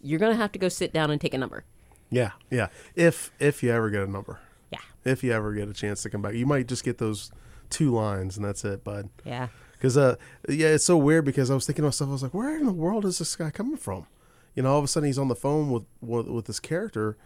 you're 0.00 0.18
gonna 0.18 0.34
have 0.34 0.52
to 0.52 0.58
go 0.58 0.70
sit 0.70 0.94
down 0.94 1.10
and 1.10 1.20
take 1.20 1.34
a 1.34 1.38
number." 1.38 1.64
Yeah. 2.10 2.30
Yeah. 2.50 2.68
If 2.94 3.30
if 3.38 3.62
you 3.62 3.70
ever 3.70 3.90
get 3.90 4.02
a 4.02 4.10
number, 4.10 4.40
Yeah, 4.70 4.78
if 5.04 5.22
you 5.24 5.32
ever 5.32 5.52
get 5.54 5.68
a 5.68 5.72
chance 5.74 6.02
to 6.02 6.10
come 6.10 6.22
back, 6.22 6.34
you 6.34 6.46
might 6.46 6.66
just 6.68 6.84
get 6.84 6.98
those 6.98 7.30
two 7.70 7.90
lines, 7.92 8.36
and 8.36 8.44
that's 8.44 8.64
it, 8.64 8.84
bud. 8.84 9.08
yeah. 9.24 9.48
Because 9.72 9.96
uh, 9.98 10.16
yeah, 10.48 10.68
it's 10.68 10.84
so 10.86 10.96
weird 10.96 11.24
because 11.26 11.50
I 11.50 11.54
was 11.54 11.66
thinking 11.66 11.82
to 11.82 11.88
myself, 11.88 12.08
I 12.08 12.12
was 12.12 12.22
like, 12.22 12.32
where 12.34 12.56
in 12.56 12.64
the 12.64 12.72
world 12.72 13.04
is 13.04 13.18
this 13.18 13.36
guy 13.36 13.50
coming 13.50 13.76
from? 13.76 14.06
You 14.54 14.62
know, 14.62 14.72
all 14.72 14.78
of 14.78 14.84
a 14.84 14.88
sudden 14.88 15.06
he's 15.06 15.18
on 15.18 15.28
the 15.28 15.34
phone 15.36 15.70
with 15.70 15.82
with, 16.00 16.28
with 16.28 16.46
this 16.46 16.60
character, 16.60 17.18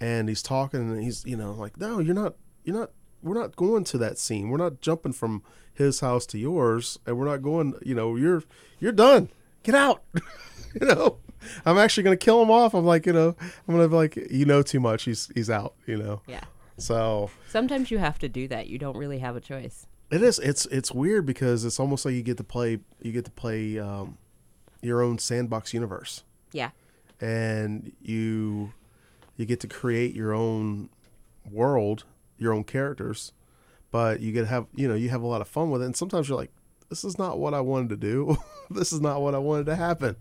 and 0.00 0.28
he's 0.28 0.42
talking, 0.42 0.80
and 0.80 1.02
he's 1.02 1.24
you 1.26 1.36
know 1.36 1.52
like, 1.52 1.76
no, 1.78 1.98
you're 1.98 2.14
not, 2.14 2.34
you're 2.64 2.76
not, 2.76 2.92
we're 3.22 3.38
not 3.38 3.56
going 3.56 3.84
to 3.84 3.98
that 3.98 4.16
scene. 4.18 4.48
We're 4.48 4.56
not 4.56 4.80
jumping 4.80 5.12
from 5.12 5.42
his 5.74 6.00
house 6.00 6.24
to 6.26 6.38
yours, 6.38 6.98
and 7.06 7.18
we're 7.18 7.26
not 7.26 7.42
going. 7.42 7.74
You 7.84 7.94
know, 7.94 8.16
you're 8.16 8.42
you're 8.80 8.92
done. 8.92 9.28
Get 9.62 9.74
out. 9.74 10.02
you 10.80 10.86
know, 10.86 11.18
I'm 11.64 11.78
actually 11.78 12.02
gonna 12.04 12.16
kill 12.16 12.42
him 12.42 12.50
off. 12.50 12.74
I'm 12.74 12.84
like, 12.84 13.06
you 13.06 13.12
know, 13.12 13.34
I'm 13.40 13.74
gonna 13.74 13.88
be 13.88 13.94
like, 13.94 14.16
you 14.30 14.44
know, 14.44 14.62
too 14.62 14.80
much. 14.80 15.04
He's 15.04 15.30
he's 15.34 15.50
out. 15.50 15.74
You 15.86 15.96
know, 15.96 16.22
Yeah. 16.26 16.44
so 16.76 17.30
Sometimes 17.48 17.90
you 17.90 17.98
have 17.98 18.18
to 18.20 18.28
do 18.28 18.48
that. 18.48 18.66
You 18.68 18.78
don't 18.78 18.96
really 18.96 19.18
have 19.20 19.36
a 19.36 19.40
choice. 19.40 19.86
It 20.10 20.22
is. 20.22 20.38
It's 20.38 20.66
it's 20.66 20.90
weird 20.92 21.26
because 21.26 21.64
it's 21.64 21.78
almost 21.78 22.04
like 22.04 22.14
you 22.14 22.22
get 22.22 22.36
to 22.38 22.44
play 22.44 22.80
you 23.02 23.12
get 23.12 23.24
to 23.26 23.30
play 23.30 23.78
um, 23.78 24.18
your 24.82 25.02
own 25.02 25.18
sandbox 25.18 25.74
universe, 25.74 26.24
Yeah. 26.52 26.70
and 27.20 27.92
you 28.00 28.72
you 29.36 29.44
get 29.44 29.60
to 29.60 29.68
create 29.68 30.14
your 30.14 30.32
own 30.32 30.88
world, 31.50 32.04
your 32.38 32.52
own 32.52 32.64
characters, 32.64 33.32
but 33.90 34.20
you 34.20 34.32
get 34.32 34.42
to 34.42 34.46
have 34.46 34.66
you 34.74 34.88
know 34.88 34.94
you 34.94 35.10
have 35.10 35.22
a 35.22 35.26
lot 35.26 35.40
of 35.40 35.48
fun 35.48 35.70
with 35.70 35.82
it. 35.82 35.86
And 35.86 35.96
sometimes 35.96 36.28
you're 36.28 36.38
like, 36.38 36.52
this 36.88 37.04
is 37.04 37.18
not 37.18 37.38
what 37.38 37.52
I 37.54 37.60
wanted 37.60 37.90
to 37.90 37.96
do. 37.96 38.36
this 38.70 38.92
is 38.92 39.00
not 39.00 39.20
what 39.20 39.34
I 39.34 39.38
wanted 39.38 39.66
to 39.66 39.76
happen. 39.76 40.16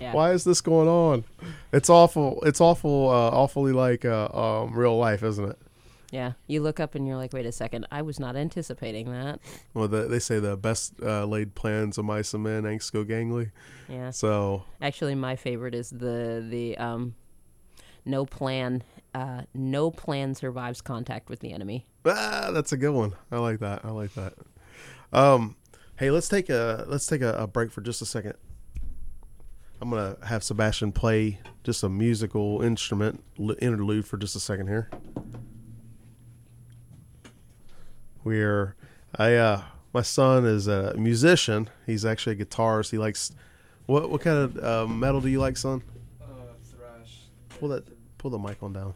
Yeah. 0.00 0.12
Why 0.12 0.32
is 0.32 0.44
this 0.44 0.60
going 0.60 0.88
on? 0.88 1.24
It's 1.72 1.90
awful. 1.90 2.42
It's 2.44 2.60
awful. 2.60 3.08
Uh, 3.08 3.30
awfully 3.30 3.72
like 3.72 4.04
uh, 4.04 4.28
um, 4.28 4.74
real 4.74 4.96
life, 4.96 5.22
isn't 5.22 5.44
it? 5.50 5.58
Yeah. 6.10 6.32
You 6.46 6.62
look 6.62 6.80
up 6.80 6.94
and 6.94 7.06
you're 7.06 7.16
like, 7.16 7.32
wait 7.32 7.46
a 7.46 7.52
second, 7.52 7.86
I 7.90 8.02
was 8.02 8.18
not 8.18 8.36
anticipating 8.36 9.10
that. 9.12 9.40
Well, 9.74 9.88
the, 9.88 10.08
they 10.08 10.18
say 10.18 10.38
the 10.38 10.56
best 10.56 10.94
uh, 11.02 11.24
laid 11.26 11.54
plans 11.54 11.98
of 11.98 12.04
mice 12.06 12.32
and 12.32 12.42
men 12.42 12.62
angst 12.62 12.92
go 12.92 13.04
gangly. 13.04 13.50
Yeah. 13.88 14.10
So 14.10 14.64
Actually, 14.80 15.14
my 15.14 15.36
favorite 15.36 15.74
is 15.74 15.90
the 15.90 16.44
the 16.48 16.78
um, 16.78 17.14
no 18.04 18.24
plan. 18.24 18.82
Uh, 19.14 19.42
no 19.54 19.90
plan 19.90 20.34
survives 20.34 20.80
contact 20.80 21.28
with 21.28 21.40
the 21.40 21.52
enemy. 21.52 21.86
ah, 22.06 22.50
that's 22.52 22.72
a 22.72 22.76
good 22.76 22.92
one. 22.92 23.14
I 23.30 23.38
like 23.38 23.58
that. 23.60 23.84
I 23.84 23.90
like 23.90 24.14
that. 24.14 24.34
Um, 25.12 25.56
hey, 25.96 26.10
let's 26.10 26.28
take 26.28 26.48
a 26.48 26.84
let's 26.88 27.06
take 27.06 27.22
a, 27.22 27.34
a 27.34 27.46
break 27.46 27.70
for 27.70 27.80
just 27.80 28.00
a 28.02 28.06
second. 28.06 28.34
I'm 29.80 29.90
gonna 29.90 30.16
have 30.24 30.42
Sebastian 30.42 30.92
play 30.92 31.40
just 31.62 31.82
a 31.82 31.88
musical 31.88 32.62
instrument 32.62 33.22
interlude 33.60 34.06
for 34.06 34.16
just 34.16 34.34
a 34.34 34.40
second 34.40 34.66
here. 34.66 34.90
We're 38.24 38.74
I 39.14 39.34
uh 39.34 39.62
my 39.92 40.02
son 40.02 40.44
is 40.44 40.66
a 40.66 40.94
musician. 40.96 41.70
He's 41.86 42.04
actually 42.04 42.40
a 42.40 42.44
guitarist. 42.44 42.90
He 42.90 42.98
likes 42.98 43.32
what 43.86 44.10
what 44.10 44.20
kind 44.20 44.36
of 44.38 44.58
uh, 44.62 44.86
metal 44.86 45.20
do 45.20 45.28
you 45.28 45.40
like, 45.40 45.56
son? 45.56 45.82
Uh, 46.20 46.26
thrash. 46.64 47.22
Pull 47.48 47.70
that 47.70 47.84
pull 48.18 48.30
the 48.30 48.38
mic 48.38 48.62
on 48.62 48.72
down. 48.72 48.94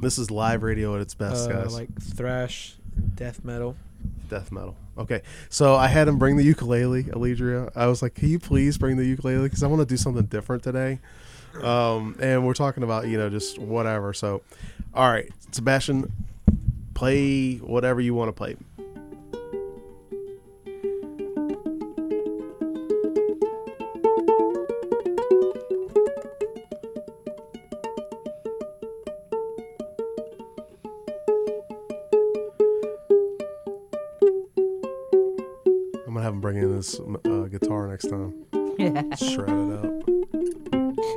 This 0.00 0.18
is 0.18 0.30
live 0.30 0.62
radio 0.62 0.94
at 0.96 1.02
its 1.02 1.14
best, 1.14 1.48
uh, 1.48 1.52
guys. 1.52 1.74
Like 1.74 1.88
thrash, 2.00 2.76
and 2.96 3.14
death 3.14 3.44
metal. 3.44 3.76
Death 4.30 4.50
metal. 4.50 4.76
Okay, 4.96 5.22
so 5.48 5.74
I 5.74 5.88
had 5.88 6.08
him 6.08 6.18
bring 6.18 6.36
the 6.36 6.44
ukulele, 6.44 7.04
Alledria. 7.04 7.70
I 7.74 7.86
was 7.86 8.00
like, 8.00 8.14
"Can 8.14 8.28
you 8.28 8.38
please 8.38 8.78
bring 8.78 8.96
the 8.96 9.04
ukulele? 9.04 9.42
Because 9.44 9.62
I 9.62 9.66
want 9.66 9.80
to 9.80 9.86
do 9.86 9.96
something 9.96 10.24
different 10.24 10.62
today." 10.62 11.00
Um, 11.62 12.16
and 12.20 12.46
we're 12.46 12.54
talking 12.54 12.82
about 12.82 13.08
you 13.08 13.18
know 13.18 13.28
just 13.28 13.58
whatever. 13.58 14.12
So, 14.12 14.42
all 14.94 15.10
right, 15.10 15.28
Sebastian, 15.52 16.12
play 16.94 17.56
whatever 17.56 18.00
you 18.00 18.14
want 18.14 18.28
to 18.28 18.32
play. 18.32 18.56
I'm 36.62 36.68
gonna 36.68 36.74
have 36.76 36.94
him 36.94 37.12
bring 37.12 37.32
in 37.32 37.40
his 37.50 37.54
uh, 37.54 37.58
guitar 37.58 37.86
next 37.88 38.08
time. 38.08 38.34
Yeah. 38.78 39.14
Shred 39.16 39.48
it 39.48 39.72
up. 39.72 41.10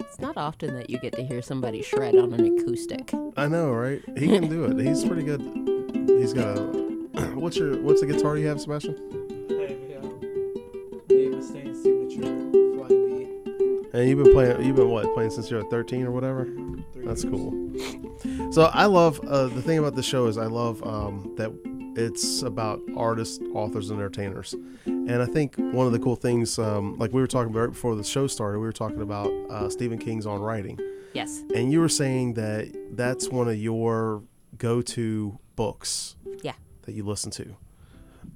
It's 0.00 0.18
not 0.20 0.36
often 0.36 0.74
that 0.76 0.90
you 0.90 0.98
get 0.98 1.12
to 1.14 1.22
hear 1.24 1.42
somebody 1.42 1.82
shred 1.82 2.16
on 2.16 2.32
an 2.34 2.58
acoustic. 2.58 3.12
I 3.36 3.48
know, 3.48 3.70
right? 3.72 4.02
He 4.16 4.26
can 4.28 4.48
do 4.48 4.64
it. 4.64 4.78
He's 4.84 5.04
pretty 5.04 5.22
good. 5.22 5.40
He's 6.18 6.32
got 6.32 6.56
a. 6.58 6.62
What's 7.34 7.56
your 7.56 7.76
What's 7.80 8.00
the 8.00 8.06
guitar 8.06 8.36
you 8.36 8.46
have, 8.48 8.60
Sebastian? 8.60 8.96
Hey, 9.48 9.76
Dave 11.08 11.32
Mustaine 11.32 11.74
signature 11.74 12.22
flying 12.76 13.08
V. 13.08 13.98
And 13.98 14.08
you've 14.08 14.22
been 14.22 14.32
playing. 14.32 14.64
You've 14.64 14.76
been 14.76 14.90
what 14.90 15.12
playing 15.14 15.30
since 15.30 15.50
you're 15.50 15.64
13 15.70 16.04
or 16.04 16.10
whatever. 16.10 16.44
Three 16.92 17.04
That's 17.06 17.24
years. 17.24 17.34
cool. 17.34 18.03
So 18.54 18.70
I 18.72 18.84
love 18.84 19.18
uh, 19.26 19.48
the 19.48 19.60
thing 19.60 19.78
about 19.80 19.96
the 19.96 20.02
show 20.04 20.26
is 20.26 20.38
I 20.38 20.46
love 20.46 20.80
um, 20.86 21.34
that 21.36 21.50
it's 22.00 22.42
about 22.42 22.80
artists, 22.96 23.40
authors, 23.52 23.90
and 23.90 23.98
entertainers. 23.98 24.54
And 24.86 25.20
I 25.20 25.26
think 25.26 25.56
one 25.56 25.88
of 25.88 25.92
the 25.92 25.98
cool 25.98 26.14
things, 26.14 26.56
um, 26.60 26.96
like 26.96 27.12
we 27.12 27.20
were 27.20 27.26
talking 27.26 27.50
about 27.50 27.60
right 27.62 27.70
before 27.72 27.96
the 27.96 28.04
show 28.04 28.28
started, 28.28 28.60
we 28.60 28.66
were 28.66 28.72
talking 28.72 29.02
about 29.02 29.26
uh, 29.50 29.68
Stephen 29.68 29.98
King's 29.98 30.24
on 30.24 30.40
writing, 30.40 30.78
Yes. 31.14 31.42
and 31.52 31.72
you 31.72 31.80
were 31.80 31.88
saying 31.88 32.34
that 32.34 32.72
that's 32.92 33.28
one 33.28 33.48
of 33.48 33.56
your 33.56 34.22
go-to 34.56 35.36
books. 35.56 36.14
Yeah. 36.40 36.52
That 36.82 36.92
you 36.92 37.02
listen 37.02 37.32
to. 37.32 37.56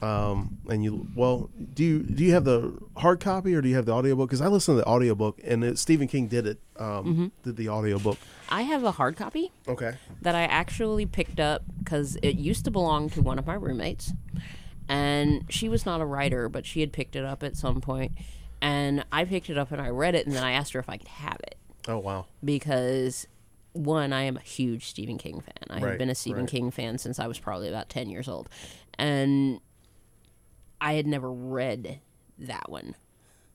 Um, 0.02 0.58
and 0.68 0.84
you 0.84 1.08
well, 1.16 1.50
do 1.74 1.84
you 1.84 2.02
do 2.02 2.22
you 2.24 2.32
have 2.34 2.44
the 2.44 2.78
hard 2.96 3.20
copy 3.20 3.54
or 3.54 3.60
do 3.60 3.68
you 3.68 3.74
have 3.76 3.86
the 3.86 3.92
audiobook? 3.92 4.28
Because 4.28 4.40
I 4.40 4.46
listened 4.48 4.78
to 4.78 4.82
the 4.84 4.88
audiobook 4.88 5.40
and 5.44 5.64
it, 5.64 5.78
Stephen 5.78 6.06
King 6.08 6.28
did 6.28 6.46
it. 6.46 6.58
Um, 6.76 7.32
Did 7.42 7.56
the 7.56 7.68
audiobook. 7.68 8.18
I 8.48 8.62
have 8.62 8.84
a 8.84 8.92
hard 8.92 9.16
copy 9.16 9.50
Okay. 9.66 9.94
that 10.22 10.34
I 10.36 10.42
actually 10.42 11.06
picked 11.06 11.40
up 11.40 11.62
because 11.80 12.16
it 12.22 12.36
used 12.36 12.64
to 12.66 12.70
belong 12.70 13.10
to 13.10 13.20
one 13.22 13.38
of 13.38 13.46
my 13.46 13.54
roommates. 13.54 14.12
And 14.88 15.44
she 15.50 15.68
was 15.68 15.84
not 15.84 16.00
a 16.00 16.06
writer, 16.06 16.48
but 16.48 16.64
she 16.64 16.80
had 16.80 16.92
picked 16.92 17.16
it 17.16 17.24
up 17.24 17.42
at 17.42 17.56
some. 17.56 17.82
And 18.62 19.04
I 19.12 19.24
picked 19.24 19.50
it 19.50 19.58
up 19.58 19.72
and 19.72 19.80
I 19.82 19.88
read 19.90 20.14
it, 20.14 20.26
and 20.26 20.34
then 20.34 20.44
I 20.44 20.52
asked 20.52 20.72
her 20.72 20.80
if 20.80 20.88
I 20.88 20.96
could 20.98 21.08
have 21.08 21.38
it. 21.42 21.56
Oh 21.88 21.98
wow. 21.98 22.26
because 22.44 23.26
one, 23.72 24.12
I 24.12 24.22
am 24.22 24.36
a 24.36 24.40
huge 24.40 24.86
Stephen 24.86 25.18
King 25.18 25.40
fan. 25.40 25.64
I 25.70 25.80
have 25.80 25.98
been 25.98 26.10
a 26.10 26.14
Stephen 26.14 26.42
right. 26.42 26.50
King 26.50 26.70
fan 26.70 26.98
since 26.98 27.18
I 27.18 27.26
was 27.26 27.38
probably 27.38 27.68
about 27.68 27.88
10 27.88 28.08
years 28.10 28.28
old. 28.28 28.48
And 28.98 29.60
I 30.80 30.94
had 30.94 31.06
never 31.06 31.30
read 31.30 32.00
that 32.38 32.70
one. 32.70 32.94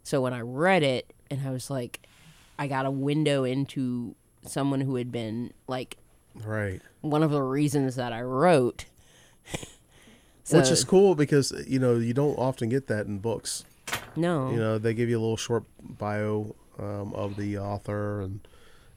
So 0.04 0.22
when 0.22 0.34
I 0.34 0.42
read 0.42 0.84
it, 0.84 1.14
and 1.30 1.48
I 1.48 1.52
was 1.52 1.70
like, 1.70 2.02
I 2.60 2.68
got 2.68 2.86
a 2.86 2.92
window 2.92 3.44
into 3.46 4.16
someone 4.46 4.82
who 4.82 4.96
had 4.96 5.12
been 5.12 5.54
like 5.68 5.98
Right. 6.36 6.82
one 7.02 7.24
of 7.24 7.32
the 7.32 7.42
reasons 7.42 7.96
that 7.96 8.12
I 8.14 8.22
wrote. 8.22 8.86
Which 10.52 10.70
is 10.70 10.84
cool 10.84 11.16
because 11.16 11.54
you 11.68 11.80
know 11.80 11.96
you 11.96 12.14
don't 12.14 12.36
often 12.38 12.68
get 12.70 12.88
that 12.88 13.06
in 13.06 13.20
books. 13.20 13.64
no, 14.16 14.52
You 14.52 14.58
know 14.58 14.78
they 14.78 14.94
give 14.94 15.10
you 15.10 15.18
a 15.18 15.22
little 15.22 15.38
short 15.38 15.64
bio 15.80 16.56
um, 16.78 17.14
of 17.14 17.38
the 17.38 17.58
author, 17.58 18.22
and 18.22 18.46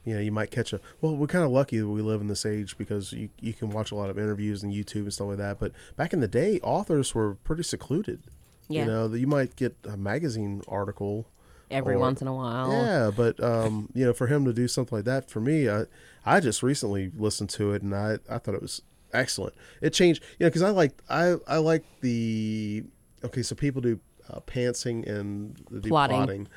you 0.07 0.15
know 0.15 0.21
you 0.21 0.33
might 0.33 0.51
catch 0.51 0.73
a. 0.73 0.81
Well, 1.03 1.15
we're 1.17 1.27
kind 1.27 1.45
of 1.45 1.51
lucky 1.51 1.79
that 1.79 1.87
we 1.89 2.01
live 2.01 2.23
in 2.23 2.29
this 2.29 2.47
age 2.47 2.79
because 2.79 3.13
you 3.13 3.29
you 3.41 3.53
can 3.53 3.69
watch 3.69 3.91
a 3.93 3.95
lot 3.95 4.09
of 4.09 4.19
interviews 4.19 4.63
and 4.63 4.73
YouTube 4.73 5.03
and 5.03 5.13
stuff 5.13 5.29
like 5.29 5.37
that. 5.37 5.59
But 5.59 5.73
back 5.97 6.15
in 6.15 6.21
the 6.21 6.29
day, 6.29 6.59
authors 6.63 7.15
were 7.15 7.35
pretty 7.45 7.65
secluded. 7.65 8.23
yeah, 8.69 8.81
You 8.83 8.87
know 8.91 9.09
that 9.09 9.19
you 9.19 9.27
might 9.27 9.55
get 9.57 9.77
a 9.85 9.97
magazine 9.99 10.63
article. 10.67 11.27
every 11.71 11.97
or- 11.97 11.99
once 11.99 12.23
in 12.23 12.29
a 12.29 12.35
while. 12.35 12.71
Yeah, 12.71 13.11
but 13.15 13.43
um, 13.43 13.91
you 13.93 14.05
know, 14.07 14.13
for 14.15 14.29
him 14.29 14.45
to 14.47 14.53
do 14.53 14.69
something 14.69 14.97
like 14.97 15.05
that 15.05 15.29
for 15.29 15.41
me, 15.41 15.69
I 15.69 15.85
I 16.25 16.41
just 16.41 16.63
recently 16.63 17.11
listened 17.17 17.51
to 17.51 17.73
it 17.73 17.83
and 17.83 17.95
I 17.95 18.19
I 18.31 18.39
thought 18.39 18.55
it 18.55 18.63
was 18.63 18.83
excellent. 19.13 19.55
It 19.81 19.91
changed, 19.93 20.23
you 20.39 20.45
know, 20.45 20.49
because 20.51 20.63
I 20.63 20.71
like 20.71 20.93
I 21.11 21.35
I 21.49 21.57
like 21.59 21.85
the 22.01 22.85
okay, 23.25 23.43
so 23.43 23.55
people 23.57 23.81
do 23.83 23.99
uh, 24.31 24.41
pantsing 24.41 25.07
and 25.09 25.57
Plotting. 25.85 26.17
plotting, 26.17 26.49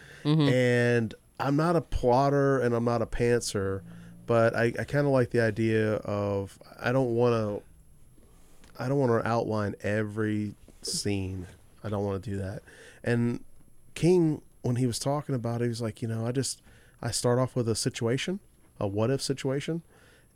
and 0.50 1.14
I'm 1.40 1.56
not 1.56 1.76
a 1.76 1.82
plotter 1.82 2.60
and 2.60 2.76
I'm 2.76 2.86
not 2.86 3.02
a 3.02 3.06
pantser, 3.06 3.82
but 4.26 4.56
I 4.56 4.74
I 4.78 4.84
kind 4.84 5.06
of 5.06 5.14
like 5.14 5.32
the 5.32 5.42
idea 5.42 5.94
of 5.96 6.60
I 6.80 6.92
don't 6.92 7.16
want 7.16 7.34
to 7.34 8.84
I 8.84 8.88
don't 8.88 8.98
want 8.98 9.12
to 9.12 9.28
outline 9.28 9.76
every 9.82 10.56
scene. 10.82 11.48
I 11.84 11.90
don't 11.90 12.04
want 12.04 12.24
to 12.24 12.30
do 12.30 12.38
that. 12.38 12.62
And 13.04 13.44
King, 13.94 14.42
when 14.62 14.78
he 14.78 14.86
was 14.86 15.00
talking 15.00 15.36
about 15.36 15.62
it, 15.62 15.66
he 15.66 15.70
was 15.70 15.82
like, 15.82 16.02
you 16.02 16.08
know, 16.08 16.26
I 16.26 16.32
just 16.32 16.62
I 17.02 17.12
start 17.12 17.40
off 17.40 17.56
with 17.56 17.68
a 17.70 17.76
situation, 17.76 18.40
a 18.80 18.88
what 18.88 19.10
if 19.10 19.22
situation, 19.22 19.84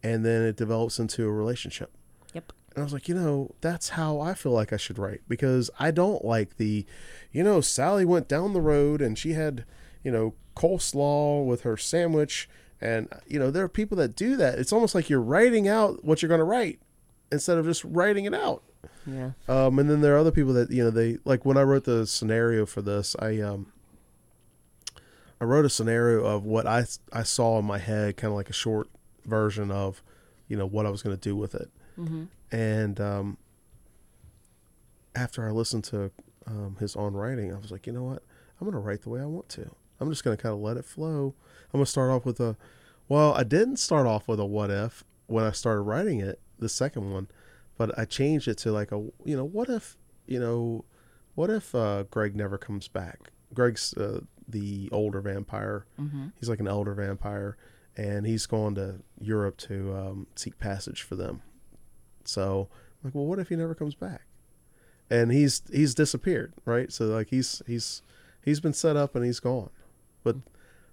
and 0.02 0.26
then 0.26 0.42
it 0.44 0.56
develops 0.56 1.00
into 1.00 1.26
a 1.26 1.32
relationship. 1.32 1.92
Yep. 2.34 2.52
And 2.76 2.82
I 2.82 2.84
was 2.84 2.94
like, 2.94 3.08
you 3.08 3.16
know, 3.16 3.52
that's 3.62 3.90
how 3.90 4.20
I 4.20 4.34
feel 4.34 4.52
like 4.52 4.74
I 4.74 4.78
should 4.78 4.98
write 4.98 5.22
because 5.28 5.70
I 5.80 5.92
don't 5.92 6.26
like 6.26 6.58
the, 6.58 6.86
you 7.32 7.44
know, 7.44 7.62
Sally 7.62 8.06
went 8.06 8.28
down 8.28 8.54
the 8.54 8.62
road 8.62 9.02
and 9.02 9.18
she 9.18 9.34
had, 9.34 9.66
you 10.04 10.12
know, 10.12 10.34
coleslaw 10.56 11.46
with 11.46 11.62
her 11.62 11.78
sandwich. 11.78 12.50
And, 12.82 13.08
you 13.28 13.40
know, 13.40 13.50
there 13.50 13.64
are 13.64 13.70
people 13.70 13.98
that 13.98 14.16
do 14.16 14.36
that. 14.38 14.60
It's 14.60 14.74
almost 14.74 14.94
like 14.94 15.10
you're 15.10 15.22
writing 15.22 15.68
out 15.68 16.04
what 16.04 16.22
you're 16.22 16.28
going 16.28 16.40
to 16.40 16.46
write 16.46 16.80
instead 17.32 17.58
of 17.58 17.66
just 17.66 17.84
writing 17.86 18.26
it 18.26 18.34
out. 18.34 18.64
Yeah. 19.06 19.32
Um, 19.48 19.80
and 19.80 19.90
then 19.90 20.02
there 20.02 20.16
are 20.16 20.18
other 20.18 20.32
people 20.32 20.54
that 20.54 20.70
you 20.70 20.84
know 20.84 20.90
they 20.90 21.18
like 21.26 21.46
when 21.46 21.58
I 21.58 21.64
wrote 21.64 21.86
the 21.86 22.06
scenario 22.06 22.66
for 22.66 22.82
this, 22.82 23.16
I 23.20 23.40
um, 23.40 23.72
I 25.40 25.46
wrote 25.46 25.66
a 25.66 25.70
scenario 25.70 26.24
of 26.26 26.46
what 26.46 26.66
I 26.68 26.86
I 27.12 27.24
saw 27.24 27.60
in 27.60 27.66
my 27.66 27.78
head, 27.80 28.18
kind 28.18 28.32
of 28.32 28.36
like 28.36 28.50
a 28.50 28.54
short 28.54 28.90
version 29.26 29.72
of, 29.72 30.02
you 30.48 30.58
know, 30.58 30.66
what 30.66 30.86
I 30.86 30.90
was 30.90 31.02
going 31.02 31.16
to 31.16 31.22
do 31.22 31.36
with 31.36 31.56
it. 31.56 31.70
hmm 31.96 32.26
And 32.52 33.00
um, 33.00 33.38
after 35.16 35.48
I 35.48 35.52
listened 35.52 35.84
to 35.86 36.12
um, 36.48 36.78
his 36.80 36.96
on 36.96 37.14
writing, 37.14 37.54
I 37.54 37.58
was 37.58 37.72
like, 37.72 37.88
you 37.88 37.94
know 37.94 38.04
what, 38.04 38.24
I'm 38.60 38.66
going 38.70 38.74
to 38.74 38.80
write 38.80 39.02
the 39.04 39.10
way 39.10 39.22
I 39.22 39.26
want 39.26 39.50
to. 39.50 39.70
I'm 40.04 40.12
just 40.12 40.24
going 40.24 40.36
to 40.38 40.42
kind 40.42 40.54
of 40.54 40.60
let 40.60 40.78
it 40.78 40.86
flow. 40.86 41.34
I'm 41.74 41.78
going 41.80 41.86
to 41.86 41.90
start 41.92 42.12
off 42.12 42.26
with 42.26 42.40
a, 42.40 42.56
well, 43.08 43.34
I 43.34 43.44
didn't 43.44 43.78
start 43.78 44.06
off 44.06 44.28
with 44.28 44.40
a 44.40 44.46
what 44.46 44.70
if 44.70 45.04
when 45.28 45.44
I 45.44 45.52
started 45.52 45.82
writing 45.82 46.20
it, 46.20 46.40
the 46.60 46.70
second 46.70 47.12
one, 47.12 47.28
but 47.78 47.98
I 47.98 48.06
changed 48.06 48.48
it 48.48 48.58
to 48.60 48.72
like 48.72 48.92
a, 48.92 48.98
you 49.26 49.36
know, 49.36 49.46
what 49.46 49.70
if, 49.70 49.98
you 50.28 50.40
know, 50.40 50.86
what 51.36 51.50
if 51.50 51.74
uh, 51.74 52.04
Greg 52.12 52.36
never 52.36 52.58
comes 52.58 52.88
back? 52.88 53.32
Greg's 53.54 53.94
uh, 53.96 54.22
the 54.48 54.90
older 54.92 55.22
vampire. 55.22 55.86
hmm 55.98 56.28
He's 56.40 56.50
like 56.50 56.60
an 56.60 56.68
elder 56.68 56.94
vampire, 56.94 57.58
and 57.98 58.26
he's 58.26 58.46
going 58.46 58.76
to 58.76 58.96
Europe 59.20 59.58
to 59.58 59.96
um, 59.96 60.28
seek 60.36 60.60
passage 60.60 61.02
for 61.02 61.16
them. 61.16 61.42
So, 62.26 62.68
I'm 62.72 63.08
like, 63.08 63.16
well, 63.16 63.26
what 63.26 63.40
if 63.40 63.50
he 63.50 63.56
never 63.56 63.74
comes 63.76 63.96
back? 63.96 64.22
And 65.10 65.32
he's 65.32 65.62
he's 65.72 65.94
disappeared, 65.94 66.54
right? 66.66 66.92
So 66.92 67.06
like 67.06 67.30
he's 67.30 67.62
he's 67.68 68.02
he's 68.44 68.60
been 68.60 68.74
set 68.74 68.96
up 68.96 69.16
and 69.16 69.26
he's 69.26 69.40
gone, 69.40 69.70
but 70.24 70.38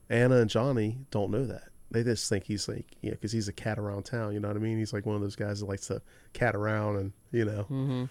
Anna 0.08 0.36
and 0.38 0.50
Johnny 0.50 0.98
don't 1.10 1.30
know 1.30 1.44
that. 1.46 1.64
They 1.90 2.04
just 2.04 2.28
think 2.28 2.44
he's 2.44 2.68
like, 2.68 2.86
you 3.00 3.10
know, 3.10 3.14
because 3.14 3.32
he's 3.32 3.48
a 3.48 3.52
cat 3.52 3.78
around 3.78 4.04
town. 4.04 4.32
You 4.32 4.40
know 4.40 4.48
what 4.48 4.56
I 4.56 4.60
mean? 4.60 4.78
He's 4.78 4.92
like 4.92 5.06
one 5.06 5.16
of 5.16 5.22
those 5.22 5.34
guys 5.36 5.60
that 5.60 5.66
likes 5.66 5.88
to 5.88 6.00
cat 6.32 6.54
around, 6.54 6.96
and 6.96 7.12
you 7.32 7.44
know. 7.44 7.62
hmm 7.64 8.04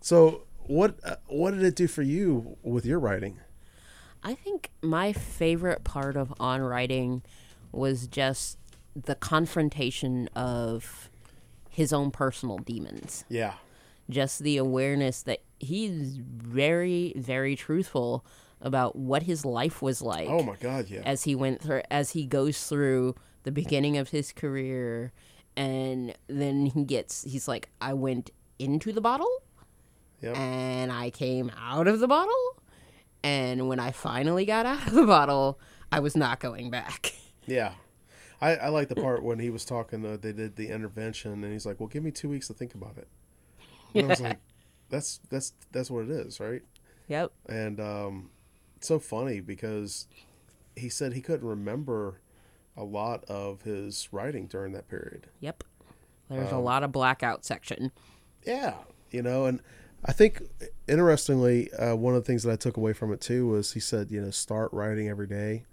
So 0.00 0.42
what 0.66 0.96
uh, 1.04 1.16
what 1.28 1.52
did 1.52 1.62
it 1.62 1.76
do 1.76 1.86
for 1.86 2.02
you 2.02 2.56
with 2.62 2.84
your 2.84 2.98
writing? 3.00 3.38
I 4.22 4.34
think 4.34 4.70
my 4.82 5.12
favorite 5.14 5.82
part 5.82 6.14
of 6.16 6.34
on 6.38 6.60
writing 6.60 7.22
was 7.72 8.06
just 8.06 8.58
the 8.94 9.14
confrontation 9.14 10.28
of 10.36 11.08
his 11.70 11.92
own 11.92 12.10
personal 12.10 12.58
demons. 12.58 13.24
Yeah, 13.30 13.54
Just 14.10 14.40
the 14.40 14.58
awareness 14.58 15.22
that 15.22 15.40
he's 15.58 16.16
very, 16.18 17.14
very 17.16 17.56
truthful 17.56 18.26
about 18.62 18.94
what 18.96 19.22
his 19.24 19.44
life 19.44 19.80
was 19.82 20.02
like 20.02 20.28
Oh 20.28 20.42
my 20.42 20.56
God, 20.56 20.88
yeah. 20.88 21.00
as 21.04 21.24
he 21.24 21.34
went 21.34 21.60
through, 21.62 21.82
as 21.90 22.10
he 22.10 22.26
goes 22.26 22.66
through 22.66 23.14
the 23.44 23.52
beginning 23.52 23.96
of 23.96 24.10
his 24.10 24.32
career 24.32 25.12
and 25.56 26.14
then 26.28 26.66
he 26.66 26.84
gets 26.84 27.22
he's 27.24 27.48
like 27.48 27.68
I 27.80 27.94
went 27.94 28.30
into 28.58 28.92
the 28.92 29.00
bottle 29.00 29.30
Yep. 30.22 30.36
and 30.36 30.92
I 30.92 31.08
came 31.10 31.50
out 31.58 31.88
of 31.88 32.00
the 32.00 32.06
bottle 32.08 32.62
and 33.22 33.68
when 33.68 33.80
I 33.80 33.90
finally 33.90 34.44
got 34.44 34.66
out 34.66 34.86
of 34.86 34.92
the 34.94 35.06
bottle 35.06 35.58
I 35.90 36.00
was 36.00 36.16
not 36.16 36.40
going 36.40 36.70
back. 36.70 37.12
Yeah. 37.46 37.72
I, 38.40 38.54
I 38.56 38.68
like 38.68 38.88
the 38.88 38.94
part 38.94 39.24
when 39.24 39.38
he 39.40 39.50
was 39.50 39.64
talking. 39.64 40.06
Uh, 40.06 40.16
they 40.20 40.32
did 40.32 40.54
the 40.56 40.68
intervention, 40.68 41.32
and 41.42 41.52
he's 41.52 41.66
like, 41.66 41.80
"Well, 41.80 41.88
give 41.88 42.04
me 42.04 42.10
two 42.12 42.28
weeks 42.28 42.46
to 42.46 42.54
think 42.54 42.74
about 42.74 42.96
it." 42.96 43.08
And 43.94 44.06
I 44.06 44.08
was 44.08 44.20
like, 44.28 44.38
"That's 44.88 45.18
that's 45.30 45.52
that's 45.72 45.90
what 45.90 46.04
it 46.04 46.10
is, 46.10 46.38
right?" 46.38 46.62
Yep. 47.08 47.32
And 47.48 47.80
um, 47.80 48.30
so 48.86 48.98
funny 48.98 49.40
because 49.40 50.06
he 50.76 50.88
said 50.88 51.12
he 51.12 51.20
couldn't 51.20 51.46
remember 51.46 52.20
a 52.76 52.84
lot 52.84 53.24
of 53.24 53.62
his 53.62 54.08
writing 54.12 54.46
during 54.46 54.72
that 54.72 54.88
period. 54.88 55.26
Yep. 55.40 55.64
There's 56.28 56.52
Um, 56.52 56.58
a 56.58 56.60
lot 56.60 56.82
of 56.82 56.92
blackout 56.92 57.44
section. 57.44 57.90
Yeah, 58.46 58.74
you 59.10 59.22
know, 59.22 59.46
and 59.46 59.60
I 60.04 60.12
think 60.12 60.42
interestingly, 60.88 61.72
uh, 61.74 61.94
one 61.96 62.14
of 62.14 62.22
the 62.22 62.26
things 62.26 62.44
that 62.44 62.52
I 62.52 62.56
took 62.56 62.76
away 62.76 62.92
from 62.92 63.12
it 63.12 63.20
too 63.20 63.48
was 63.48 63.72
he 63.72 63.80
said, 63.80 64.10
you 64.10 64.20
know, 64.20 64.30
start 64.30 64.72
writing 64.72 65.08
every 65.08 65.26
day, 65.26 65.64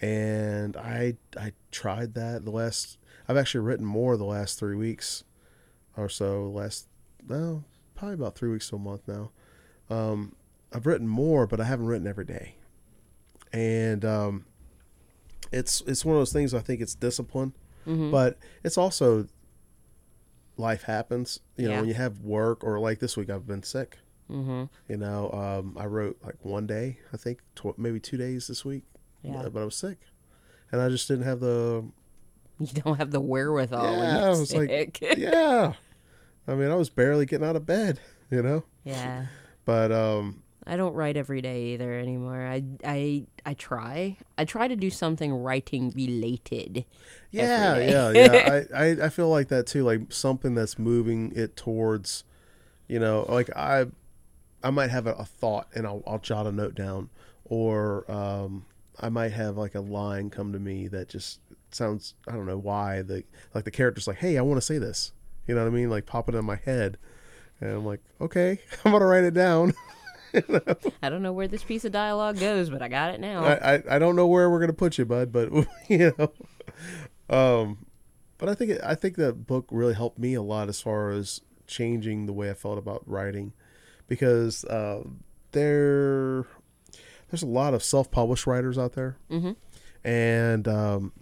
and 0.00 0.76
I 0.76 1.16
I 1.36 1.52
tried 1.70 2.14
that 2.14 2.44
the 2.44 2.50
last. 2.50 2.98
I've 3.28 3.36
actually 3.36 3.60
written 3.60 3.86
more 3.86 4.16
the 4.16 4.24
last 4.24 4.58
three 4.58 4.74
weeks 4.74 5.22
or 5.96 6.08
so. 6.08 6.48
Last, 6.48 6.88
well, 7.28 7.64
probably 7.94 8.14
about 8.14 8.34
three 8.34 8.50
weeks 8.50 8.68
to 8.70 8.76
a 8.76 8.78
month 8.78 9.06
now. 9.06 9.30
Um, 9.88 10.34
I've 10.72 10.86
written 10.86 11.06
more, 11.08 11.46
but 11.46 11.60
I 11.60 11.64
haven't 11.64 11.86
written 11.86 12.06
every 12.06 12.24
day, 12.24 12.54
and 13.52 14.04
um, 14.04 14.44
it's 15.52 15.80
it's 15.86 16.04
one 16.04 16.14
of 16.16 16.20
those 16.20 16.32
things. 16.32 16.54
I 16.54 16.60
think 16.60 16.80
it's 16.80 16.94
discipline, 16.94 17.54
Mm-hmm. 17.86 18.10
but 18.10 18.38
it's 18.62 18.76
also 18.78 19.26
life 20.56 20.82
happens. 20.84 21.40
You 21.56 21.68
know, 21.68 21.70
Yeah. 21.74 21.80
when 21.80 21.88
you 21.88 21.94
have 21.94 22.20
work 22.20 22.62
or 22.62 22.78
like 22.78 22.98
this 23.00 23.16
week, 23.16 23.30
I've 23.30 23.46
been 23.46 23.62
sick. 23.62 23.98
Mm-hmm. 24.30 24.64
You 24.88 24.96
know, 24.96 25.30
um, 25.32 25.76
I 25.78 25.86
wrote 25.86 26.18
like 26.24 26.36
one 26.44 26.66
day, 26.66 26.98
I 27.12 27.16
think, 27.16 27.40
tw- 27.56 27.76
maybe 27.76 27.98
two 27.98 28.16
days 28.16 28.46
this 28.46 28.64
week, 28.64 28.84
Yeah. 29.22 29.40
uh, 29.40 29.48
but 29.48 29.62
I 29.62 29.64
was 29.64 29.74
sick, 29.74 29.98
and 30.70 30.80
I 30.80 30.88
just 30.88 31.08
didn't 31.08 31.24
have 31.24 31.40
the. 31.40 31.84
You 32.60 32.82
don't 32.82 32.98
have 32.98 33.10
the 33.10 33.20
wherewithal 33.22 33.82
when 33.82 33.98
Yeah, 33.98 34.18
you're 34.18 34.26
I 34.26 34.28
was 34.28 34.54
like, 34.54 34.68
sick. 34.68 34.98
yeah, 35.18 35.72
I 36.46 36.54
mean, 36.54 36.70
I 36.70 36.74
was 36.74 36.90
barely 36.90 37.24
getting 37.24 37.46
out 37.48 37.56
of 37.56 37.64
bed. 37.64 37.98
You 38.30 38.42
know, 38.42 38.64
yeah. 38.84 39.26
but 39.64 39.90
um, 39.90 40.39
I 40.66 40.76
don't 40.76 40.94
write 40.94 41.16
every 41.16 41.40
day 41.40 41.68
either 41.74 41.98
anymore. 41.98 42.46
I 42.46 42.62
I 42.84 43.26
I 43.46 43.54
try. 43.54 44.16
I 44.36 44.44
try 44.44 44.68
to 44.68 44.76
do 44.76 44.90
something 44.90 45.32
writing 45.32 45.90
related. 45.90 46.84
yeah, 47.30 47.78
yeah, 47.78 48.10
yeah. 48.10 48.64
I, 48.74 48.84
I 48.84 48.86
I 49.04 49.08
feel 49.08 49.28
like 49.28 49.48
that 49.48 49.66
too. 49.66 49.84
Like 49.84 50.12
something 50.12 50.54
that's 50.54 50.78
moving 50.78 51.32
it 51.34 51.56
towards, 51.56 52.24
you 52.88 52.98
know, 52.98 53.24
like 53.28 53.54
I, 53.56 53.86
I 54.62 54.70
might 54.70 54.90
have 54.90 55.06
a, 55.06 55.12
a 55.14 55.24
thought 55.24 55.68
and 55.74 55.86
I'll 55.86 56.02
I'll 56.06 56.18
jot 56.18 56.46
a 56.46 56.52
note 56.52 56.74
down, 56.74 57.08
or 57.44 58.10
um, 58.10 58.66
I 59.00 59.08
might 59.08 59.32
have 59.32 59.56
like 59.56 59.74
a 59.74 59.80
line 59.80 60.30
come 60.30 60.52
to 60.52 60.58
me 60.58 60.88
that 60.88 61.08
just 61.08 61.40
sounds 61.70 62.14
I 62.28 62.32
don't 62.32 62.46
know 62.46 62.58
why 62.58 63.02
the 63.02 63.24
like 63.54 63.64
the 63.64 63.70
character's 63.70 64.06
like, 64.06 64.18
hey, 64.18 64.36
I 64.36 64.42
want 64.42 64.58
to 64.58 64.66
say 64.66 64.78
this. 64.78 65.12
You 65.46 65.54
know 65.54 65.62
what 65.62 65.72
I 65.72 65.74
mean? 65.74 65.90
Like 65.90 66.06
pop 66.06 66.28
it 66.28 66.34
in 66.34 66.44
my 66.44 66.56
head, 66.56 66.98
and 67.60 67.70
I'm 67.70 67.86
like, 67.86 68.00
okay, 68.20 68.60
I'm 68.84 68.92
gonna 68.92 69.06
write 69.06 69.24
it 69.24 69.34
down. 69.34 69.72
I 71.02 71.08
don't 71.08 71.22
know 71.22 71.32
where 71.32 71.48
this 71.48 71.62
piece 71.64 71.84
of 71.84 71.92
dialogue 71.92 72.38
goes, 72.38 72.70
but 72.70 72.82
I 72.82 72.88
got 72.88 73.14
it 73.14 73.20
now. 73.20 73.42
I, 73.44 73.74
I 73.74 73.82
I 73.96 73.98
don't 73.98 74.16
know 74.16 74.26
where 74.26 74.48
we're 74.50 74.60
gonna 74.60 74.72
put 74.72 74.98
you, 74.98 75.04
bud, 75.04 75.32
but 75.32 75.50
you 75.88 76.12
know, 76.18 76.32
um, 77.28 77.86
but 78.38 78.48
I 78.48 78.54
think 78.54 78.70
it, 78.72 78.80
I 78.84 78.94
think 78.94 79.16
that 79.16 79.46
book 79.46 79.66
really 79.70 79.94
helped 79.94 80.18
me 80.18 80.34
a 80.34 80.42
lot 80.42 80.68
as 80.68 80.80
far 80.80 81.10
as 81.10 81.40
changing 81.66 82.26
the 82.26 82.32
way 82.32 82.50
I 82.50 82.54
felt 82.54 82.78
about 82.78 83.02
writing, 83.06 83.52
because 84.08 84.64
uh, 84.64 85.02
there 85.52 86.44
there's 87.30 87.42
a 87.42 87.46
lot 87.46 87.74
of 87.74 87.82
self-published 87.82 88.46
writers 88.46 88.76
out 88.78 88.94
there, 88.94 89.16
Mhm. 89.30 89.56
and 90.04 90.66
um, 90.66 91.12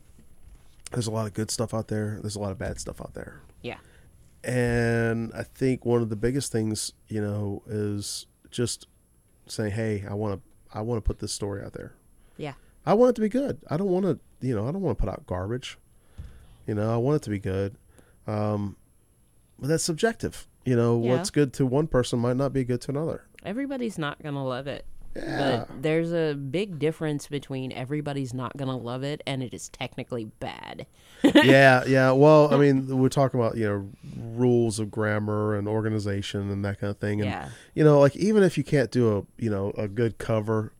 there's 0.93 1.07
a 1.07 1.11
lot 1.11 1.27
of 1.27 1.35
good 1.35 1.51
stuff 1.51 1.75
out 1.75 1.89
there. 1.89 2.19
There's 2.23 2.37
a 2.37 2.41
lot 2.41 2.51
of 2.53 2.59
bad 2.59 2.81
stuff 2.81 3.01
out 3.01 3.15
there. 3.15 3.41
yeah. 3.63 3.77
And 4.45 5.33
I 5.35 5.43
think 5.43 5.85
one 5.85 6.01
of 6.01 6.11
the 6.11 6.17
biggest 6.17 6.53
things, 6.53 6.93
you 7.09 7.21
know, 7.21 7.63
is 7.67 8.27
just 8.53 8.87
saying, 9.51 9.73
"Hey, 9.73 10.05
I 10.09 10.15
want 10.15 10.41
to, 10.41 10.77
I 10.79 10.81
want 10.83 11.03
to 11.03 11.07
put 11.07 11.19
this 11.19 11.33
story 11.33 11.65
out 11.65 11.73
there. 11.73 11.93
Yeah. 12.37 12.55
I 12.87 12.95
want 12.95 13.11
it 13.11 13.15
to 13.17 13.21
be 13.21 13.29
good. 13.29 13.59
I 13.69 13.77
don't 13.77 13.89
want 13.89 14.05
to, 14.07 14.19
you 14.47 14.55
know, 14.55 14.67
I 14.69 14.73
don't 14.73 14.81
want 14.83 14.97
to 14.99 15.03
put 15.05 15.11
out 15.11 15.27
garbage. 15.27 15.79
You 16.67 16.75
know, 16.75 16.93
I 16.93 16.97
want 16.97 17.17
it 17.17 17.23
to 17.23 17.31
be 17.31 17.39
good. 17.39 17.77
Um, 18.27 18.77
but 19.59 19.69
that's 19.69 19.85
subjective. 19.85 20.47
You 20.65 20.77
know, 20.77 21.03
Yeah. 21.03 21.13
what's 21.17 21.31
good 21.31 21.53
to 21.55 21.67
one 21.67 21.87
person 21.87 22.19
might 22.19 22.37
not 22.37 22.53
be 22.53 22.65
good 22.65 22.81
to 22.83 22.91
another. 22.91 23.25
Everybody's 23.45 23.99
not 23.99 24.23
gonna 24.23 24.45
love 24.45 24.67
it. 24.67 24.85
Yeah. 25.19 25.65
But 25.69 25.83
there's 25.83 26.13
a 26.13 26.35
big 26.35 26.79
difference 26.79 27.27
between 27.27 27.73
everybody's 27.73 28.33
not 28.33 28.57
gonna 28.57 28.77
love 28.77 29.03
it 29.03 29.23
and 29.27 29.43
it 29.43 29.53
is 29.53 29.69
technically 29.69 30.27
bad. 30.41 30.87
yeah, 31.23 31.85
yeah. 31.87 32.13
Well, 32.13 32.53
I 32.55 32.57
mean, 32.57 32.99
we're 32.99 33.09
talking 33.09 33.41
about 33.41 33.57
you 33.57 33.67
know 33.69 33.89
rules 34.37 34.79
of 34.79 34.91
grammar 34.91 35.57
and 35.57 35.67
organization 35.69 36.51
and 36.51 36.65
that 36.65 36.81
kind 36.81 36.91
of 36.91 36.99
thing. 36.99 37.21
And 37.21 37.31
Yeah. 37.31 37.49
you 37.75 37.85
know, 37.85 37.99
like 38.01 38.15
even 38.17 38.43
if 38.43 38.57
you 38.57 38.65
can't 38.65 38.91
do 38.91 39.19
a 39.19 39.43
you 39.43 39.51
know 39.51 39.73
a 39.77 39.89
good 39.89 40.19
cover, 40.19 40.73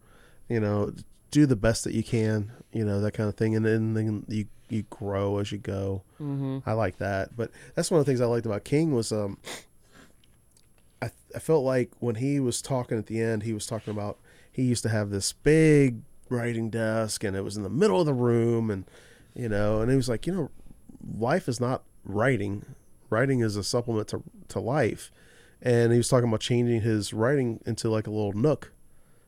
you 0.49 0.61
know, 0.61 0.93
do 1.31 1.45
the 1.47 1.57
best 1.57 1.85
that 1.85 1.95
you 1.95 2.03
can. 2.03 2.53
You 2.73 2.85
know 2.85 3.01
that 3.01 3.13
kind 3.13 3.29
of 3.29 3.35
thing, 3.35 3.57
and 3.57 3.65
then 3.65 3.95
then 3.95 4.25
you 4.29 4.45
you 4.69 4.83
grow 4.91 5.39
as 5.39 5.51
you 5.51 5.57
go. 5.59 6.03
Mm-hmm. 6.21 6.59
I 6.69 6.75
like 6.75 6.99
that. 6.99 7.35
But 7.35 7.51
that's 7.75 7.91
one 7.91 7.99
of 7.99 8.05
the 8.07 8.11
things 8.11 8.21
I 8.21 8.27
liked 8.27 8.45
about 8.47 8.65
King 8.65 8.93
was 8.95 9.11
um 9.11 9.39
I 11.01 11.11
I 11.35 11.39
felt 11.39 11.65
like 11.65 11.91
when 12.01 12.17
he 12.17 12.41
was 12.41 12.61
talking 12.63 12.99
at 12.99 13.07
the 13.07 13.21
end, 13.21 13.43
he 13.45 13.53
was 13.53 13.67
talking 13.67 13.91
about 13.93 14.19
he 14.59 14.65
used 14.65 14.83
to 14.83 14.89
have 14.89 15.11
this 15.11 15.33
big 15.33 16.01
writing 16.29 16.69
desk 16.69 17.23
and 17.23 17.37
it 17.37 17.43
was 17.43 17.57
in 17.57 17.63
the 17.63 17.69
middle 17.71 18.01
of 18.01 18.07
the 18.07 18.13
room 18.13 18.71
and 18.73 18.85
you 19.35 19.49
know, 19.49 19.81
and 19.81 19.89
he 19.89 19.97
was 19.97 20.09
like, 20.09 20.27
you 20.27 20.35
know, 20.35 20.51
life 21.17 21.49
is 21.49 21.61
not 21.61 21.85
writing. 22.05 22.65
Writing 23.09 23.39
is 23.39 23.55
a 23.55 23.63
supplement 23.63 24.09
to 24.09 24.25
to 24.49 24.59
life. 24.59 25.13
And 25.63 25.93
he 25.93 25.99
was 25.99 26.09
talking 26.09 26.29
about 26.29 26.41
changing 26.41 26.81
his 26.81 27.13
writing 27.13 27.61
into 27.67 27.89
like 27.89 28.09
a 28.09 28.11
little 28.11 28.33
nook. 28.33 28.73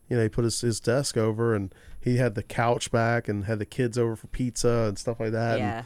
You 0.08 0.16
know, 0.16 0.24
he 0.24 0.28
put 0.28 0.42
his, 0.42 0.60
his 0.62 0.80
desk 0.80 1.16
over 1.16 1.54
and 1.54 1.72
he 2.00 2.16
had 2.16 2.34
the 2.34 2.42
couch 2.42 2.90
back 2.90 3.28
and 3.28 3.44
had 3.44 3.60
the 3.60 3.66
kids 3.66 3.96
over 3.96 4.16
for 4.16 4.26
pizza 4.26 4.86
and 4.88 4.98
stuff 4.98 5.20
like 5.20 5.30
that. 5.30 5.60
And 5.60 5.60
Yeah. 5.60 5.82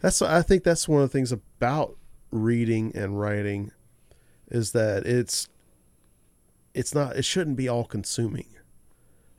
that's 0.00 0.20
I 0.20 0.42
think 0.42 0.64
that's 0.64 0.88
one 0.88 1.02
of 1.02 1.08
the 1.08 1.12
things 1.16 1.30
about 1.30 1.96
reading 2.32 2.90
and 2.96 3.20
writing 3.20 3.70
is 4.50 4.72
that 4.72 5.06
it's 5.06 5.48
it's 6.74 6.92
not 6.94 7.14
it 7.16 7.24
shouldn't 7.24 7.56
be 7.56 7.68
all 7.68 7.84
consuming. 7.84 8.46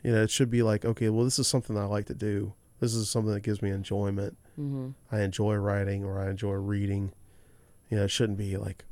You 0.03 0.11
know, 0.13 0.23
it 0.23 0.29
should 0.31 0.49
be 0.49 0.63
like, 0.63 0.85
okay, 0.85 1.09
well 1.09 1.25
this 1.25 1.39
is 1.39 1.47
something 1.47 1.77
I 1.77 1.85
like 1.85 2.05
to 2.07 2.13
do. 2.13 2.53
This 2.79 2.93
is 2.95 3.09
something 3.09 3.33
that 3.33 3.41
gives 3.43 3.61
me 3.61 3.71
enjoyment. 3.71 4.37
Mm-hmm. 4.59 4.89
I 5.11 5.21
enjoy 5.21 5.55
writing 5.55 6.03
or 6.05 6.19
I 6.19 6.29
enjoy 6.29 6.53
reading. 6.53 7.11
You 7.89 7.97
know, 7.97 8.03
it 8.05 8.11
shouldn't 8.11 8.37
be 8.37 8.55
like 8.57 8.85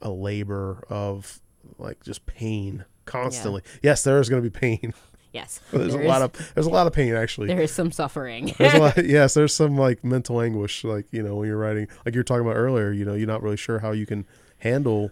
a 0.00 0.10
labor 0.10 0.84
of 0.88 1.40
like 1.78 2.02
just 2.04 2.24
pain 2.26 2.84
constantly. 3.04 3.62
Yes, 3.82 4.02
there 4.04 4.18
is 4.20 4.28
going 4.28 4.42
to 4.42 4.50
be 4.50 4.58
pain. 4.58 4.94
Yes. 5.34 5.58
there's 5.72 5.94
There 5.94 6.04
a 6.04 6.06
lot 6.06 6.22
of 6.22 6.52
there's 6.54 6.66
a 6.68 6.70
lot 6.70 6.86
of 6.86 6.92
pain 6.92 7.12
actually. 7.16 7.48
there 7.48 7.60
is 7.60 7.72
some 7.72 7.90
suffering. 7.90 8.54
There's 8.56 8.74
a 8.74 8.78
lot, 8.80 9.04
yes, 9.04 9.34
there's 9.34 9.52
some 9.52 9.76
like 9.76 10.04
mental 10.04 10.40
anguish, 10.40 10.84
like 10.84 11.06
you 11.10 11.24
know 11.24 11.34
when 11.34 11.48
you're 11.48 11.58
writing, 11.58 11.88
like 12.06 12.14
you 12.14 12.20
were 12.20 12.24
talking 12.24 12.46
about 12.46 12.54
earlier. 12.54 12.92
You 12.92 13.04
know, 13.04 13.14
you're 13.14 13.26
not 13.26 13.42
really 13.42 13.56
sure 13.56 13.80
how 13.80 13.90
you 13.90 14.06
can 14.06 14.26
handle 14.58 15.10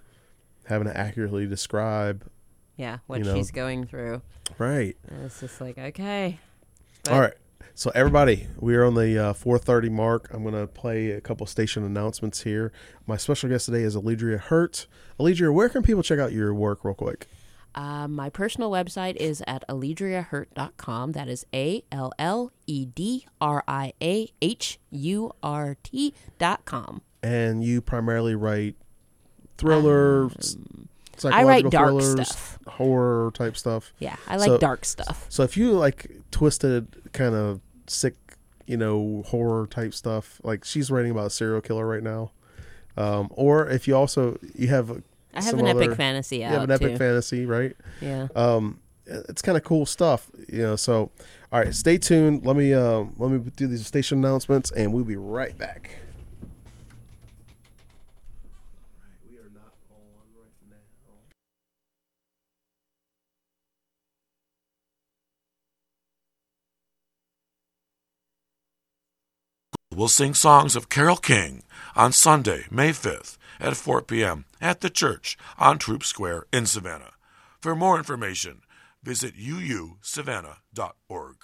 having 0.66 0.86
to 0.86 0.96
accurately 0.96 1.48
describe. 1.48 2.24
Yeah, 2.82 2.98
what 3.06 3.20
You 3.20 3.24
know. 3.26 3.34
she's 3.36 3.52
going 3.52 3.86
through. 3.86 4.22
Right. 4.58 4.96
And 5.08 5.24
it's 5.24 5.38
just 5.38 5.60
like, 5.60 5.78
okay. 5.78 6.38
All 7.08 7.20
right. 7.20 7.34
So 7.74 7.90
everybody, 7.94 8.48
we 8.58 8.74
are 8.74 8.84
on 8.84 8.94
the 8.96 9.16
uh, 9.18 9.32
4:30 9.32 9.90
mark. 9.90 10.28
I'm 10.32 10.42
going 10.42 10.54
to 10.54 10.66
play 10.66 11.12
a 11.12 11.20
couple 11.20 11.46
station 11.46 11.84
announcements 11.84 12.42
here. 12.42 12.72
My 13.06 13.16
special 13.16 13.48
guest 13.48 13.66
today 13.66 13.82
is 13.82 13.94
Alledria 13.96 14.38
Hurt. 14.38 14.86
Alledria, 15.18 15.54
where 15.54 15.68
can 15.68 15.82
people 15.82 16.02
check 16.02 16.18
out 16.18 16.32
your 16.32 16.52
work 16.52 16.84
real 16.84 16.94
quick? 16.94 17.28
Uh, 17.74 18.06
my 18.08 18.28
personal 18.28 18.70
website 18.70 19.16
is 19.16 19.42
at 19.46 19.64
alledriahurt.com. 19.68 21.12
That 21.12 21.28
is 21.28 21.46
A 21.54 21.84
L 21.92 22.12
L 22.18 22.52
E 22.66 22.84
D 22.84 23.26
R 23.40 23.62
I 23.66 23.92
A 24.02 24.28
H 24.42 24.78
U 24.90 25.32
R 25.42 25.76
T 25.82 26.12
dot 26.38 26.64
com. 26.66 27.00
And 27.22 27.62
you 27.64 27.80
primarily 27.80 28.34
write 28.34 28.74
thrillers, 29.56 30.56
Um, 30.56 30.88
I 31.24 31.44
write 31.44 31.70
dark 31.70 31.90
thrillers, 31.90 32.28
stuff. 32.28 32.58
horror 32.66 33.30
type 33.34 33.56
stuff. 33.56 33.92
Yeah, 33.98 34.16
I 34.26 34.36
like 34.36 34.48
So- 34.48 34.58
dark 34.58 34.84
stuff. 34.84 35.26
So 35.28 35.42
if 35.42 35.56
you 35.56 35.72
like 35.72 36.10
twisted, 36.30 36.86
kind 37.12 37.34
of 37.34 37.60
sick, 37.86 38.14
you 38.66 38.76
know, 38.76 39.22
horror 39.26 39.66
type 39.66 39.94
stuff, 39.94 40.40
like 40.42 40.64
she's 40.64 40.90
writing 40.90 41.10
about 41.10 41.26
a 41.26 41.30
serial 41.30 41.60
killer 41.60 41.86
right 41.86 42.02
now, 42.02 42.30
um, 42.96 43.28
or 43.30 43.68
if 43.68 43.86
you 43.88 43.96
also 43.96 44.38
you 44.54 44.68
have 44.68 45.02
I 45.34 45.42
have 45.42 45.58
an 45.58 45.66
epic 45.66 45.94
fantasy 45.96 46.38
you 46.38 46.44
have 46.44 46.64
an 46.64 46.70
epic 46.70 46.92
too. 46.92 46.98
fantasy, 46.98 47.46
right? 47.46 47.74
yeah. 48.00 48.28
Um, 48.36 48.80
it's 49.06 49.42
kind 49.42 49.58
of 49.58 49.64
cool 49.64 49.84
stuff, 49.84 50.30
you 50.48 50.62
know. 50.62 50.76
So, 50.76 51.10
all 51.50 51.58
right, 51.60 51.74
stay 51.74 51.98
tuned. 51.98 52.46
Let 52.46 52.54
me 52.56 52.72
um, 52.72 53.14
let 53.18 53.30
me 53.30 53.38
do 53.56 53.66
these 53.66 53.86
station 53.86 54.18
announcements, 54.18 54.70
and 54.70 54.92
we'll 54.92 55.04
be 55.04 55.16
right 55.16 55.56
back. 55.58 55.96
Will 69.94 70.08
sing 70.08 70.32
songs 70.32 70.74
of 70.74 70.88
Carole 70.88 71.18
King 71.18 71.64
on 71.94 72.12
Sunday, 72.12 72.64
May 72.70 72.92
5th 72.92 73.36
at 73.60 73.76
4 73.76 74.00
p.m. 74.00 74.46
at 74.58 74.80
the 74.80 74.88
church 74.88 75.36
on 75.58 75.78
Troup 75.78 76.02
Square 76.02 76.46
in 76.50 76.64
Savannah. 76.64 77.12
For 77.60 77.76
more 77.76 77.98
information, 77.98 78.62
visit 79.02 79.36
uusavannah.org. 79.36 81.36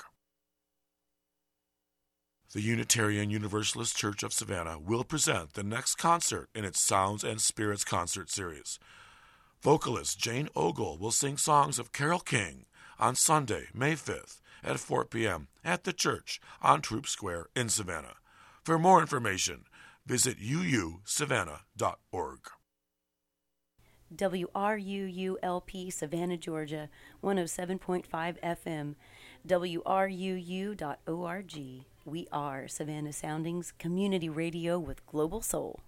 The 2.54 2.62
Unitarian 2.62 3.28
Universalist 3.28 3.94
Church 3.94 4.22
of 4.22 4.32
Savannah 4.32 4.78
will 4.78 5.04
present 5.04 5.52
the 5.52 5.62
next 5.62 5.96
concert 5.96 6.48
in 6.54 6.64
its 6.64 6.80
Sounds 6.80 7.22
and 7.22 7.42
Spirits 7.42 7.84
concert 7.84 8.30
series. 8.30 8.78
Vocalist 9.60 10.18
Jane 10.18 10.48
Ogle 10.56 10.96
will 10.96 11.10
sing 11.10 11.36
songs 11.36 11.78
of 11.78 11.92
Carole 11.92 12.20
King 12.20 12.64
on 12.98 13.14
Sunday, 13.14 13.66
May 13.74 13.92
5th 13.92 14.40
at 14.64 14.80
4 14.80 15.04
p.m. 15.04 15.48
at 15.62 15.84
the 15.84 15.92
church 15.92 16.40
on 16.62 16.80
Troup 16.80 17.06
Square 17.06 17.48
in 17.54 17.68
Savannah. 17.68 18.14
For 18.68 18.78
more 18.78 19.00
information, 19.00 19.64
visit 20.04 20.38
uusavannah.org. 20.38 22.40
WRUULP 24.14 25.90
Savannah, 25.90 26.36
Georgia, 26.36 26.90
107.5 27.24 28.06
FM, 28.42 28.94
WRUU.org. 29.48 31.52
We 32.04 32.28
are 32.30 32.68
Savannah 32.68 33.14
Soundings 33.14 33.72
Community 33.78 34.28
Radio 34.28 34.78
with 34.78 35.06
Global 35.06 35.40
Soul. 35.40 35.80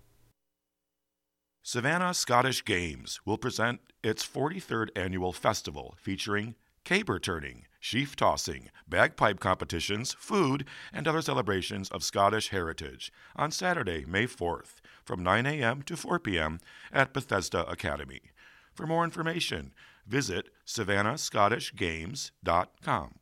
Savannah 1.62 2.14
Scottish 2.14 2.64
Games 2.64 3.20
will 3.26 3.36
present 3.36 3.80
its 4.02 4.26
43rd 4.26 4.88
annual 4.96 5.34
festival 5.34 5.96
featuring 5.98 6.54
caber 6.86 7.18
turning, 7.18 7.66
sheaf 7.80 8.14
tossing, 8.14 8.70
bagpipe 8.88 9.40
competitions, 9.40 10.12
food, 10.12 10.64
and 10.92 11.08
other 11.08 11.22
celebrations 11.22 11.90
of 11.90 12.04
Scottish 12.04 12.50
heritage 12.50 13.12
on 13.34 13.50
Saturday, 13.50 14.04
May 14.06 14.26
4th 14.26 14.76
from 15.04 15.24
9 15.24 15.46
a.m. 15.46 15.82
to 15.82 15.96
4 15.96 16.20
p.m. 16.20 16.60
at 16.92 17.12
Bethesda 17.12 17.68
Academy. 17.68 18.20
For 18.72 18.86
more 18.86 19.02
information, 19.02 19.72
visit 20.06 20.50
savannahscottishgames.com. 20.66 23.14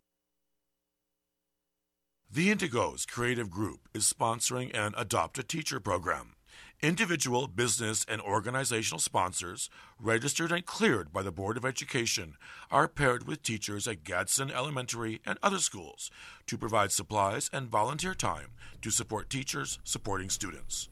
The 2.30 2.54
Indigos 2.54 3.08
Creative 3.08 3.48
Group 3.48 3.88
is 3.94 4.12
sponsoring 4.12 4.76
an 4.76 4.92
Adopt 4.98 5.38
a 5.38 5.42
Teacher 5.42 5.80
program. 5.80 6.34
Individual, 6.80 7.48
business, 7.48 8.06
and 8.08 8.20
organizational 8.20 9.00
sponsors, 9.00 9.68
registered 10.00 10.52
and 10.52 10.64
cleared 10.64 11.12
by 11.12 11.22
the 11.22 11.32
Board 11.32 11.56
of 11.56 11.64
Education, 11.64 12.36
are 12.70 12.86
paired 12.86 13.26
with 13.26 13.42
teachers 13.42 13.88
at 13.88 14.04
Gadsden 14.04 14.52
Elementary 14.52 15.20
and 15.26 15.40
other 15.42 15.58
schools 15.58 16.08
to 16.46 16.56
provide 16.56 16.92
supplies 16.92 17.50
and 17.52 17.68
volunteer 17.68 18.14
time 18.14 18.50
to 18.80 18.92
support 18.92 19.28
teachers 19.28 19.80
supporting 19.82 20.30
students. 20.30 20.88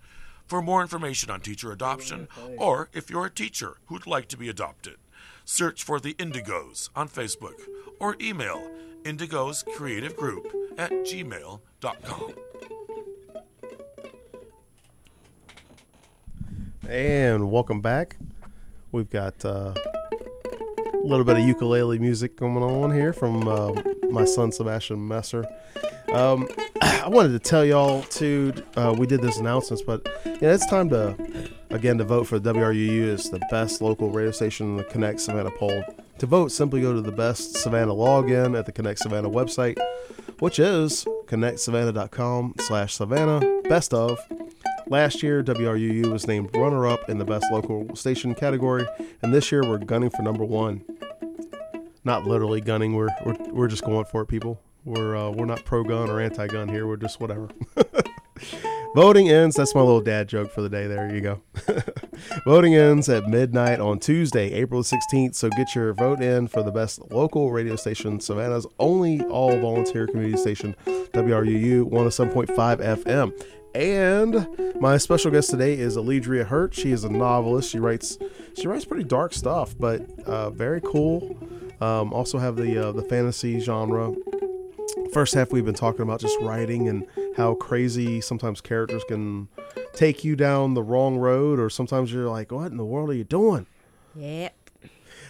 For 0.48 0.60
more 0.60 0.82
information 0.82 1.30
on 1.30 1.40
teacher 1.40 1.70
adoption, 1.70 2.26
or 2.58 2.88
if 2.92 3.08
you're 3.08 3.26
a 3.26 3.30
teacher 3.30 3.76
who'd 3.86 4.08
like 4.08 4.26
to 4.28 4.36
be 4.36 4.48
adopted, 4.48 4.96
search 5.44 5.84
for 5.84 6.00
the 6.00 6.14
Indigos 6.14 6.90
on 6.96 7.08
Facebook 7.08 7.60
or 8.00 8.16
email 8.20 8.68
indigoscreativegroup 9.04 10.46
at 10.78 10.90
gmail.com. 10.90 12.34
And 16.88 17.50
welcome 17.50 17.80
back. 17.80 18.16
We've 18.92 19.10
got 19.10 19.44
uh, 19.44 19.74
a 19.74 21.02
little 21.02 21.24
bit 21.24 21.36
of 21.36 21.42
ukulele 21.42 21.98
music 21.98 22.36
going 22.36 22.62
on 22.62 22.92
here 22.92 23.12
from 23.12 23.48
uh, 23.48 23.72
my 24.08 24.24
son 24.24 24.52
Sebastian 24.52 25.08
Messer. 25.08 25.44
Um, 26.12 26.46
I 26.82 27.08
wanted 27.08 27.32
to 27.32 27.40
tell 27.40 27.64
y'all 27.64 28.02
too. 28.02 28.52
Uh, 28.76 28.94
we 28.96 29.08
did 29.08 29.20
this 29.20 29.38
announcements, 29.38 29.82
but 29.82 30.06
you 30.24 30.38
know, 30.42 30.52
it's 30.52 30.64
time 30.66 30.88
to 30.90 31.16
again 31.70 31.98
to 31.98 32.04
vote 32.04 32.28
for 32.28 32.38
WRUU 32.38 33.12
as 33.12 33.30
the 33.30 33.40
best 33.50 33.82
local 33.82 34.10
radio 34.10 34.30
station 34.30 34.68
in 34.68 34.76
the 34.76 34.84
Connect 34.84 35.18
Savannah 35.20 35.50
poll. 35.50 35.82
To 36.18 36.26
vote, 36.26 36.52
simply 36.52 36.82
go 36.82 36.92
to 36.94 37.00
the 37.00 37.10
Best 37.10 37.56
Savannah 37.56 37.94
login 37.94 38.56
at 38.56 38.64
the 38.64 38.72
Connect 38.72 39.00
Savannah 39.00 39.28
website, 39.28 39.76
which 40.38 40.60
is 40.60 41.04
connectsavannah.com/savannah 41.26 43.62
best 43.68 43.92
of. 43.92 44.20
Last 44.88 45.20
year, 45.20 45.42
WRUU 45.42 46.12
was 46.12 46.28
named 46.28 46.50
runner 46.54 46.86
up 46.86 47.08
in 47.10 47.18
the 47.18 47.24
best 47.24 47.46
local 47.50 47.96
station 47.96 48.36
category, 48.36 48.86
and 49.20 49.34
this 49.34 49.50
year 49.50 49.62
we're 49.62 49.78
gunning 49.78 50.10
for 50.10 50.22
number 50.22 50.44
one. 50.44 50.84
Not 52.04 52.24
literally 52.24 52.60
gunning, 52.60 52.94
we're 52.94 53.08
we're, 53.24 53.36
we're 53.50 53.68
just 53.68 53.84
going 53.84 54.04
for 54.04 54.22
it, 54.22 54.26
people. 54.26 54.60
We're 54.84 55.16
uh, 55.16 55.30
we're 55.30 55.46
not 55.46 55.64
pro 55.64 55.82
gun 55.82 56.08
or 56.08 56.20
anti 56.20 56.46
gun 56.46 56.68
here. 56.68 56.86
We're 56.86 56.98
just 56.98 57.20
whatever. 57.20 57.48
Voting 58.94 59.28
ends. 59.28 59.56
That's 59.56 59.74
my 59.74 59.82
little 59.82 60.00
dad 60.00 60.28
joke 60.28 60.50
for 60.52 60.62
the 60.62 60.70
day. 60.70 60.86
There 60.86 61.14
you 61.14 61.20
go. 61.20 61.42
Voting 62.46 62.74
ends 62.74 63.08
at 63.08 63.28
midnight 63.28 63.80
on 63.80 63.98
Tuesday, 63.98 64.52
April 64.52 64.82
16th. 64.82 65.34
So 65.34 65.50
get 65.50 65.74
your 65.74 65.92
vote 65.92 66.22
in 66.22 66.46
for 66.46 66.62
the 66.62 66.70
best 66.70 67.00
local 67.10 67.50
radio 67.50 67.76
station, 67.76 68.20
Savannah's 68.20 68.66
only 68.78 69.20
all 69.24 69.58
volunteer 69.60 70.06
community 70.06 70.38
station, 70.38 70.74
WRUU 70.86 71.90
107.5 71.90 73.04
FM. 73.04 73.46
And 73.76 74.48
my 74.80 74.96
special 74.96 75.30
guest 75.30 75.50
today 75.50 75.74
is 75.74 75.98
Alledria 75.98 76.46
Hurt. 76.46 76.72
She 76.74 76.92
is 76.92 77.04
a 77.04 77.10
novelist. 77.10 77.70
She 77.70 77.78
writes 77.78 78.16
she 78.56 78.66
writes 78.66 78.86
pretty 78.86 79.04
dark 79.04 79.34
stuff, 79.34 79.74
but 79.78 80.00
uh, 80.20 80.48
very 80.48 80.80
cool. 80.80 81.36
Um, 81.82 82.10
also 82.14 82.38
have 82.38 82.56
the 82.56 82.88
uh, 82.88 82.92
the 82.92 83.02
fantasy 83.02 83.60
genre. 83.60 84.14
First 85.12 85.34
half 85.34 85.52
we've 85.52 85.66
been 85.66 85.74
talking 85.74 86.00
about 86.00 86.20
just 86.20 86.40
writing 86.40 86.88
and 86.88 87.06
how 87.36 87.52
crazy 87.56 88.22
sometimes 88.22 88.62
characters 88.62 89.04
can 89.08 89.46
take 89.92 90.24
you 90.24 90.36
down 90.36 90.72
the 90.72 90.82
wrong 90.82 91.18
road, 91.18 91.60
or 91.60 91.68
sometimes 91.68 92.10
you're 92.10 92.30
like, 92.30 92.50
"What 92.52 92.70
in 92.70 92.78
the 92.78 92.84
world 92.84 93.10
are 93.10 93.14
you 93.14 93.24
doing?" 93.24 93.66
Yep. 94.14 94.54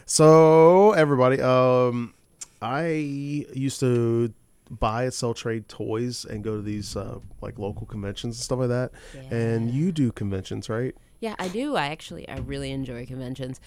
So 0.05 0.93
everybody, 0.93 1.41
um, 1.41 2.15
I 2.63 2.91
used 2.91 3.81
to 3.81 4.33
buy 4.71 5.05
and 5.05 5.15
sell 5.15 5.35
trade 5.35 5.69
toys 5.69 6.25
and 6.25 6.43
go 6.43 6.57
to 6.57 6.63
these 6.63 6.97
uh, 6.97 7.19
like 7.41 7.59
local 7.59 7.87
conventions 7.87 8.37
and 8.37 8.43
stuff 8.43 8.59
like 8.59 8.69
that. 8.69 8.93
And 9.31 9.71
you 9.71 9.93
do 9.93 10.13
conventions, 10.13 10.69
right? 10.69 10.95
Yeah, 11.21 11.35
I 11.39 11.49
do. 11.49 11.77
I 11.77 11.87
actually 11.87 12.29
I 12.29 12.39
really 12.39 12.71
enjoy 12.73 13.07
conventions. 13.07 13.61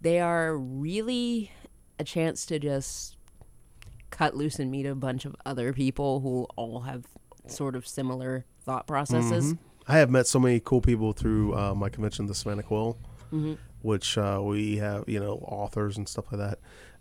They 0.00 0.20
are 0.20 0.56
really 0.56 1.50
a 1.98 2.04
chance 2.04 2.46
to 2.46 2.58
just 2.58 3.16
cut 4.10 4.36
loose 4.36 4.58
and 4.58 4.70
meet 4.70 4.86
a 4.86 4.94
bunch 4.94 5.24
of 5.24 5.36
other 5.44 5.72
people 5.72 6.20
who 6.20 6.46
all 6.56 6.80
have 6.80 7.04
sort 7.46 7.76
of 7.76 7.86
similar 7.86 8.44
thought 8.62 8.86
processes. 8.86 9.54
I 9.86 9.98
have 9.98 10.10
met 10.10 10.26
so 10.26 10.38
many 10.38 10.60
cool 10.60 10.80
people 10.80 11.12
through 11.12 11.54
uh, 11.56 11.74
my 11.74 11.88
convention, 11.88 12.26
the 12.26 12.34
Savannah 12.34 12.62
Quill, 12.62 12.98
which 13.82 14.18
uh, 14.18 14.40
we 14.42 14.76
have, 14.76 15.04
you 15.08 15.18
know, 15.18 15.34
authors 15.46 15.96
and 15.96 16.08
stuff 16.08 16.26
like 16.30 16.40
that. 16.40 16.58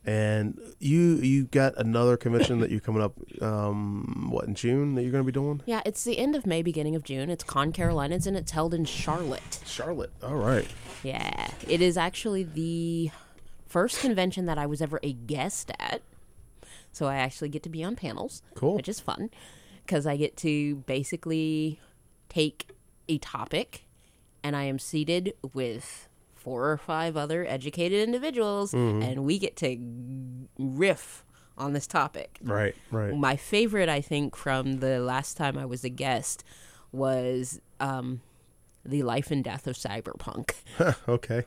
And 0.08 0.58
you 0.80 1.16
you 1.18 1.44
got 1.48 1.74
another 1.76 2.16
convention 2.16 2.62
that 2.62 2.72
you're 2.72 2.80
coming 2.80 3.02
up, 3.02 3.14
um, 3.42 4.28
what 4.32 4.46
in 4.46 4.56
June 4.56 4.96
that 4.96 5.02
you're 5.04 5.12
going 5.12 5.24
to 5.24 5.26
be 5.30 5.34
doing? 5.34 5.62
Yeah, 5.66 5.82
it's 5.86 6.06
the 6.06 6.18
end 6.18 6.34
of 6.34 6.46
May, 6.46 6.62
beginning 6.62 6.96
of 6.96 7.04
June. 7.04 7.30
It's 7.30 7.44
Con 7.44 7.74
Carolinas 7.74 8.26
and 8.26 8.38
it's 8.38 8.52
held 8.52 8.74
in 8.74 8.86
Charlotte. 8.86 9.60
Charlotte. 9.66 10.12
All 10.24 10.38
right. 10.38 10.66
Yeah, 11.04 11.50
it 11.68 11.82
is 11.82 11.98
actually 11.98 12.44
the 12.44 13.12
first 13.68 14.00
convention 14.00 14.46
that 14.46 14.58
I 14.58 14.66
was 14.66 14.82
ever 14.82 14.98
a 15.04 15.12
guest 15.12 15.72
at. 15.78 16.02
So 16.94 17.08
I 17.08 17.18
actually 17.18 17.50
get 17.50 17.62
to 17.64 17.70
be 17.70 17.84
on 17.84 17.98
panels, 17.98 18.42
Cool. 18.56 18.76
which 18.78 18.88
is 18.88 19.02
fun 19.02 19.30
because 19.86 20.08
I 20.08 20.16
get 20.16 20.38
to 20.38 20.76
basically 20.88 21.82
take 22.30 22.70
a 23.10 23.18
topic 23.18 23.84
and 24.42 24.56
I 24.56 24.64
am 24.64 24.80
seated 24.80 25.34
with 25.54 26.08
four 26.48 26.72
or 26.72 26.78
five 26.78 27.18
other 27.18 27.46
educated 27.46 28.02
individuals 28.02 28.74
and 28.74 29.26
we 29.26 29.38
get 29.38 29.58
to 29.58 29.78
riff 30.58 31.26
on 31.58 31.74
this 31.74 31.86
topic. 31.86 32.40
Right. 32.42 32.74
Right. 32.90 33.14
My 33.14 33.36
favorite, 33.36 33.90
I 33.90 34.00
think, 34.00 34.34
from 34.34 34.78
the 34.80 35.02
last 35.02 35.36
time 35.36 35.58
I 35.58 35.66
was 35.66 35.84
a 35.84 35.90
guest 35.90 36.46
was 36.94 37.60
um, 37.82 38.22
the 38.86 39.04
life 39.04 39.30
and 39.30 39.44
death 39.44 39.68
of 39.68 39.76
cyberpunk. 39.76 40.54
okay. 41.10 41.44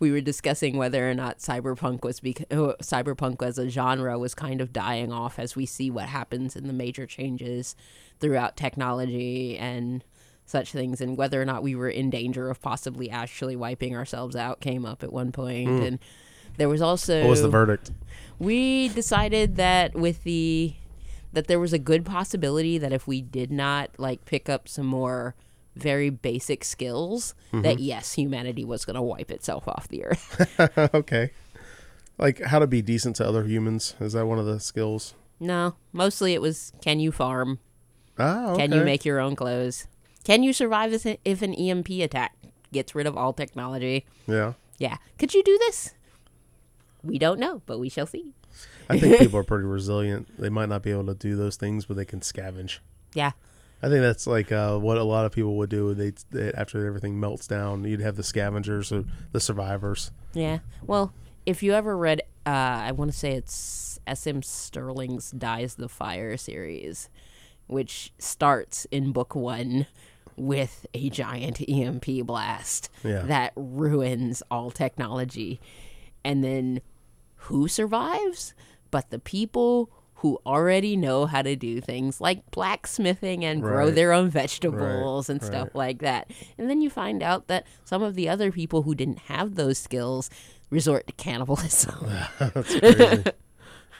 we 0.00 0.10
were 0.10 0.22
discussing 0.22 0.78
whether 0.78 1.10
or 1.10 1.14
not 1.14 1.40
cyberpunk 1.40 2.02
was 2.02 2.20
bec- 2.20 2.50
uh, 2.50 2.72
cyberpunk 2.82 3.42
as 3.42 3.58
a 3.58 3.68
genre 3.68 4.18
was 4.18 4.34
kind 4.34 4.62
of 4.62 4.72
dying 4.72 5.12
off 5.12 5.38
as 5.38 5.54
we 5.54 5.66
see 5.66 5.90
what 5.90 6.06
happens 6.06 6.56
in 6.56 6.68
the 6.68 6.72
major 6.72 7.04
changes 7.04 7.76
throughout 8.18 8.56
technology 8.56 9.58
and 9.58 10.02
such 10.46 10.72
things 10.72 11.00
and 11.00 11.16
whether 11.18 11.42
or 11.42 11.44
not 11.44 11.62
we 11.62 11.74
were 11.74 11.88
in 11.88 12.08
danger 12.08 12.48
of 12.48 12.62
possibly 12.62 13.10
actually 13.10 13.56
wiping 13.56 13.94
ourselves 13.94 14.36
out 14.36 14.60
came 14.60 14.86
up 14.86 15.02
at 15.02 15.12
one 15.12 15.32
point 15.32 15.68
hmm. 15.68 15.82
and 15.82 15.98
there 16.56 16.68
was 16.68 16.80
also 16.80 17.20
What 17.22 17.30
was 17.30 17.42
the 17.42 17.48
verdict? 17.48 17.90
we 18.38 18.88
decided 18.88 19.56
that 19.56 19.94
with 19.94 20.24
the 20.24 20.74
that 21.32 21.48
there 21.48 21.60
was 21.60 21.72
a 21.72 21.78
good 21.78 22.04
possibility 22.04 22.78
that 22.78 22.92
if 22.92 23.06
we 23.06 23.20
did 23.20 23.50
not 23.50 23.90
like 23.98 24.24
pick 24.24 24.48
up 24.48 24.68
some 24.68 24.86
more 24.86 25.34
very 25.74 26.08
basic 26.08 26.64
skills 26.64 27.34
mm-hmm. 27.52 27.62
that 27.62 27.78
yes 27.78 28.14
humanity 28.14 28.64
was 28.64 28.84
going 28.86 28.96
to 28.96 29.02
wipe 29.02 29.30
itself 29.30 29.68
off 29.68 29.88
the 29.88 30.04
earth 30.04 30.58
okay. 30.94 31.32
Like 32.18 32.40
how 32.40 32.60
to 32.60 32.66
be 32.66 32.80
decent 32.80 33.16
to 33.16 33.28
other 33.28 33.44
humans. 33.44 33.94
Is 34.00 34.14
that 34.14 34.24
one 34.24 34.38
of 34.38 34.46
the 34.46 34.60
skills? 34.60 35.14
no 35.38 35.74
mostly 35.92 36.32
it 36.32 36.40
was 36.40 36.72
can 36.80 36.98
you 36.98 37.12
farm 37.12 37.58
Oh, 38.18 38.52
okay. 38.52 38.62
Can 38.62 38.72
you 38.72 38.84
make 38.84 39.04
your 39.04 39.20
own 39.20 39.36
clothes? 39.36 39.86
Can 40.26 40.42
you 40.42 40.52
survive 40.52 40.92
if 40.92 41.06
if 41.24 41.40
an 41.40 41.54
EMP 41.54 41.88
attack 41.88 42.34
gets 42.72 42.96
rid 42.96 43.06
of 43.06 43.16
all 43.16 43.32
technology? 43.32 44.04
Yeah. 44.26 44.54
Yeah. 44.76 44.96
Could 45.18 45.34
you 45.34 45.44
do 45.44 45.56
this? 45.58 45.94
We 47.04 47.16
don't 47.16 47.38
know, 47.38 47.62
but 47.64 47.78
we 47.78 47.88
shall 47.88 48.06
see. 48.06 48.34
I 48.90 48.98
think 48.98 49.18
people 49.20 49.38
are 49.38 49.44
pretty 49.44 49.66
resilient. 49.66 50.36
They 50.36 50.48
might 50.48 50.68
not 50.68 50.82
be 50.82 50.90
able 50.90 51.06
to 51.06 51.14
do 51.14 51.36
those 51.36 51.54
things, 51.54 51.84
but 51.84 51.96
they 51.96 52.04
can 52.04 52.18
scavenge. 52.18 52.80
Yeah. 53.14 53.30
I 53.80 53.88
think 53.88 54.00
that's 54.00 54.26
like 54.26 54.50
uh, 54.50 54.76
what 54.78 54.98
a 54.98 55.04
lot 55.04 55.26
of 55.26 55.32
people 55.32 55.56
would 55.58 55.70
do. 55.70 55.94
They, 55.94 56.12
they 56.32 56.52
after 56.54 56.84
everything 56.84 57.20
melts 57.20 57.46
down, 57.46 57.84
you'd 57.84 58.00
have 58.00 58.16
the 58.16 58.24
scavengers 58.24 58.90
or 58.90 59.04
the 59.30 59.38
survivors. 59.38 60.10
Yeah. 60.34 60.58
Well, 60.84 61.14
if 61.44 61.62
you 61.62 61.72
ever 61.72 61.96
read, 61.96 62.22
uh, 62.44 62.50
I 62.50 62.90
want 62.90 63.12
to 63.12 63.16
say 63.16 63.34
it's 63.34 64.00
S.M. 64.08 64.42
Stirling's 64.42 65.30
Dies 65.30 65.76
the 65.76 65.88
Fire 65.88 66.36
series, 66.36 67.10
which 67.68 68.12
starts 68.18 68.86
in 68.90 69.12
book 69.12 69.36
one 69.36 69.86
with 70.36 70.86
a 70.94 71.10
giant 71.10 71.60
EMP 71.68 72.24
blast 72.24 72.90
Yeah. 73.04 73.22
that 73.22 73.52
ruins 73.56 74.42
all 74.50 74.70
technology. 74.70 75.60
And 76.24 76.42
then 76.42 76.80
who 77.36 77.68
survives? 77.68 78.54
But 78.90 79.10
the 79.10 79.18
people 79.18 79.90
who 80.20 80.38
already 80.46 80.96
know 80.96 81.26
how 81.26 81.42
to 81.42 81.54
do 81.54 81.80
things 81.80 82.20
like 82.20 82.50
blacksmithing 82.50 83.44
and 83.44 83.60
grow 83.60 83.90
their 83.90 84.12
own 84.12 84.30
vegetables 84.30 85.28
and 85.28 85.40
right. 85.42 85.46
stuff 85.46 85.68
like 85.74 85.98
that. 86.00 86.30
And 86.56 86.70
then 86.70 86.80
you 86.80 86.88
find 86.88 87.22
out 87.22 87.48
that 87.48 87.66
some 87.84 88.02
of 88.02 88.14
the 88.14 88.28
other 88.28 88.50
people 88.50 88.82
who 88.82 88.94
didn't 88.94 89.18
have 89.20 89.56
those 89.56 89.78
skills 89.78 90.30
resort 90.70 91.06
to 91.06 91.12
cannibalism. 91.12 92.06
That's 92.38 92.78
crazy. 92.78 93.24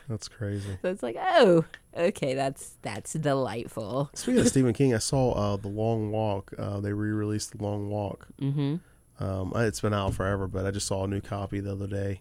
that's 0.08 0.28
crazy. 0.28 0.78
so 0.82 0.88
it's 0.90 1.02
like, 1.02 1.16
oh, 1.20 1.64
okay, 1.96 2.34
that's 2.34 2.76
that's 2.82 3.12
delightful. 3.14 4.10
Speaking 4.14 4.40
of 4.40 4.48
Stephen 4.54 4.72
King, 4.72 4.94
I 4.94 4.98
saw 4.98 5.32
uh, 5.32 5.56
the 5.56 5.68
Long 5.68 6.10
Walk. 6.10 6.52
Uh, 6.58 6.80
they 6.80 6.92
re-released 6.92 7.56
the 7.56 7.62
Long 7.62 7.88
Walk. 7.88 8.28
Mm-hmm. 8.40 8.76
Um, 9.24 9.52
it's 9.56 9.80
been 9.80 9.94
out 9.94 10.14
forever, 10.14 10.46
but 10.46 10.66
I 10.66 10.70
just 10.70 10.86
saw 10.86 11.04
a 11.04 11.08
new 11.08 11.20
copy 11.20 11.60
the 11.60 11.72
other 11.72 11.86
day, 11.86 12.20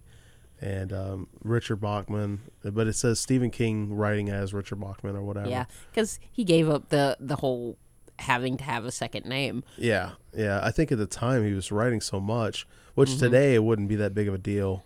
and 0.61 0.93
um, 0.93 1.28
Richard 1.43 1.78
Bachman. 1.82 2.39
But 2.63 2.88
it 2.88 2.93
says 2.93 3.19
Stephen 3.19 3.51
King 3.51 3.93
writing 3.95 4.30
as 4.30 4.53
Richard 4.53 4.80
Bachman 4.80 5.15
or 5.15 5.21
whatever. 5.23 5.49
Yeah, 5.49 5.65
because 5.91 6.19
he 6.32 6.43
gave 6.43 6.69
up 6.69 6.89
the 6.89 7.17
the 7.19 7.36
whole 7.38 7.78
having 8.19 8.55
to 8.55 8.63
have 8.63 8.86
a 8.86 8.91
second 8.91 9.26
name. 9.26 9.61
yeah, 9.78 10.11
yeah. 10.34 10.61
I 10.63 10.71
think 10.71 10.89
at 10.91 10.97
the 10.97 11.05
time 11.05 11.43
he 11.45 11.51
was 11.53 11.69
writing 11.69 11.99
so 11.99 12.21
much, 12.21 12.65
which 12.93 13.09
Mm-hmm. 13.09 13.19
today 13.19 13.55
it 13.55 13.63
wouldn't 13.65 13.89
be 13.89 13.97
that 13.97 14.13
big 14.13 14.30
of 14.30 14.34
a 14.34 14.38
deal. 14.38 14.86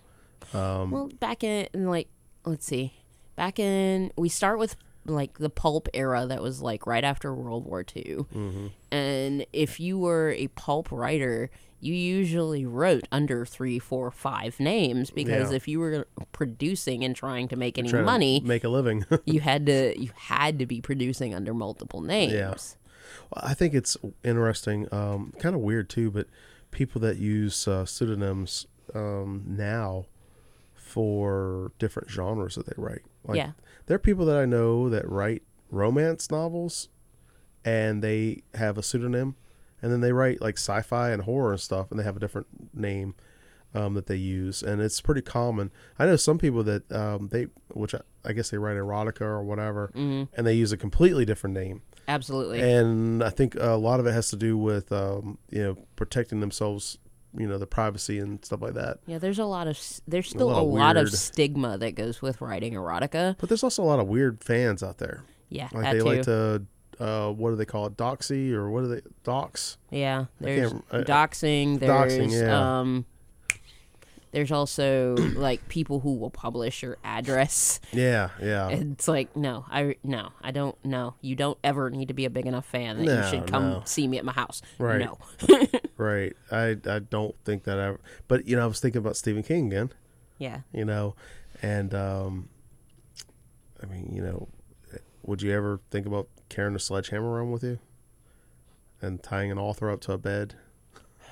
Um, 0.52 0.90
Well, 0.90 1.10
back 1.20 1.44
in, 1.44 1.68
in 1.76 1.88
like, 1.88 2.08
let's 2.44 2.66
see, 2.66 2.94
back 3.40 3.58
in 3.58 4.12
we 4.18 4.28
start 4.28 4.60
with 4.60 4.76
like 5.06 5.38
the 5.40 5.50
pulp 5.50 5.88
era 5.94 6.26
that 6.28 6.42
was 6.42 6.62
like 6.62 6.86
right 6.86 7.04
after 7.06 7.34
World 7.34 7.66
War 7.66 7.80
II, 7.96 8.26
Mm-hmm. 8.36 8.68
and 8.92 9.46
if 9.54 9.80
you 9.80 9.98
were 9.98 10.32
a 10.38 10.48
pulp 10.50 10.92
writer, 10.92 11.50
you 11.80 11.94
usually 11.94 12.66
wrote 12.66 13.08
under 13.12 13.46
three, 13.46 13.80
four, 13.80 14.12
five 14.12 14.60
names 14.60 15.10
because 15.10 15.50
Yeah. 15.52 15.56
if 15.56 15.68
you 15.70 15.80
were 15.80 16.06
producing 16.34 17.04
and 17.06 17.16
trying 17.16 17.48
to 17.48 17.56
make 17.56 17.78
any 17.78 17.92
money, 17.94 18.42
make 18.44 18.66
a 18.66 18.70
living. 18.70 19.06
you 19.26 19.40
had 19.40 19.66
to 19.68 19.98
you 20.00 20.12
had 20.16 20.60
to 20.60 20.66
be 20.66 20.82
producing 20.82 21.34
under 21.34 21.54
multiple 21.54 22.02
names. 22.02 22.34
Yeah, 22.34 22.54
I 23.34 23.54
think 23.54 23.74
it's 23.74 23.96
interesting, 24.24 24.94
um, 24.94 25.34
kind 25.40 25.56
of 25.56 25.62
weird 25.62 25.90
too, 25.90 26.12
but 26.12 26.28
people 26.72 27.00
that 27.02 27.18
use 27.18 27.68
uh, 27.70 27.86
pseudonyms 27.86 28.68
um, 28.94 29.44
now 29.48 30.06
for 30.76 31.72
different 31.80 32.10
genres 32.10 32.56
that 32.56 32.66
they 32.66 32.74
write. 32.78 33.02
Like, 33.30 33.38
Yeah. 33.38 33.52
there 33.86 33.96
are 33.96 34.00
people 34.00 34.26
that 34.26 34.38
I 34.38 34.46
know 34.46 34.90
that 34.90 35.08
write 35.10 35.44
romance 35.72 36.30
novels, 36.32 36.90
and 37.66 38.04
they 38.04 38.44
have 38.56 38.78
a 38.78 38.84
pseudonym, 38.84 39.36
and 39.82 39.92
then 39.92 40.02
they 40.02 40.12
write 40.12 40.42
like 40.42 40.58
sci-fi 40.58 41.12
and 41.12 41.24
horror 41.24 41.52
and 41.52 41.62
stuff, 41.62 41.92
and 41.92 42.00
they 42.00 42.04
have 42.04 42.18
a 42.18 42.20
different 42.20 42.48
name 42.74 43.16
um, 43.76 43.94
that 43.94 44.08
they 44.08 44.16
use, 44.16 44.64
and 44.64 44.82
it's 44.82 45.00
pretty 45.00 45.22
common. 45.22 45.72
I 46.00 46.06
know 46.06 46.16
some 46.16 46.38
people 46.40 46.64
that 46.64 46.92
um, 46.92 47.28
they, 47.32 47.48
which 47.74 47.94
I, 47.94 48.02
I 48.26 48.34
guess 48.34 48.50
they 48.50 48.58
write 48.58 48.78
erotica 48.78 49.22
or 49.22 49.44
whatever, 49.44 49.92
and 49.96 50.28
they 50.36 50.54
use 50.56 50.72
a 50.72 50.78
completely 50.78 51.24
different 51.26 51.54
name. 51.54 51.82
Absolutely. 52.08 52.60
And 52.60 53.24
I 53.24 53.30
think 53.30 53.54
a 53.56 53.76
lot 53.76 54.00
of 54.00 54.08
it 54.08 54.14
has 54.14 54.32
to 54.32 54.36
do 54.36 54.58
with 54.58 54.92
um, 54.92 55.38
you 55.52 55.62
know 55.64 55.78
protecting 55.96 56.40
themselves, 56.40 56.98
you 57.38 57.48
know, 57.48 57.58
the 57.58 57.68
privacy 57.68 58.20
and 58.20 58.44
stuff 58.44 58.62
like 58.62 58.74
that. 58.74 59.00
Yeah, 59.06 59.18
there's 59.20 59.40
a 59.40 59.46
lot 59.46 59.68
of 59.68 59.80
there's 60.08 60.30
still 60.30 60.48
lot 60.48 60.58
a 60.60 60.62
of 60.62 60.68
lot 60.68 60.98
of 60.98 61.12
stigma 61.12 61.78
that 61.78 61.96
goes 61.96 62.22
with 62.22 62.42
writing 62.42 62.74
erotica. 62.74 63.36
But 63.38 63.50
there's 63.50 63.64
also 63.64 63.84
a 63.84 63.86
lot 63.86 64.00
of 64.00 64.08
weird 64.08 64.44
fans 64.44 64.82
out 64.84 64.98
there. 64.98 65.24
Yeah, 65.50 65.70
Like 65.72 65.92
they 65.92 66.00
too. 66.00 66.06
like 66.06 66.22
to, 66.24 66.64
uh, 67.00 67.32
what 67.32 67.50
do 67.52 67.56
they 67.56 67.66
call 67.66 67.88
it, 67.88 67.98
doxy 67.98 68.52
or 68.52 68.70
what 68.70 68.82
do 68.82 68.88
they 68.88 69.02
dox? 69.24 69.78
yeah, 69.90 70.26
there's 70.40 70.74
uh, 70.92 71.04
doxing. 71.06 71.80
There's 71.80 71.92
doxing, 71.92 72.32
yeah. 72.32 72.80
um, 72.80 73.06
there's 74.32 74.52
also 74.52 75.16
like 75.36 75.68
people 75.68 76.00
who 76.00 76.16
will 76.16 76.30
publish 76.30 76.84
your 76.84 76.98
address. 77.04 77.80
Yeah, 77.92 78.30
yeah. 78.42 78.70
It's 78.70 79.08
like 79.08 79.36
no, 79.36 79.66
I 79.70 79.96
no, 80.04 80.30
I 80.42 80.52
don't 80.52 80.84
know. 80.86 81.16
You 81.22 81.36
don't 81.36 81.58
ever 81.64 81.90
need 81.90 82.08
to 82.10 82.14
be 82.14 82.26
a 82.26 82.30
big 82.30 82.46
enough 82.46 82.66
fan 82.66 82.98
that 82.98 83.06
you 83.06 83.30
should 83.30 83.48
come 83.48 83.70
no. 83.70 83.82
see 83.86 84.08
me 84.08 84.18
at 84.18 84.26
my 84.26 84.34
house. 84.34 84.62
Right. 84.78 85.00
No. 85.00 85.18
right. 85.98 86.36
I 86.52 86.78
I 86.86 87.00
don't 87.00 87.36
think 87.46 87.64
that 87.64 87.78
ever. 87.78 88.00
But 88.28 88.48
you 88.48 88.56
know, 88.56 88.64
I 88.64 88.68
was 88.68 88.80
thinking 88.80 89.00
about 89.00 89.18
Stephen 89.18 89.44
King 89.44 89.68
again. 89.68 89.92
yeah. 90.38 90.62
You 90.72 90.86
know, 90.86 91.16
and 91.62 91.94
um, 91.94 92.50
I 93.82 93.86
mean, 93.86 94.12
you 94.14 94.22
know, 94.22 94.48
would 95.24 95.42
you 95.42 95.52
ever 95.52 95.80
think 95.92 96.06
about 96.06 96.28
carrying 96.50 96.76
a 96.76 96.80
sledgehammer 96.80 97.30
around 97.30 97.52
with 97.52 97.64
you 97.64 97.80
and 99.02 99.22
tying 99.22 99.52
an 99.52 99.58
author 99.58 99.90
up 99.90 100.02
to 100.02 100.12
a 100.14 100.18
bed? 100.18 100.56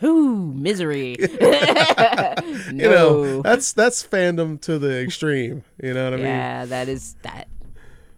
Whoo, 0.02 0.54
misery. 0.54 1.16
no. 1.20 2.34
You 2.68 2.90
know, 2.90 3.42
that's 3.42 3.74
that's 3.74 4.06
fandom 4.06 4.60
to 4.62 4.78
the 4.78 5.02
extreme. 5.02 5.64
You 5.82 5.94
know 5.94 6.06
what 6.06 6.14
I 6.14 6.18
mean? 6.18 6.26
yeah, 6.26 6.66
that 6.66 6.90
is 6.90 7.16
that. 7.24 7.48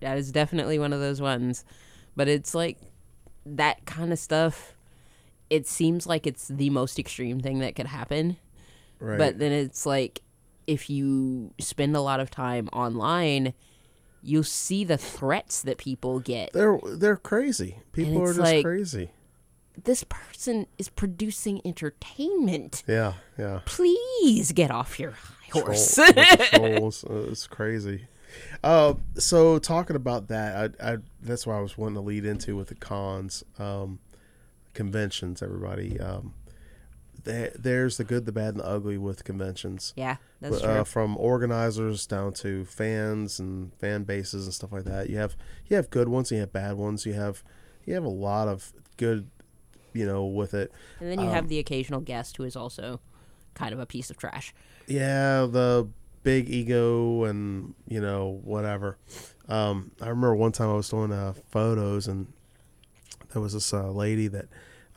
That 0.01 0.17
is 0.17 0.31
definitely 0.31 0.79
one 0.79 0.93
of 0.93 0.99
those 0.99 1.21
ones. 1.21 1.65
But 2.15 2.27
it's 2.27 2.55
like 2.55 2.77
that 3.45 3.85
kind 3.85 4.11
of 4.11 4.19
stuff. 4.19 4.73
It 5.49 5.67
seems 5.67 6.07
like 6.07 6.25
it's 6.27 6.47
the 6.47 6.69
most 6.69 6.99
extreme 6.99 7.39
thing 7.39 7.59
that 7.59 7.75
could 7.75 7.87
happen. 7.87 8.37
Right. 8.99 9.17
But 9.17 9.39
then 9.39 9.51
it's 9.51 9.85
like 9.85 10.21
if 10.67 10.89
you 10.89 11.53
spend 11.59 11.95
a 11.95 12.01
lot 12.01 12.19
of 12.19 12.29
time 12.31 12.69
online, 12.73 13.53
you'll 14.21 14.43
see 14.43 14.83
the 14.83 14.97
threats 14.97 15.61
that 15.63 15.77
people 15.77 16.19
get. 16.19 16.53
they're 16.53 16.79
they're 16.95 17.17
crazy. 17.17 17.77
People 17.91 18.21
are 18.23 18.27
just 18.27 18.39
like- 18.39 18.63
crazy. 18.65 19.11
This 19.83 20.03
person 20.03 20.67
is 20.77 20.89
producing 20.89 21.61
entertainment. 21.65 22.83
Yeah, 22.87 23.13
yeah. 23.37 23.61
Please 23.65 24.51
get 24.51 24.71
off 24.71 24.99
your 24.99 25.11
high 25.11 25.59
horse. 25.59 25.95
Troll- 25.95 26.35
trolls. 26.51 27.03
Uh, 27.03 27.13
it's 27.31 27.47
crazy. 27.47 28.07
Uh, 28.63 28.93
so 29.15 29.59
talking 29.59 29.95
about 29.95 30.27
that, 30.27 30.75
I, 30.79 30.93
I 30.93 30.97
that's 31.21 31.47
why 31.47 31.57
I 31.57 31.61
was 31.61 31.77
wanting 31.77 31.95
to 31.95 32.01
lead 32.01 32.25
into 32.25 32.55
with 32.55 32.67
the 32.67 32.75
cons, 32.75 33.43
um, 33.57 33.99
conventions. 34.73 35.41
Everybody, 35.41 35.99
um, 35.99 36.33
there, 37.23 37.51
there's 37.57 37.97
the 37.97 38.03
good, 38.03 38.25
the 38.25 38.31
bad, 38.31 38.49
and 38.49 38.59
the 38.59 38.65
ugly 38.65 38.97
with 38.97 39.23
conventions. 39.23 39.93
yeah, 39.95 40.17
that's 40.41 40.61
uh, 40.61 40.75
true. 40.75 40.85
from 40.85 41.17
organizers 41.17 42.05
down 42.05 42.33
to 42.33 42.65
fans 42.65 43.39
and 43.39 43.73
fan 43.75 44.03
bases 44.03 44.45
and 44.45 44.53
stuff 44.53 44.71
like 44.71 44.83
that. 44.85 45.09
You 45.09 45.17
have 45.17 45.35
you 45.67 45.75
have 45.75 45.89
good 45.89 46.09
ones, 46.09 46.31
and 46.31 46.37
you 46.37 46.41
have 46.41 46.53
bad 46.53 46.73
ones. 46.73 47.05
You 47.05 47.13
have 47.13 47.43
you 47.85 47.93
have 47.95 48.05
a 48.05 48.09
lot 48.09 48.47
of 48.47 48.71
good, 48.97 49.29
you 49.93 50.05
know, 50.05 50.25
with 50.25 50.53
it. 50.53 50.71
And 50.99 51.09
then 51.09 51.19
you 51.19 51.27
um, 51.27 51.33
have 51.33 51.47
the 51.47 51.59
occasional 51.59 52.01
guest 52.01 52.37
who 52.37 52.43
is 52.43 52.55
also 52.55 52.99
kind 53.53 53.73
of 53.73 53.79
a 53.79 53.85
piece 53.85 54.09
of 54.09 54.17
trash. 54.17 54.53
Yeah, 54.87 55.45
the 55.45 55.87
big 56.23 56.49
ego 56.49 57.23
and 57.23 57.73
you 57.87 58.01
know 58.01 58.39
whatever. 58.43 58.97
Um, 59.47 59.91
I 60.01 60.09
remember 60.09 60.35
one 60.35 60.51
time 60.51 60.69
I 60.69 60.73
was 60.73 60.89
doing 60.89 61.11
uh, 61.11 61.33
photos 61.49 62.07
and 62.07 62.31
there 63.33 63.41
was 63.41 63.53
this 63.53 63.73
uh, 63.73 63.91
lady 63.91 64.27
that 64.27 64.45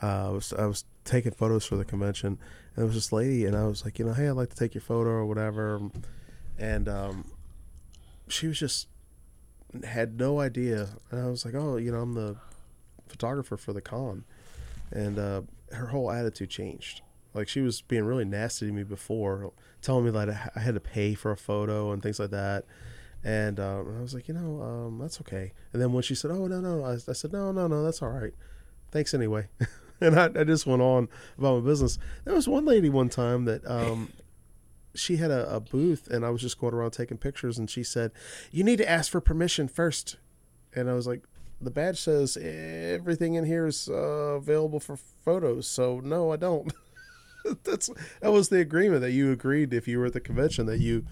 uh, 0.01 0.31
was 0.33 0.53
I 0.53 0.67
was 0.67 0.85
taking 1.05 1.33
photos 1.33 1.65
for 1.65 1.77
the 1.77 1.85
convention 1.85 2.27
and 2.29 2.39
there 2.77 2.87
was 2.87 2.95
this 2.95 3.13
lady 3.13 3.45
and 3.45 3.57
I 3.57 3.65
was 3.65 3.85
like 3.85 3.99
you 3.99 4.05
know 4.05 4.13
hey 4.13 4.29
I'd 4.29 4.33
like 4.33 4.51
to 4.51 4.57
take 4.57 4.75
your 4.75 4.83
photo 4.83 5.11
or 5.11 5.27
whatever 5.27 5.81
and 6.59 6.89
um, 6.89 7.31
she 8.29 8.47
was 8.47 8.59
just 8.59 8.89
had 9.85 10.19
no 10.19 10.41
idea 10.41 10.89
and 11.11 11.21
I 11.21 11.27
was 11.29 11.45
like 11.45 11.55
oh 11.55 11.77
you 11.77 11.93
know 11.93 12.01
I'm 12.01 12.15
the 12.15 12.37
photographer 13.09 13.57
for 13.57 13.73
the 13.73 13.81
con 13.81 14.25
and 14.93 15.19
uh, 15.19 15.43
her 15.73 15.87
whole 15.87 16.11
attitude 16.11 16.51
changed 16.51 17.03
like 17.35 17.49
she 17.49 17.61
was 17.61 17.81
being 17.81 18.05
really 18.05 18.25
nasty 18.25 18.67
to 18.67 18.73
me 18.73 18.83
before, 18.83 19.53
telling 19.81 20.05
me 20.05 20.11
that 20.11 20.53
I 20.55 20.61
had 20.61 20.75
to 20.75 20.81
pay 20.81 21.15
for 21.15 21.31
a 21.31 21.37
photo 21.37 21.93
and 21.93 22.03
things 22.03 22.19
like 22.19 22.31
that. 22.31 22.65
And 23.25 23.59
um, 23.61 23.97
I 23.99 24.03
was 24.03 24.15
like, 24.15 24.29
you 24.29 24.35
know, 24.35 24.63
um, 24.63 24.99
that's 24.99 25.21
okay. 25.21 25.53
And 25.73 25.81
then 25.81 25.93
when 25.93 26.03
she 26.03 26.15
said, 26.15 26.31
"Oh 26.31 26.47
no, 26.47 26.61
no," 26.61 26.85
I, 26.85 26.95
I 26.95 27.13
said, 27.13 27.33
"No, 27.33 27.53
no, 27.53 27.69
no, 27.69 27.85
that's 27.85 28.03
all 28.03 28.11
right. 28.11 28.35
Thanks 28.91 29.15
anyway." 29.15 29.49
and 30.01 30.19
I, 30.19 30.25
I 30.25 30.45
just 30.45 30.67
went 30.67 30.83
on 30.83 31.09
about 31.39 31.63
my 31.63 31.67
business. 31.69 31.99
There 32.25 32.35
was 32.35 32.49
one 32.49 32.65
lady 32.65 32.89
one 32.89 33.09
time 33.09 33.45
that 33.45 33.65
um, 33.65 34.13
she 34.95 35.17
had 35.17 35.31
a, 35.31 35.55
a 35.55 35.61
booth, 35.61 36.09
and 36.09 36.27
I 36.27 36.31
was 36.31 36.43
just 36.43 36.59
going 36.59 36.75
around 36.75 36.91
taking 36.91 37.17
pictures, 37.17 37.59
and 37.59 37.71
she 37.71 37.85
said, 37.85 38.11
"You 38.51 38.65
need 38.65 38.79
to 38.79 38.91
ask 38.91 39.11
for 39.11 39.21
permission 39.21 39.69
first. 39.69 40.17
And 40.75 40.91
I 40.91 40.95
was 40.95 41.07
like, 41.07 41.23
the 41.63 41.71
badge 41.71 42.01
says 42.01 42.37
everything 42.37 43.35
in 43.35 43.45
here 43.45 43.67
is 43.67 43.89
uh, 43.89 44.37
available 44.37 44.81
for 44.81 44.97
photos. 44.97 45.67
So 45.67 46.01
no, 46.01 46.33
I 46.33 46.37
don't. 46.37 46.73
That's 47.65 47.91
that 48.21 48.33
was 48.33 48.49
the 48.49 48.61
agreement 48.61 49.01
that 49.03 49.13
you 49.13 49.33
agreed 49.33 49.73
if 49.73 49.89
you 49.89 49.99
were 49.99 50.07
at 50.07 50.13
the 50.13 50.21
convention 50.21 50.67
that 50.67 50.79
you, 50.79 51.05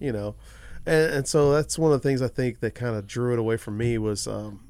you 0.00 0.12
know, 0.12 0.34
and, 0.84 1.14
and 1.14 1.28
so 1.28 1.52
that's 1.52 1.78
one 1.78 1.92
of 1.92 2.02
the 2.02 2.08
things 2.08 2.22
I 2.22 2.28
think 2.28 2.58
that 2.60 2.74
kind 2.74 2.96
of 2.96 3.06
drew 3.06 3.32
it 3.32 3.38
away 3.38 3.56
from 3.56 3.76
me 3.76 3.96
was 3.98 4.26
um, 4.26 4.64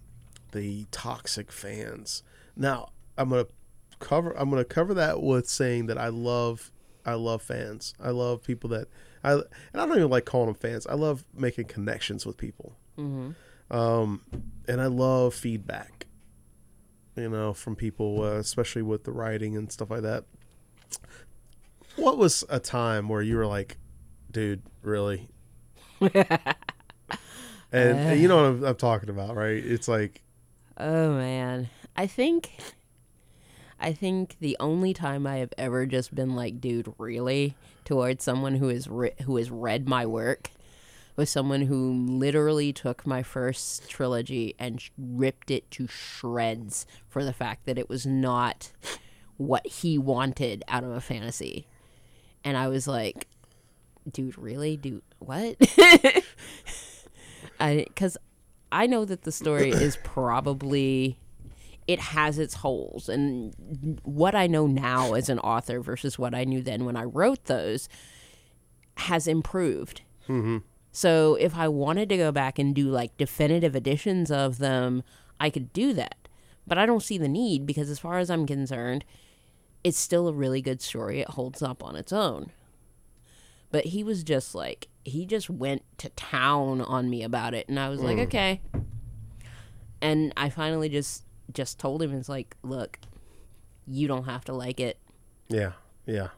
the 0.52 0.86
toxic 0.90 1.52
fans. 1.52 2.22
Now 2.54 2.90
I'm 3.16 3.30
gonna 3.30 3.46
cover 3.98 4.32
I'm 4.32 4.50
gonna 4.50 4.64
cover 4.64 4.94
that 4.94 5.22
with 5.22 5.48
saying 5.48 5.86
that 5.86 5.98
I 5.98 6.08
love 6.08 6.70
I 7.04 7.14
love 7.14 7.42
fans. 7.42 7.94
I 8.00 8.10
love 8.10 8.42
people 8.42 8.70
that 8.70 8.88
I 9.22 9.32
and 9.32 9.44
I 9.74 9.86
don't 9.86 9.96
even 9.96 10.10
like 10.10 10.24
calling 10.24 10.46
them 10.46 10.54
fans. 10.54 10.86
I 10.86 10.94
love 10.94 11.24
making 11.34 11.66
connections 11.66 12.26
with 12.26 12.36
people. 12.36 12.76
Um, 13.70 14.22
and 14.68 14.80
I 14.80 14.86
love 14.86 15.34
feedback. 15.34 16.06
You 17.16 17.30
know, 17.30 17.54
from 17.54 17.76
people, 17.76 18.22
uh, 18.22 18.36
especially 18.36 18.82
with 18.82 19.04
the 19.04 19.12
writing 19.12 19.56
and 19.56 19.72
stuff 19.72 19.90
like 19.90 20.02
that. 20.02 20.24
What 21.96 22.18
was 22.18 22.44
a 22.50 22.60
time 22.60 23.08
where 23.08 23.22
you 23.22 23.36
were 23.36 23.46
like, 23.46 23.78
"Dude, 24.30 24.60
really?" 24.82 25.30
and, 26.00 26.14
and 27.72 28.20
you 28.20 28.28
know 28.28 28.36
what 28.36 28.44
I'm, 28.44 28.64
I'm 28.64 28.76
talking 28.76 29.08
about, 29.08 29.34
right? 29.34 29.64
It's 29.64 29.88
like, 29.88 30.22
Oh 30.76 31.12
man, 31.14 31.70
I 31.96 32.06
think, 32.06 32.52
I 33.80 33.94
think 33.94 34.36
the 34.40 34.56
only 34.60 34.92
time 34.92 35.26
I 35.26 35.36
have 35.38 35.54
ever 35.56 35.86
just 35.86 36.14
been 36.14 36.36
like, 36.36 36.60
dude, 36.60 36.92
really, 36.98 37.56
towards 37.84 38.22
someone 38.22 38.56
who 38.56 38.68
is 38.68 38.88
re- 38.88 39.14
who 39.24 39.36
has 39.36 39.50
read 39.50 39.88
my 39.88 40.04
work, 40.04 40.50
was 41.16 41.30
someone 41.30 41.62
who 41.62 41.92
literally 41.92 42.72
took 42.72 43.06
my 43.06 43.22
first 43.22 43.88
trilogy 43.88 44.54
and 44.58 44.80
sh- 44.80 44.90
ripped 44.98 45.50
it 45.50 45.70
to 45.72 45.86
shreds 45.86 46.86
for 47.08 47.24
the 47.24 47.32
fact 47.32 47.66
that 47.66 47.78
it 47.78 47.88
was 47.88 48.06
not 48.06 48.70
what 49.38 49.66
he 49.66 49.98
wanted 49.98 50.62
out 50.68 50.84
of 50.84 50.90
a 50.90 51.00
fantasy, 51.00 51.66
and 52.44 52.56
I 52.56 52.68
was 52.68 52.86
like, 52.86 53.26
dude, 54.10 54.38
really, 54.38 54.76
dude, 54.76 55.02
what? 55.18 55.56
Because 57.58 58.18
I 58.70 58.86
know 58.86 59.06
that 59.06 59.22
the 59.22 59.32
story 59.32 59.70
is 59.70 59.96
probably 60.04 61.18
it 61.86 62.00
has 62.00 62.38
its 62.38 62.54
holes 62.54 63.08
and 63.08 64.00
what 64.02 64.34
I 64.34 64.46
know 64.46 64.66
now 64.66 65.14
as 65.14 65.28
an 65.28 65.38
author 65.38 65.80
versus 65.80 66.18
what 66.18 66.34
I 66.34 66.44
knew 66.44 66.60
then 66.60 66.84
when 66.84 66.96
I 66.96 67.04
wrote 67.04 67.44
those 67.44 67.88
has 68.98 69.28
improved. 69.28 70.02
Mm-hmm. 70.28 70.58
So 70.96 71.34
if 71.34 71.54
I 71.54 71.68
wanted 71.68 72.08
to 72.08 72.16
go 72.16 72.32
back 72.32 72.58
and 72.58 72.74
do 72.74 72.88
like 72.88 73.18
definitive 73.18 73.76
editions 73.76 74.30
of 74.30 74.56
them, 74.56 75.02
I 75.38 75.50
could 75.50 75.70
do 75.74 75.92
that. 75.92 76.16
But 76.66 76.78
I 76.78 76.86
don't 76.86 77.02
see 77.02 77.18
the 77.18 77.28
need 77.28 77.66
because 77.66 77.90
as 77.90 77.98
far 77.98 78.16
as 78.16 78.30
I'm 78.30 78.46
concerned, 78.46 79.04
it's 79.84 79.98
still 79.98 80.26
a 80.26 80.32
really 80.32 80.62
good 80.62 80.80
story. 80.80 81.20
It 81.20 81.28
holds 81.28 81.60
up 81.60 81.84
on 81.84 81.96
its 81.96 82.14
own. 82.14 82.50
But 83.70 83.84
he 83.84 84.02
was 84.02 84.24
just 84.24 84.54
like 84.54 84.88
he 85.04 85.26
just 85.26 85.50
went 85.50 85.82
to 85.98 86.08
town 86.08 86.80
on 86.80 87.10
me 87.10 87.22
about 87.22 87.52
it 87.52 87.68
and 87.68 87.78
I 87.78 87.90
was 87.90 88.00
like, 88.00 88.16
"Okay." 88.16 88.62
And 90.00 90.32
I 90.34 90.48
finally 90.48 90.88
just 90.88 91.24
just 91.52 91.78
told 91.78 92.02
him 92.02 92.14
it's 92.14 92.30
like, 92.30 92.56
"Look, 92.62 93.00
you 93.86 94.08
don't 94.08 94.24
have 94.24 94.46
to 94.46 94.54
like 94.54 94.80
it. 94.80 94.96
yeah, 95.48 95.72
yeah. 96.06 96.28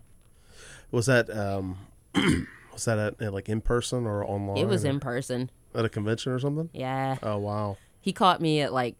Was 0.90 1.06
that 1.06 1.30
um, 1.30 1.78
was 2.78 2.84
that 2.86 2.98
at, 2.98 3.20
at, 3.22 3.32
like 3.34 3.48
in 3.48 3.60
person 3.60 4.06
or 4.06 4.24
online? 4.24 4.56
It 4.58 4.66
was 4.66 4.84
in 4.84 5.00
person." 5.00 5.50
at 5.74 5.84
a 5.84 5.88
convention 5.88 6.32
or 6.32 6.38
something. 6.38 6.70
Yeah. 6.72 7.18
Oh 7.22 7.36
wow. 7.38 7.76
He 8.00 8.12
caught 8.12 8.40
me 8.40 8.62
at 8.62 8.72
like 8.72 8.96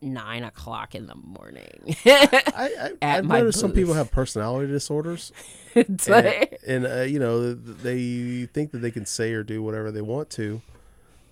nine 0.00 0.42
o'clock 0.42 0.94
in 0.94 1.06
the 1.06 1.14
morning. 1.14 1.96
I, 2.04 2.40
I 2.56 2.92
I've 3.18 3.24
noticed 3.24 3.60
some 3.60 3.72
people 3.72 3.94
have 3.94 4.10
personality 4.10 4.70
disorders, 4.70 5.32
and, 5.74 6.08
like, 6.08 6.60
and 6.66 6.86
uh, 6.86 7.00
you 7.02 7.18
know 7.18 7.54
they 7.54 8.46
think 8.46 8.72
that 8.72 8.78
they 8.78 8.90
can 8.90 9.06
say 9.06 9.32
or 9.32 9.42
do 9.44 9.62
whatever 9.62 9.90
they 9.92 10.02
want 10.02 10.30
to. 10.30 10.60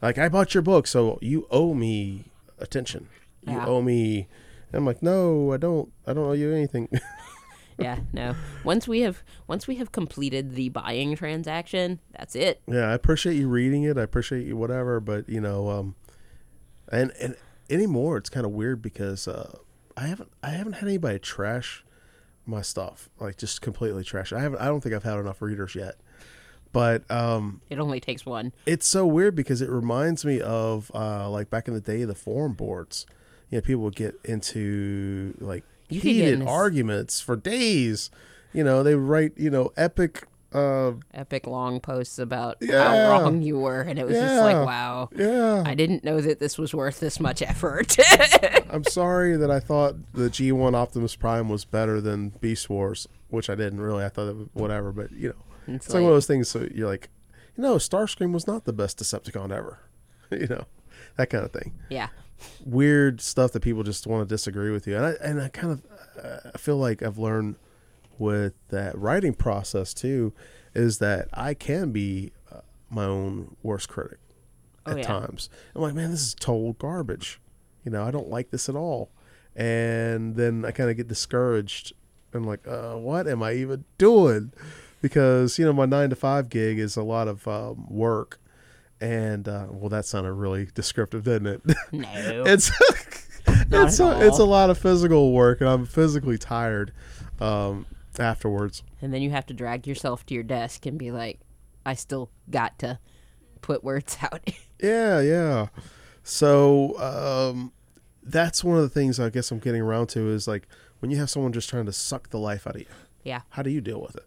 Like 0.00 0.16
I 0.16 0.28
bought 0.28 0.54
your 0.54 0.62
book, 0.62 0.86
so 0.86 1.18
you 1.20 1.46
owe 1.50 1.74
me 1.74 2.26
attention. 2.58 3.08
You 3.46 3.54
Yeah. 3.54 3.66
owe 3.66 3.82
me. 3.82 4.28
And 4.72 4.78
I'm 4.78 4.86
like, 4.86 5.02
no, 5.02 5.52
I 5.52 5.56
don't. 5.56 5.90
I 6.06 6.12
don't 6.12 6.24
owe 6.28 6.32
you 6.32 6.52
anything. 6.52 6.88
Yeah, 7.80 7.98
no. 8.12 8.34
Once 8.64 8.86
we 8.86 9.00
have 9.00 9.22
once 9.46 9.66
we 9.66 9.76
have 9.76 9.90
completed 9.92 10.54
the 10.54 10.68
buying 10.68 11.16
transaction, 11.16 11.98
that's 12.16 12.36
it. 12.36 12.60
yeah, 12.66 12.90
I 12.90 12.92
appreciate 12.94 13.34
you 13.36 13.48
reading 13.48 13.82
it. 13.84 13.96
I 13.98 14.02
appreciate 14.02 14.46
you 14.46 14.56
whatever, 14.56 15.00
but 15.00 15.28
you 15.28 15.40
know, 15.40 15.68
um, 15.70 15.94
and 16.92 17.12
and 17.20 17.36
anymore, 17.68 18.16
it's 18.16 18.30
kind 18.30 18.44
of 18.46 18.52
weird 18.52 18.82
because 18.82 19.26
uh, 19.26 19.58
I 19.96 20.06
haven't 20.06 20.30
I 20.42 20.50
haven't 20.50 20.74
had 20.74 20.84
anybody 20.88 21.18
trash 21.18 21.84
my 22.46 22.62
stuff 22.62 23.08
like 23.20 23.36
just 23.36 23.60
completely 23.62 24.02
trash. 24.04 24.32
I 24.32 24.40
haven't. 24.40 24.60
I 24.60 24.66
don't 24.66 24.80
think 24.80 24.94
I've 24.94 25.04
had 25.04 25.18
enough 25.18 25.40
readers 25.42 25.74
yet. 25.74 25.96
But 26.72 27.10
um, 27.10 27.62
It 27.68 27.80
only 27.80 27.98
takes 27.98 28.24
one. 28.24 28.52
it's 28.64 28.86
so 28.86 29.04
weird 29.04 29.34
because 29.34 29.60
it 29.60 29.68
reminds 29.68 30.24
me 30.24 30.40
of 30.40 30.88
uh, 30.94 31.28
like 31.28 31.50
back 31.50 31.66
in 31.66 31.74
the 31.74 31.80
day, 31.80 32.04
the 32.04 32.14
forum 32.14 32.52
boards. 32.52 33.06
You 33.50 33.58
know, 33.58 33.62
people 33.62 33.82
would 33.82 33.96
get 33.96 34.14
into 34.24 35.34
like 35.40 35.64
You 35.90 36.00
heated 36.00 36.42
arguments 36.46 37.20
for 37.20 37.36
days. 37.36 38.10
You 38.52 38.64
know, 38.64 38.82
they 38.82 38.94
write 38.94 39.32
you 39.36 39.50
know 39.50 39.72
epic. 39.76 40.26
Uh, 40.52 40.94
Epic 41.14 41.46
long 41.46 41.78
posts 41.78 42.18
about 42.18 42.56
Yeah. 42.60 42.82
how 42.82 43.20
wrong 43.22 43.40
you 43.40 43.56
were, 43.60 43.82
and 43.82 44.00
it 44.00 44.04
was 44.04 44.16
just 44.16 44.42
like, 44.42 44.56
wow. 44.56 45.08
yeah, 45.14 45.62
I 45.64 45.74
didn't 45.76 46.02
know 46.02 46.20
that 46.20 46.40
this 46.40 46.58
was 46.58 46.74
worth 46.74 46.98
this 46.98 47.20
much 47.20 47.40
effort. 47.40 47.96
I'm 48.68 48.82
sorry 48.82 49.36
that 49.36 49.48
I 49.48 49.60
thought 49.60 49.94
the 50.12 50.28
G1 50.28 50.74
Optimus 50.74 51.14
Prime 51.14 51.48
was 51.48 51.64
better 51.64 52.00
than 52.00 52.30
Beast 52.40 52.68
Wars, 52.68 53.06
which 53.28 53.48
I 53.48 53.54
didn't 53.54 53.80
really. 53.80 54.04
I 54.04 54.08
thought 54.08 54.26
it 54.28 54.34
was 54.36 54.48
whatever, 54.52 54.90
but 54.90 55.12
you 55.12 55.28
know, 55.28 55.74
It's 55.74 55.86
it's, 55.86 55.94
like, 55.94 56.02
one 56.02 56.10
of 56.10 56.16
those 56.16 56.26
things. 56.26 56.48
So 56.48 56.66
you're 56.74 56.88
like, 56.88 57.10
you 57.56 57.62
know, 57.62 57.76
Starscream 57.76 58.32
was 58.32 58.48
not 58.48 58.64
the 58.64 58.72
best 58.72 58.98
Decepticon 58.98 59.52
ever. 59.52 59.78
you 60.32 60.48
know, 60.48 60.64
that 61.16 61.30
kind 61.30 61.44
of 61.44 61.52
thing. 61.52 61.74
yeah. 61.90 62.08
Weird 62.64 63.20
stuff 63.20 63.52
that 63.52 63.60
people 63.60 63.82
just 63.82 64.06
want 64.06 64.28
to 64.28 64.32
disagree 64.32 64.70
with 64.70 64.86
you, 64.86 64.96
and 64.96 65.04
I 65.06 65.10
and 65.22 65.40
I 65.40 65.48
kind 65.48 65.72
of 65.72 65.82
uh, 66.22 66.50
I 66.54 66.58
feel 66.58 66.76
like 66.76 67.02
I've 67.02 67.18
learned 67.18 67.56
with 68.18 68.52
that 68.68 68.96
writing 68.98 69.32
process 69.34 69.94
too, 69.94 70.32
is 70.74 70.98
that 70.98 71.28
I 71.32 71.54
can 71.54 71.90
be 71.90 72.32
uh, 72.52 72.60
my 72.90 73.04
own 73.04 73.56
worst 73.62 73.88
critic 73.88 74.18
Oh, 74.86 74.92
at 74.92 74.98
yeah. 74.98 75.02
times. 75.04 75.48
I'm 75.74 75.82
like, 75.82 75.94
man, 75.94 76.10
this 76.10 76.20
is 76.22 76.34
total 76.34 76.72
garbage. 76.74 77.40
You 77.84 77.90
know, 77.92 78.04
I 78.04 78.10
don't 78.10 78.28
like 78.28 78.50
this 78.50 78.68
at 78.68 78.76
all. 78.76 79.10
And 79.56 80.36
then 80.36 80.64
I 80.64 80.70
kind 80.70 80.90
of 80.90 80.96
get 80.96 81.08
discouraged. 81.08 81.92
I'm 82.32 82.44
like, 82.44 82.66
uh, 82.68 82.94
what 82.94 83.26
am 83.26 83.42
I 83.42 83.54
even 83.54 83.84
doing? 83.98 84.52
Because 85.02 85.58
you 85.58 85.64
know, 85.64 85.72
my 85.72 85.86
nine 85.86 86.10
to 86.10 86.16
five 86.16 86.48
gig 86.50 86.78
is 86.78 86.96
a 86.96 87.02
lot 87.02 87.26
of 87.28 87.48
um, 87.48 87.86
work, 87.90 88.38
and 89.00 89.48
uh, 89.48 89.66
well, 89.70 89.88
that 89.88 90.04
sounded 90.04 90.32
really 90.32 90.68
descriptive, 90.74 91.24
didn't 91.24 91.46
it? 91.46 91.76
No. 91.92 92.08
it's 92.46 92.70
it's 93.46 94.00
a, 94.00 94.26
it's 94.26 94.38
a 94.38 94.44
lot 94.44 94.70
of 94.70 94.78
physical 94.78 95.32
work, 95.32 95.60
and 95.60 95.68
I'm 95.70 95.86
physically 95.86 96.38
tired 96.38 96.92
um, 97.40 97.86
afterwards. 98.18 98.82
and 99.00 99.12
then 99.14 99.22
you 99.22 99.30
have 99.30 99.46
to 99.46 99.54
drag 99.54 99.86
yourself 99.86 100.24
to 100.26 100.34
your 100.34 100.42
desk 100.42 100.86
and 100.86 100.98
be 100.98 101.10
like, 101.10 101.40
I 101.86 101.94
still 101.94 102.30
got 102.50 102.78
to 102.80 102.98
put 103.62 103.82
words 103.82 104.18
out. 104.22 104.40
Yeah, 104.80 105.20
yeah. 105.20 105.68
So 106.22 106.98
um, 107.00 107.72
that's 108.22 108.62
one 108.62 108.76
of 108.76 108.82
the 108.82 108.88
things 108.90 109.18
I 109.18 109.30
guess 109.30 109.50
I'm 109.50 109.58
getting 109.58 109.80
around 109.80 110.08
to 110.10 110.28
is 110.28 110.46
like 110.46 110.68
when 111.00 111.10
you 111.10 111.16
have 111.16 111.30
someone 111.30 111.52
just 111.52 111.68
trying 111.70 111.86
to 111.86 111.92
suck 111.92 112.28
the 112.30 112.38
life 112.38 112.66
out 112.66 112.74
of 112.76 112.82
you. 112.82 112.86
yeah. 113.24 113.40
How 113.50 113.62
do 113.62 113.70
you 113.70 113.80
deal 113.80 114.00
with 114.00 114.16
it? 114.16 114.24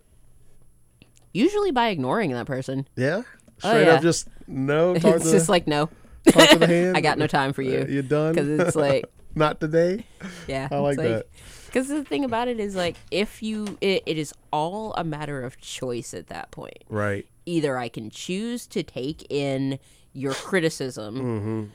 Usually 1.34 1.72
by 1.72 1.88
ignoring 1.90 2.32
that 2.34 2.46
person. 2.46 2.88
Yeah, 2.96 3.24
Oh, 3.64 3.70
straight 3.70 3.86
yeah. 3.88 3.94
up 3.96 4.02
just 4.02 4.28
no. 4.48 4.96
Talk 5.00 5.16
it's 5.16 5.26
to 5.26 5.32
just 5.32 5.50
like, 5.50 5.68
no. 5.68 5.90
talk 6.30 6.50
to 6.50 6.58
the 6.60 6.68
hand. 6.76 6.98
I 6.98 7.02
got 7.02 7.18
no 7.18 7.28
time 7.28 7.54
for 7.54 7.62
Uh, 7.62 7.86
You're 7.88 8.02
done? 8.04 8.34
Because 8.34 8.48
it's 8.50 8.76
like, 8.88 9.06
not 9.36 9.60
today. 9.60 10.06
yeah. 10.48 10.68
I 10.72 10.78
like 10.78 10.98
it's 11.00 11.04
that. 11.08 11.26
Because 11.68 11.88
the 11.88 12.04
thing 12.04 12.24
about 12.24 12.48
it 12.48 12.60
is, 12.60 12.76
like, 12.76 12.98
if 13.10 13.42
you, 13.42 13.78
it, 13.82 14.04
it 14.06 14.18
is 14.20 14.32
all 14.52 14.94
a 14.94 15.04
matter 15.04 15.42
of 15.42 15.60
choice 15.60 16.14
at 16.14 16.28
that 16.28 16.52
point. 16.52 16.84
Right. 16.88 17.26
Either 17.48 17.78
I 17.78 17.90
can 17.90 18.12
choose 18.12 18.68
to 18.68 18.84
take 18.84 19.26
in 19.32 19.80
your 20.14 20.34
criticism, 20.36 21.72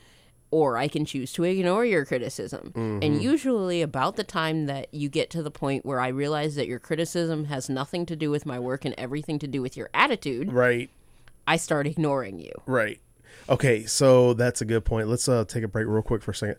or 0.51 0.77
I 0.77 0.87
can 0.87 1.03
choose 1.05 1.33
to 1.33 1.43
ignore 1.43 1.85
your 1.85 2.05
criticism. 2.05 2.71
And 2.75 3.21
usually, 3.21 3.81
about 3.81 4.15
the 4.15 4.23
time 4.23 4.65
that 4.67 4.91
you 4.93 5.09
get 5.09 5.29
to 5.31 5.43
the 5.43 5.51
point 5.51 5.85
where 5.85 5.99
I 5.99 6.07
realize 6.07 6.55
that 6.55 6.67
your 6.67 6.79
criticism 6.79 7.45
has 7.45 7.69
nothing 7.69 8.05
to 8.07 8.15
do 8.15 8.31
with 8.31 8.45
my 8.45 8.57
work 8.59 8.85
and 8.85 8.95
everything 8.97 9.37
to 9.39 9.47
do 9.47 9.61
with 9.61 9.75
your 9.77 9.89
attitude, 9.93 10.51
Right. 10.53 10.89
I 11.49 11.57
start 11.57 11.87
ignoring 11.87 12.39
you. 12.39 12.51
Right. 12.67 13.01
Okay, 13.49 13.83
so 13.87 14.35
that's 14.35 14.61
a 14.61 14.65
good 14.65 14.85
point. 14.85 15.07
Let's 15.07 15.27
uh, 15.27 15.45
take 15.45 15.63
a 15.63 15.67
break 15.67 15.87
real 15.87 16.03
quick 16.03 16.21
for 16.21 16.29
a 16.29 16.35
second. 16.35 16.57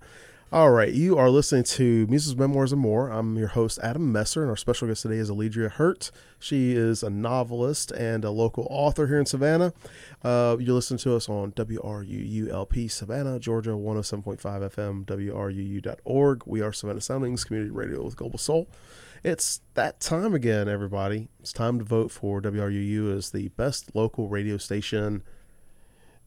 All 0.53 0.73
right, 0.73 0.93
you 0.93 1.17
are 1.17 1.31
listening 1.31 1.63
to 1.63 2.09
Muses 2.09 2.35
Memoirs 2.35 2.73
and 2.73 2.81
More. 2.81 3.09
I'm 3.09 3.39
your 3.39 3.47
host, 3.47 3.79
Adam 3.85 4.11
Messer, 4.11 4.43
and 4.43 4.51
our 4.51 4.57
special 4.57 4.89
guest 4.89 5.03
today 5.03 5.19
is 5.19 5.31
Alledria 5.31 5.71
Hurt. 5.71 6.11
She 6.41 6.73
is 6.73 7.05
a 7.05 7.09
novelist 7.09 7.93
and 7.93 8.25
a 8.25 8.33
local 8.33 8.67
author 8.69 9.07
here 9.07 9.21
in 9.21 9.27
Savannah. 9.27 9.73
Uh, 10.25 10.57
you 10.59 10.75
listen 10.75 10.97
to 10.97 11.15
us 11.15 11.29
on 11.29 11.53
WRUULP 11.53 12.91
Savannah, 12.91 13.39
Georgia, 13.39 13.71
107.5 13.71 14.41
FM, 14.41 15.05
WRUU.org. 15.05 16.43
We 16.47 16.63
are 16.63 16.73
Savannah 16.73 17.01
Soundings 17.01 17.45
Community 17.45 17.71
Radio 17.71 18.03
with 18.03 18.17
Global 18.17 18.41
Soul. 18.41 18.67
It's 19.23 19.61
that 19.75 20.01
time 20.01 20.33
again, 20.33 20.67
everybody. 20.67 21.29
It's 21.41 21.53
time 21.53 21.79
to 21.79 21.85
vote 21.85 22.11
for 22.11 22.41
WRUU 22.41 23.15
as 23.15 23.33
the 23.33 23.49
best 23.49 23.95
local 23.95 24.29
radio 24.31 24.57
station 24.57 25.23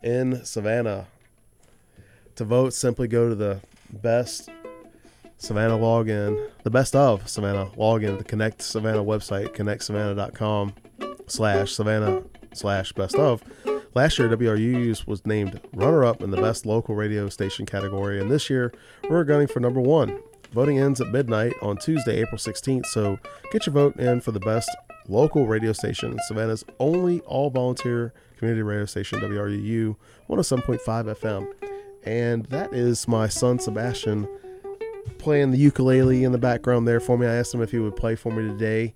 in 0.04 0.46
Savannah. 0.46 1.08
To 2.36 2.46
vote, 2.46 2.72
simply 2.72 3.08
go 3.08 3.30
to 3.30 3.36
the 3.36 3.62
best 3.92 4.52
Savannah 5.40 5.78
login, 5.78 6.52
the 6.62 6.70
best 6.70 6.96
of 6.96 7.28
Savannah 7.28 7.72
login, 7.76 8.20
the 8.20 8.24
Connect 8.24 8.62
Savannah 8.62 9.04
website, 9.04 9.56
connectsavannah.com 9.56 10.76
slash 11.26 11.72
Savannah 11.72 12.22
slash 12.54 12.94
best 12.94 13.16
of. 13.16 13.44
Last 13.96 14.20
year, 14.20 14.30
WRU's 14.30 15.08
was 15.08 15.26
named 15.26 15.60
runner 15.74 16.06
up 16.06 16.22
in 16.22 16.30
the 16.30 16.42
best 16.42 16.68
local 16.68 16.94
radio 16.94 17.28
station 17.30 17.66
category, 17.66 18.22
and 18.22 18.30
this 18.30 18.52
year 18.52 18.72
we're 19.10 19.24
gunning 19.24 19.48
for 19.48 19.60
number 19.60 19.82
one. 19.82 20.20
Voting 20.54 20.80
ends 20.80 21.02
at 21.02 21.08
midnight 21.08 21.54
on 21.62 21.78
Tuesday, 21.78 22.22
April 22.22 22.38
16th, 22.38 22.86
so 22.86 23.18
get 23.52 23.66
your 23.66 23.74
vote 23.74 23.96
in 23.98 24.22
for 24.22 24.32
the 24.32 24.40
best 24.40 24.70
local 25.08 25.48
radio 25.48 25.74
station, 25.74 26.18
Savannah's 26.28 26.64
only 26.80 27.22
all 27.22 27.50
volunteer 27.50 28.14
community 28.38 28.62
radio 28.62 28.86
station, 28.86 29.20
WRUU 29.20 29.96
107.5 30.30 30.80
FM. 30.86 31.48
And 32.06 32.46
that 32.48 32.74
is 32.74 33.08
my 33.08 33.28
son 33.28 33.60
Sebastian 33.60 34.28
playing 35.18 35.52
the 35.52 35.58
ukulele 35.58 36.24
in 36.24 36.32
the 36.32 36.38
background 36.38 36.88
there 36.88 37.00
for 37.00 37.18
me. 37.18 37.26
I 37.26 37.36
asked 37.36 37.54
him 37.54 37.62
if 37.62 37.72
he 37.72 37.80
would 37.80 37.96
play 37.96 38.16
for 38.16 38.32
me 38.32 38.48
today. 38.48 38.94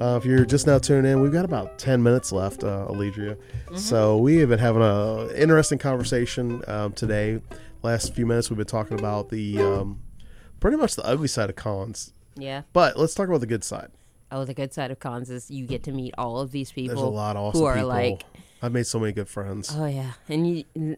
Uh, 0.00 0.16
if 0.16 0.24
you're 0.24 0.44
just 0.44 0.66
now 0.66 0.78
tuning 0.78 1.10
in, 1.10 1.20
we've 1.20 1.32
got 1.32 1.44
about 1.44 1.78
10 1.78 2.02
minutes 2.02 2.32
left, 2.32 2.64
uh, 2.64 2.86
Alledria. 2.88 3.36
So 3.76 4.18
we 4.18 4.36
have 4.36 4.48
been 4.48 4.58
having 4.58 4.82
an 4.82 5.30
interesting 5.30 5.78
conversation 5.78 6.62
um, 6.66 6.92
today. 6.92 7.40
Last 7.82 8.14
few 8.14 8.26
minutes, 8.26 8.50
we've 8.50 8.58
been 8.58 8.66
talking 8.66 8.98
about 8.98 9.30
the 9.30 9.58
um, 9.58 10.00
pretty 10.60 10.76
much 10.76 10.94
the 10.96 11.04
ugly 11.04 11.28
side 11.28 11.50
of 11.50 11.56
cons. 11.56 12.12
Yeah. 12.36 12.62
But 12.72 12.96
let's 12.98 13.14
talk 13.14 13.28
about 13.28 13.40
the 13.40 13.46
good 13.46 13.64
side. 13.64 13.88
Oh, 14.32 14.44
the 14.44 14.54
good 14.54 14.72
side 14.72 14.90
of 14.92 15.00
cons 15.00 15.28
is 15.30 15.50
you 15.50 15.66
get 15.66 15.82
to 15.84 15.92
meet 15.92 16.14
all 16.16 16.38
of 16.38 16.52
these 16.52 16.70
people 16.70 16.94
There's 16.94 17.04
a 17.04 17.10
lot 17.10 17.36
of 17.36 17.42
awesome 17.46 17.60
who 17.60 17.66
are 17.66 17.74
people. 17.74 17.88
like, 17.88 18.24
I've 18.62 18.72
made 18.72 18.86
so 18.86 19.00
many 19.00 19.12
good 19.12 19.28
friends. 19.28 19.74
oh 19.76 19.86
yeah, 19.86 20.12
and 20.28 20.46
you, 20.74 20.96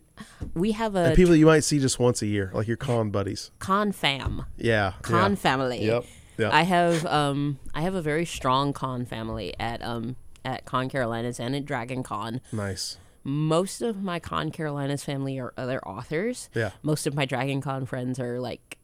we 0.54 0.72
have 0.72 0.96
a 0.96 1.04
and 1.06 1.16
people 1.16 1.34
you 1.34 1.46
might 1.46 1.64
see 1.64 1.78
just 1.78 1.98
once 1.98 2.20
a 2.20 2.26
year, 2.26 2.50
like 2.52 2.66
your 2.66 2.76
con 2.76 3.10
buddies. 3.10 3.50
con 3.60 3.92
fam, 3.92 4.44
Yeah. 4.58 4.94
con 5.02 5.30
yeah. 5.32 5.36
family. 5.36 5.84
Yep. 5.86 6.04
Yep. 6.38 6.52
I 6.52 6.62
have 6.62 7.06
um 7.06 7.58
I 7.74 7.82
have 7.82 7.94
a 7.94 8.02
very 8.02 8.24
strong 8.26 8.72
con 8.72 9.04
family 9.06 9.54
at 9.60 9.82
um 9.82 10.16
at 10.44 10.64
Con 10.64 10.88
Carolinas 10.88 11.38
and 11.38 11.54
at 11.54 11.64
Dragon 11.64 12.02
Con. 12.02 12.40
nice. 12.50 12.98
Most 13.22 13.80
of 13.80 14.02
my 14.02 14.18
Con 14.18 14.50
Carolinas 14.50 15.04
family 15.04 15.38
are 15.38 15.52
other 15.56 15.80
authors. 15.86 16.48
Yeah. 16.54 16.70
Most 16.82 17.06
of 17.06 17.14
my 17.14 17.24
Dragon 17.26 17.60
Con 17.60 17.86
friends 17.86 18.18
are 18.18 18.40
like 18.40 18.76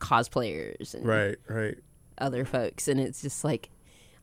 cosplayers 0.00 0.94
and 0.94 1.04
Right. 1.06 1.36
Right. 1.48 1.78
other 2.18 2.44
folks 2.44 2.88
and 2.88 3.00
it's 3.00 3.22
just 3.22 3.44
like 3.44 3.70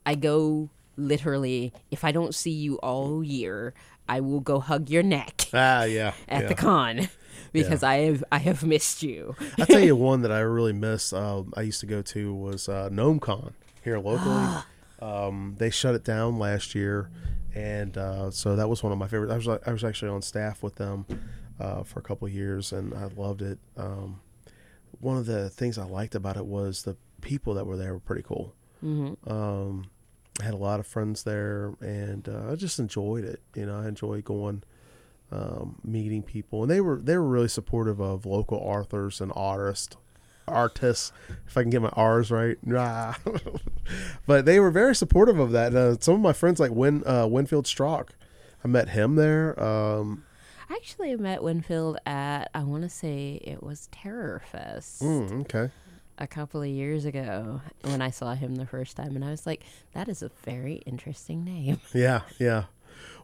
I 0.05 0.15
go 0.15 0.69
literally 0.97 1.74
if 1.91 2.03
I 2.03 2.11
don't 2.11 2.34
see 2.36 2.51
you 2.51 2.76
all 2.78 3.24
year, 3.24 3.74
I 4.09 4.19
will 4.19 4.39
go 4.41 4.59
hug 4.59 4.89
your 4.89 5.03
neck 5.03 5.47
Ah, 5.53 5.84
yeah. 5.84 6.13
at 6.28 6.43
yeah. 6.43 6.47
the 6.47 6.55
con 6.55 7.09
because 7.53 7.84
I 7.84 7.95
have 7.97 8.24
I 8.32 8.38
have 8.39 8.63
missed 8.63 9.03
you. 9.03 9.36
I 9.59 9.65
tell 9.65 9.80
you 9.80 9.95
one 10.11 10.22
that 10.22 10.32
I 10.32 10.39
really 10.39 10.74
miss. 10.74 11.13
Um, 11.13 11.53
I 11.55 11.61
used 11.61 11.80
to 11.82 11.86
go 11.86 12.01
to 12.01 12.34
was 12.34 12.67
uh, 12.69 12.89
GnomeCon 12.91 13.53
here 13.84 13.99
locally. 13.99 14.63
um, 15.01 15.55
they 15.57 15.69
shut 15.69 15.95
it 15.95 16.03
down 16.03 16.38
last 16.39 16.76
year, 16.76 17.09
and 17.55 17.97
uh, 17.97 18.32
so 18.32 18.55
that 18.55 18.69
was 18.69 18.84
one 18.84 18.91
of 18.91 18.97
my 18.97 19.07
favorites. 19.07 19.34
I 19.34 19.38
was 19.38 19.59
I 19.65 19.72
was 19.72 19.84
actually 19.84 20.11
on 20.11 20.22
staff 20.22 20.61
with 20.63 20.76
them 20.76 21.05
uh, 21.59 21.84
for 21.84 21.99
a 21.99 22.03
couple 22.03 22.28
of 22.28 22.34
years, 22.34 22.72
and 22.74 22.93
I 22.93 23.05
loved 23.15 23.41
it. 23.41 23.59
Um, 23.78 24.22
one 25.02 25.18
of 25.18 25.26
the 25.26 25.49
things 25.49 25.78
I 25.78 25.84
liked 25.86 26.16
about 26.16 26.38
it 26.38 26.45
was 26.45 26.84
the 26.84 26.95
people 27.22 27.54
that 27.56 27.66
were 27.66 27.78
there 27.78 27.93
were 27.93 27.99
pretty 27.99 28.24
cool. 28.24 28.54
Mm-hmm. 28.84 29.32
Um, 29.32 29.89
I 30.39 30.45
had 30.45 30.54
a 30.54 30.58
lot 30.58 30.80
of 30.80 30.88
friends 30.88 31.24
there, 31.24 31.74
and 31.82 32.28
uh, 32.28 32.52
I 32.52 32.56
just 32.56 32.80
enjoyed 32.80 33.24
it. 33.24 33.41
You 33.56 33.66
know, 33.66 33.80
I 33.80 33.88
enjoyed 33.88 34.24
going, 34.24 34.64
um, 35.32 35.76
meeting 35.84 36.24
people, 36.24 36.64
and 36.64 36.72
they 36.72 36.82
were 36.82 36.97
they 36.97 37.18
were 37.18 37.28
really 37.28 37.47
supportive 37.47 37.99
of 37.99 38.26
local 38.26 38.58
authors 38.58 39.22
and 39.22 39.32
artists. 39.36 39.95
Artists, 40.47 41.14
if 41.47 41.56
I 41.56 41.62
can 41.62 41.70
get 41.70 41.82
my 41.82 41.89
R's 41.89 42.32
right, 42.32 42.58
Nah. 42.66 43.14
but 44.26 44.45
they 44.45 44.60
were 44.60 44.72
very 44.72 44.95
supportive 44.95 45.39
of 45.39 45.52
that. 45.52 45.76
Uh, 45.76 45.97
some 45.99 46.16
of 46.16 46.22
my 46.22 46.34
friends, 46.34 46.60
like 46.60 46.72
Win 46.72 47.04
uh, 47.06 47.28
Winfield 47.28 47.68
Strock, 47.68 48.14
I 48.64 48.68
met 48.68 48.89
him 48.89 49.16
there. 49.16 49.62
Um, 49.64 50.26
actually 50.76 51.15
met 51.15 51.43
Winfield 51.43 51.97
at 52.05 52.49
I 52.53 52.63
want 52.63 52.84
to 52.84 52.89
say 52.89 53.39
it 53.43 53.63
was 53.63 53.88
Terror 53.91 54.41
Fest 54.51 55.01
mm, 55.01 55.41
okay, 55.41 55.74
a 56.17 56.28
couple 56.28 56.61
of 56.61 56.67
years 56.67 57.05
ago 57.05 57.61
when 57.84 58.01
I 58.01 58.09
saw 58.09 58.34
him 58.36 58.55
the 58.55 58.65
first 58.65 58.97
time, 58.97 59.15
and 59.15 59.26
I 59.26 59.32
was 59.32 59.45
like, 59.45 59.63
"That 59.93 60.07
is 60.07 60.22
a 60.22 60.30
very 60.43 60.76
interesting 60.86 61.43
name." 61.43 61.80
yeah, 61.93 62.22
yeah. 62.39 62.65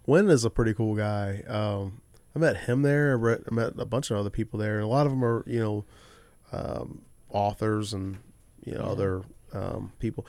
Win 0.05 0.29
is 0.29 0.45
a 0.45 0.49
pretty 0.49 0.73
cool 0.73 0.95
guy. 0.95 1.43
Um, 1.47 2.01
I 2.35 2.39
met 2.39 2.57
him 2.57 2.81
there. 2.81 3.13
I 3.49 3.53
met 3.53 3.73
a 3.77 3.85
bunch 3.85 4.11
of 4.11 4.17
other 4.17 4.29
people 4.29 4.59
there, 4.59 4.75
and 4.75 4.83
a 4.83 4.87
lot 4.87 5.05
of 5.05 5.11
them 5.11 5.23
are 5.23 5.43
you 5.47 5.59
know 5.59 5.85
um, 6.51 7.01
authors 7.29 7.93
and 7.93 8.17
you 8.63 8.73
know 8.73 8.83
other 8.83 9.23
um, 9.53 9.93
people. 9.99 10.25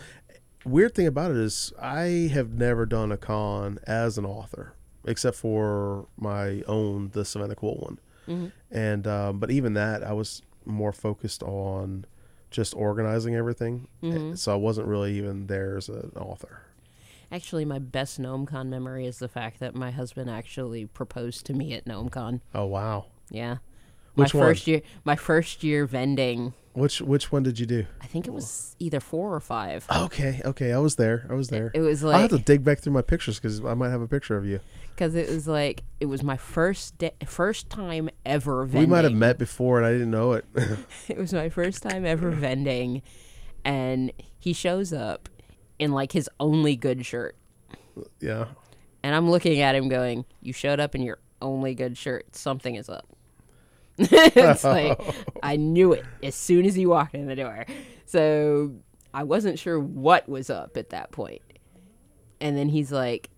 Weird 0.65 0.95
thing 0.95 1.07
about 1.07 1.31
it 1.31 1.37
is 1.37 1.73
I 1.81 2.31
have 2.33 2.53
never 2.53 2.85
done 2.85 3.13
a 3.13 3.17
con 3.17 3.79
as 3.87 4.19
an 4.19 4.27
author 4.27 4.75
except 5.09 5.37
for 5.37 6.07
my 6.19 6.63
own 6.67 7.11
the 7.13 7.25
Savannah 7.25 7.55
Quill 7.57 7.75
one, 7.77 7.99
Mhm. 8.29 8.53
and 8.71 9.07
um, 9.07 9.39
but 9.41 9.51
even 9.51 9.75
that 9.75 10.03
I 10.05 10.13
was 10.13 10.43
more 10.65 10.93
focused 10.93 11.43
on 11.43 12.05
just 12.51 12.75
organizing 12.75 13.35
everything, 13.35 13.89
Mhm. 14.03 14.37
so 14.39 14.53
I 14.53 14.57
wasn't 14.57 14.87
really 14.87 15.15
even 15.19 15.47
there 15.49 15.77
as 15.77 15.89
an 15.89 16.13
author. 16.17 16.61
Actually, 17.31 17.65
my 17.67 17.79
best 17.79 18.19
GnomeCon 18.21 18.69
memory 18.69 19.07
is 19.07 19.19
the 19.19 19.29
fact 19.29 19.61
that 19.61 19.75
my 19.75 19.91
husband 19.91 20.31
actually 20.31 20.87
proposed 20.87 21.45
to 21.47 21.53
me 21.55 21.75
at 21.75 21.85
GnomeCon. 21.85 22.41
Oh 22.55 22.65
wow! 22.67 23.07
Yeah, 23.31 23.59
Which 24.15 24.33
my 24.35 24.41
one? 24.41 24.49
first 24.49 24.67
year, 24.67 24.81
my 25.05 25.17
first 25.17 25.63
year 25.65 25.85
vending. 25.87 26.55
Which 26.79 27.01
which 27.01 27.33
one 27.33 27.43
did 27.43 27.59
you 27.59 27.67
do? 27.67 27.87
I 28.01 28.07
think 28.07 28.27
it 28.27 28.33
was 28.33 28.77
either 28.79 29.01
four 29.01 29.35
or 29.35 29.41
five. 29.41 29.85
Okay, 29.91 30.41
okay, 30.45 30.73
I 30.73 30.79
was 30.79 30.97
there. 30.97 31.27
I 31.29 31.35
was 31.35 31.49
there. 31.49 31.71
It 31.75 31.81
was 31.81 32.03
like 32.03 32.15
I'll 32.15 32.21
have 32.23 32.31
to 32.31 32.39
dig 32.39 32.63
back 32.63 32.79
through 32.79 32.93
my 32.93 33.03
pictures 33.03 33.39
because 33.39 33.65
I 33.65 33.75
might 33.75 33.91
have 33.91 34.01
a 34.01 34.07
picture 34.07 34.37
of 34.37 34.47
you. 34.47 34.61
because 34.95 35.15
it 35.15 35.29
was 35.29 35.49
like 35.49 35.83
it 35.99 36.07
was 36.07 36.23
my 36.23 36.37
first 36.37 36.97
day, 36.99 37.13
first 37.27 37.69
time 37.69 38.09
ever 38.25 38.65
vending. 38.65 38.89
We 38.89 38.95
might 38.95 39.05
have 39.05 39.13
met 39.13 39.39
before 39.39 39.79
and 39.79 39.87
I 39.87 39.93
didn't 39.93 40.11
know 40.11 40.33
it. 40.33 40.45
It 41.09 41.19
was 41.19 41.33
my 41.33 41.49
first 41.49 41.83
time 41.83 42.07
ever 42.07 42.31
vending, 42.31 43.03
and 43.65 44.13
he 44.39 44.53
shows 44.53 44.93
up 44.93 45.29
in 45.79 45.93
like 45.93 46.13
his 46.13 46.31
only 46.39 46.77
good 46.77 47.05
shirt, 47.05 47.37
yeah. 48.21 48.47
and 49.03 49.15
I'm 49.15 49.31
looking 49.31 49.61
at 49.61 49.75
him 49.75 49.89
going, 49.89 50.25
"You 50.41 50.53
showed 50.53 50.81
up 50.81 50.95
in 50.95 51.03
your 51.03 51.19
only 51.43 51.75
good 51.75 51.97
shirt. 51.97 52.37
Something 52.37 52.77
is 52.77 52.89
up." 52.89 53.07
it's 54.11 54.65
like 54.65 55.01
I 55.43 55.57
knew 55.57 55.93
it 55.93 56.05
as 56.23 56.35
soon 56.35 56.67
as 56.67 56.75
he 56.75 56.87
walked 56.87 57.15
in 57.15 57.27
the 57.27 57.37
door. 57.37 57.67
So 58.07 58.75
I 59.13 59.25
wasn't 59.25 59.59
sure 59.59 59.79
what 59.79 60.29
was 60.29 60.51
up 60.51 60.77
at 60.77 60.91
that 60.91 61.11
point. 61.11 61.43
And 62.41 62.57
then 62.57 62.69
he's 62.69 62.93
like, 62.93 63.31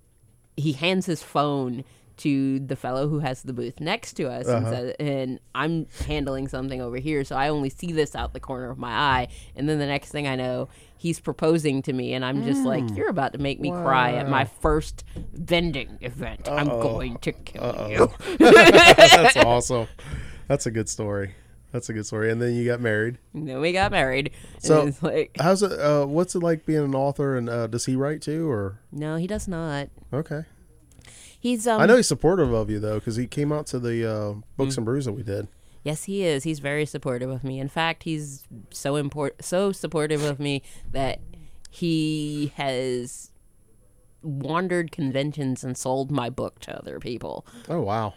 he 0.57 0.73
hands 0.73 1.07
his 1.07 1.23
phone 1.23 1.85
to 2.19 2.59
the 2.61 2.77
fellow 2.77 3.09
who 3.09 3.21
has 3.21 3.43
the 3.43 3.53
booth 3.55 3.81
next 3.81 4.13
to 4.13 4.29
us 4.31 4.47
and 4.47 4.67
says, 4.67 4.95
and 5.01 5.41
I'm 5.55 5.87
handling 6.07 6.49
something 6.49 6.79
over 6.83 6.99
here, 6.99 7.25
so 7.25 7.35
I 7.35 7.49
only 7.49 7.71
see 7.71 7.93
this 7.93 8.15
out 8.15 8.35
the 8.35 8.41
corner 8.41 8.69
of 8.69 8.77
my 8.77 8.91
eye. 8.91 9.29
And 9.57 9.67
then 9.67 9.79
the 9.79 9.87
next 9.87 10.11
thing 10.11 10.29
I 10.29 10.37
know, 10.37 10.69
he's 10.99 11.19
proposing 11.19 11.81
to 11.83 11.95
me, 11.95 12.13
and 12.13 12.23
I'm 12.23 12.45
just 12.45 12.63
like, 12.67 12.85
"You're 12.95 13.09
about 13.09 13.33
to 13.33 13.39
make 13.39 13.59
me 13.59 13.71
cry 13.71 14.13
at 14.13 14.29
my 14.29 14.45
first 14.45 15.03
vending 15.33 15.97
event. 16.03 16.47
I'm 16.47 16.69
going 16.69 17.17
to 17.19 17.33
kill 17.33 17.89
you." 17.89 18.13
That's 18.39 19.37
awesome. 19.39 19.89
That's 20.51 20.67
a 20.67 20.73
good 20.73 20.89
story. 20.89 21.37
That's 21.71 21.89
a 21.91 21.93
good 21.93 22.05
story. 22.07 22.33
And 22.33 22.43
then 22.43 22.55
you 22.55 22.65
got 22.67 22.81
married. 22.81 23.19
And 23.35 23.47
then 23.47 23.61
we 23.61 23.71
got 23.71 23.93
married. 23.93 24.33
So- 24.59 24.91
like, 25.01 25.37
How's 25.39 25.63
it? 25.63 25.71
Uh, 25.71 26.07
what's 26.07 26.35
it 26.35 26.41
like 26.43 26.67
being 26.67 26.83
an 26.83 26.95
author? 26.97 27.37
And 27.37 27.49
uh, 27.49 27.69
does 27.69 27.87
he 27.87 27.95
write 27.95 28.21
too? 28.21 28.51
Or 28.51 28.81
no, 28.91 29.15
he 29.15 29.29
does 29.29 29.47
not. 29.47 29.91
okay, 30.13 30.43
He's 31.39 31.69
um. 31.69 31.81
I 31.81 31.87
know 31.87 31.97
he's 31.97 32.09
supportive 32.09 32.53
of 32.53 32.69
you 32.69 32.81
though 32.81 32.97
because 32.99 33.15
he 33.15 33.29
came 33.29 33.53
out 33.53 33.69
to 33.69 33.79
the 33.79 34.05
uh, 34.13 34.35
books 34.57 34.77
and 34.77 34.85
brews 34.85 35.05
that 35.05 35.13
we 35.13 35.23
did. 35.23 35.47
Yes, 35.85 36.05
he 36.05 36.25
is. 36.25 36.43
He's 36.43 36.59
very 36.59 36.85
supportive 36.85 37.31
of 37.31 37.45
me. 37.45 37.61
In 37.61 37.69
fact, 37.69 38.03
he's 38.03 38.43
so 38.73 38.97
import 38.97 39.45
so 39.45 39.71
supportive 39.71 40.25
of 40.25 40.41
me 40.41 40.63
that 40.91 41.21
he 41.71 42.53
has 42.57 43.31
wandered 44.23 44.91
conventions 44.91 45.63
and 45.63 45.79
sold 45.79 46.11
my 46.11 46.29
book 46.29 46.59
to 46.63 46.77
other 46.77 46.99
people. 46.99 47.47
Oh 47.69 47.81
wow. 47.83 48.15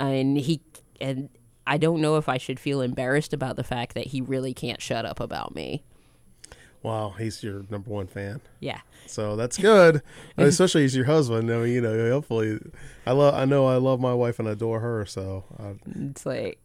and 0.00 0.36
he 0.36 0.60
and 1.00 1.30
I 1.70 1.76
don't 1.78 2.00
know 2.00 2.16
if 2.16 2.28
I 2.28 2.36
should 2.36 2.58
feel 2.58 2.80
embarrassed 2.80 3.32
about 3.32 3.54
the 3.54 3.62
fact 3.62 3.94
that 3.94 4.08
he 4.08 4.20
really 4.20 4.52
can't 4.52 4.82
shut 4.82 5.06
up 5.06 5.20
about 5.20 5.54
me. 5.54 5.84
Wow, 6.82 7.14
he's 7.16 7.44
your 7.44 7.64
number 7.70 7.88
one 7.88 8.08
fan. 8.08 8.40
Yeah. 8.58 8.80
So 9.06 9.36
that's 9.36 9.56
good, 9.56 10.02
especially 10.36 10.82
he's 10.82 10.96
your 10.96 11.04
husband. 11.04 11.48
I 11.48 11.58
mean, 11.58 11.72
you 11.72 11.80
know, 11.80 12.10
hopefully, 12.10 12.58
I 13.06 13.12
love. 13.12 13.34
I 13.34 13.44
know 13.44 13.66
I 13.66 13.76
love 13.76 14.00
my 14.00 14.12
wife 14.12 14.40
and 14.40 14.48
adore 14.48 14.80
her. 14.80 15.06
So 15.06 15.44
I, 15.60 15.76
It's 16.10 16.26
like 16.26 16.58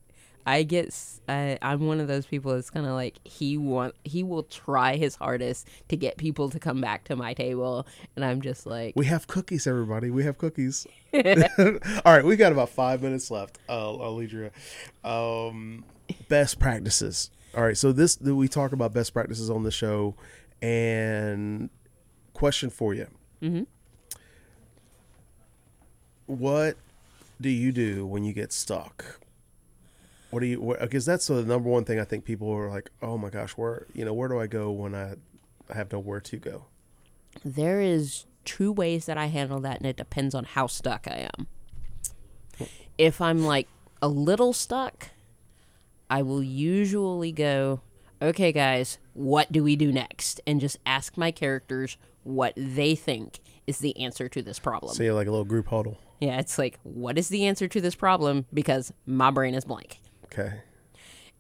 I 0.46 0.64
get 0.64 0.94
I'm 1.28 1.88
one 1.88 2.00
of 2.00 2.08
those 2.08 2.26
people 2.26 2.54
that's 2.54 2.70
kind 2.70 2.86
of 2.86 2.94
like 2.94 3.20
he 3.24 3.58
want 3.58 3.96
he 4.04 4.24
will 4.24 4.44
try 4.44 4.96
his 4.96 5.16
hardest 5.16 5.68
to 5.90 5.98
get 5.98 6.18
people 6.18 6.50
to 6.50 6.60
come 6.60 6.82
back 6.82 7.04
to 7.06 7.16
my 7.16 7.34
table 7.34 7.88
and 8.16 8.24
I'm 8.24 8.42
just 8.42 8.66
like 8.66 8.94
we 8.96 9.06
have 9.08 9.28
cookies, 9.28 9.66
everybody. 9.66 10.12
We 10.12 10.24
have 10.24 10.38
cookies. 10.38 10.86
All 11.14 11.24
right, 12.06 12.24
we 12.24 12.36
got 12.36 12.52
about 12.52 12.70
five 12.70 13.02
minutes 13.02 13.32
left. 13.32 13.58
I'll, 13.68 14.00
I'll 14.02 14.16
lead 14.16 14.32
you. 14.32 14.52
Um, 15.04 15.84
best 16.28 16.60
practices. 16.60 17.32
All 17.56 17.64
right, 17.64 17.78
so 17.78 17.92
this 17.92 18.20
we 18.20 18.48
talk 18.48 18.72
about 18.72 18.94
best 18.94 19.14
practices 19.14 19.50
on 19.50 19.64
the 19.64 19.72
show, 19.72 20.16
and 20.62 21.70
question 22.34 22.70
for 22.70 22.94
you. 22.94 23.08
Mm-hmm. 23.42 23.64
What 26.28 26.78
do 27.40 27.50
you 27.50 27.72
do 27.72 28.06
when 28.06 28.24
you 28.24 28.34
get 28.34 28.52
stuck? 28.52 29.20
What 30.36 30.42
do 30.42 30.48
you? 30.48 30.76
Because 30.82 31.06
that's 31.06 31.28
the 31.28 31.44
number 31.44 31.70
one 31.70 31.86
thing 31.86 31.98
I 31.98 32.04
think 32.04 32.26
people 32.26 32.52
are 32.52 32.70
like, 32.70 32.92
oh 33.02 33.18
my 33.18 33.30
gosh, 33.30 33.52
where 33.52 33.88
you 33.94 34.04
know 34.04 34.14
where 34.14 34.28
do 34.28 34.38
I 34.38 34.48
go 34.48 34.70
when 34.70 34.94
I, 34.94 35.16
I 35.70 35.76
have 35.76 35.92
nowhere 35.94 36.20
to 36.20 36.38
go? 36.38 36.66
there 37.44 37.82
is 37.82 38.26
two 38.44 38.72
ways 38.72 39.06
that 39.06 39.18
I 39.18 39.26
handle 39.26 39.60
that 39.62 39.78
and 39.78 39.86
it 39.86 39.98
depends 39.98 40.36
on 40.36 40.46
how 40.46 40.68
stuck 40.68 41.08
I 41.08 41.30
am. 41.38 41.48
If 42.98 43.20
I'm 43.20 43.44
like 43.44 43.68
a 44.02 44.08
little 44.08 44.54
stuck, 44.54 45.10
I 46.10 46.22
will 46.22 46.44
usually 46.44 47.32
go, 47.32 47.82
okay, 48.22 48.52
guys, 48.52 49.00
what 49.14 49.52
do 49.52 49.64
we 49.64 49.76
do 49.76 49.92
next? 49.92 50.40
And 50.48 50.62
just 50.62 50.78
ask 50.86 51.18
my 51.18 51.32
characters 51.32 51.98
what 52.24 52.54
they 52.56 52.96
think 52.96 53.40
is 53.68 53.80
the 53.80 53.98
answer 53.98 54.30
to 54.30 54.42
this 54.42 54.60
problem. 54.60 54.96
So 54.96 55.04
you're 55.04 55.14
like 55.14 55.28
a 55.28 55.32
little 55.32 55.46
group 55.46 55.68
huddle. 55.68 56.00
Yeah, 56.22 56.40
it's 56.40 56.58
like, 56.58 56.80
what 56.84 57.18
is 57.18 57.28
the 57.28 57.46
answer 57.46 57.68
to 57.68 57.82
this 57.82 57.96
problem? 57.96 58.46
Because 58.54 58.94
my 59.06 59.32
brain 59.32 59.54
is 59.54 59.66
blank. 59.66 60.00
Okay. 60.38 60.54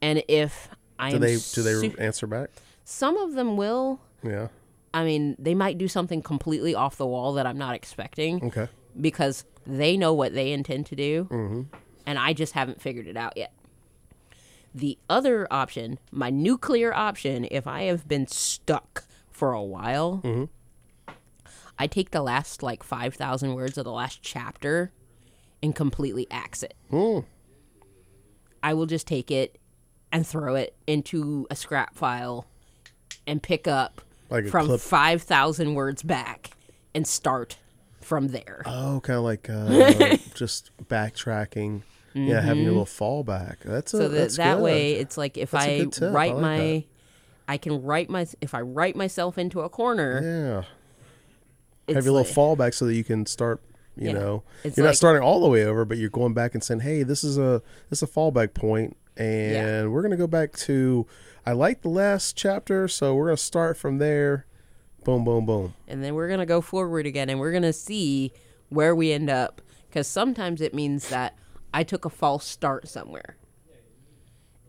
And 0.01 0.23
if 0.27 0.69
I 0.97 1.11
Do 1.11 1.19
they 1.19 1.35
do 1.37 1.61
they 1.63 1.73
su- 1.89 1.95
answer 1.99 2.27
back? 2.27 2.49
some 2.83 3.17
of 3.17 3.33
them 3.33 3.57
will. 3.57 3.99
Yeah. 4.23 4.47
I 4.93 5.03
mean, 5.03 5.35
they 5.37 5.53
might 5.55 5.77
do 5.77 5.87
something 5.89 6.21
completely 6.21 6.73
off 6.73 6.95
the 6.95 7.05
wall 7.05 7.33
that 7.33 7.45
I'm 7.45 7.57
not 7.57 7.75
expecting 7.75 8.43
Okay. 8.45 8.69
because 8.99 9.43
they 9.67 9.97
know 9.97 10.13
what 10.13 10.33
they 10.33 10.51
intend 10.53 10.85
to 10.87 10.95
do, 10.95 11.67
and 12.05 12.17
I 12.19 12.31
just 12.33 12.53
haven't 12.53 12.81
figured 12.81 13.07
it 13.07 13.17
out 13.17 13.35
yet. 13.35 13.51
The 14.73 14.97
other 15.09 15.47
option, 15.51 15.99
my 16.11 16.29
nuclear 16.29 16.93
option, 16.93 17.45
if 17.51 17.67
I 17.67 17.83
have 17.83 18.07
been 18.07 18.27
stuck 18.27 19.03
for 19.29 19.51
a 19.51 19.61
while, 19.63 20.21
I 21.77 21.87
take 21.87 22.11
the 22.11 22.21
last 22.21 22.63
like 22.63 22.81
5,000 22.83 23.53
words 23.53 23.77
of 23.77 23.83
the 23.83 23.91
last 23.91 24.21
chapter 24.21 24.91
and 25.61 25.75
completely 25.75 26.25
axe 26.31 26.63
it. 26.63 26.73
Mm. 26.91 27.25
I 28.63 28.73
will 28.73 28.85
just 28.85 29.07
take 29.07 29.31
it 29.31 29.57
and 30.11 30.25
throw 30.25 30.55
it 30.55 30.75
into 30.87 31.45
a 31.49 31.55
scrap 31.55 31.95
file 31.95 32.45
and 33.27 33.41
pick 33.43 33.67
up 33.67 34.01
Like 34.29 34.47
from 34.47 34.67
clip. 34.67 34.79
5,000 34.81 35.73
words 35.75 36.03
back 36.03 36.51
and 36.93 37.05
start 37.07 37.57
from 38.01 38.27
there. 38.29 38.61
Oh, 38.65 39.01
kind 39.03 39.17
of 39.17 39.23
like 39.23 39.49
uh, 39.49 40.17
just 40.35 40.71
backtracking. 40.87 41.81
Yeah, 42.13 42.39
having 42.39 42.63
a 42.65 42.67
little 42.69 42.85
fallback. 42.85 43.57
That's 43.65 43.93
a, 43.93 43.97
Mm-hmm. 43.97 44.03
so 44.05 44.07
that 44.09 44.17
that's 44.17 44.37
that 44.37 44.55
good. 44.55 44.63
way 44.63 44.93
it's 44.93 45.17
like 45.17 45.37
if 45.37 45.51
That's 45.51 45.65
I 45.65 45.85
tip. 45.85 46.03
I 46.03 46.07
write 46.11 46.33
like 46.35 46.41
my 46.41 46.57
that. 46.57 46.83
I 47.49 47.57
can 47.57 47.83
write 47.83 48.09
my 48.09 48.25
if 48.39 48.53
I 48.53 48.61
write 48.61 48.95
myself 48.95 49.37
into 49.37 49.59
a 49.61 49.69
corner, 49.69 50.21
Yeah. 51.87 51.93
Have 51.93 52.05
your 52.05 52.13
like, 52.13 52.25
little 52.27 52.55
fallback 52.55 52.73
so 52.73 52.85
that 52.85 52.95
you 52.95 53.03
can 53.03 53.25
start. 53.25 53.61
You 53.97 54.07
Yeah. 54.07 54.13
know, 54.13 54.43
It's 54.63 54.75
you're 54.77 54.85
like- 54.85 54.89
not 54.91 54.97
starting 54.97 55.21
all 55.23 55.39
the 55.41 55.47
way 55.47 55.63
over, 55.65 55.85
but 55.85 55.97
you're 55.97 56.09
going 56.09 56.33
back 56.33 56.53
and 56.53 56.63
saying, 56.63 56.81
"Hey, 56.81 57.03
this 57.03 57.23
is 57.23 57.37
a 57.37 57.61
this 57.89 58.01
is 58.01 58.09
a 58.09 58.11
fallback 58.11 58.53
point, 58.53 58.97
and 59.15 59.91
we're 59.91 60.01
gonna 60.01 60.17
go 60.17 60.27
back 60.27 60.53
to. 60.57 61.05
I 61.45 61.53
like 61.53 61.81
the 61.81 61.89
last 61.89 62.35
chapter, 62.35 62.87
so 62.87 63.15
we're 63.15 63.27
gonna 63.27 63.37
start 63.37 63.77
from 63.77 63.99
there. 63.99 64.45
Boom, 65.03 65.23
boom, 65.23 65.45
boom. 65.45 65.73
and 65.87 66.03
then 66.03 66.15
we're 66.15 66.27
gonna 66.29 66.45
go 66.45 66.59
forward 66.61 67.05
again 67.05 67.29
and 67.29 67.39
we're 67.39 67.51
gonna 67.51 67.71
see 67.73 68.33
where 68.69 68.95
we 68.95 69.11
end 69.11 69.29
up 69.29 69.61
because 69.87 70.07
sometimes 70.07 70.59
it 70.61 70.73
means 70.73 71.09
that 71.09 71.37
I 71.73 71.83
took 71.83 72.03
a 72.05 72.09
false 72.09 72.45
start 72.45 72.87
somewhere, 72.87 73.37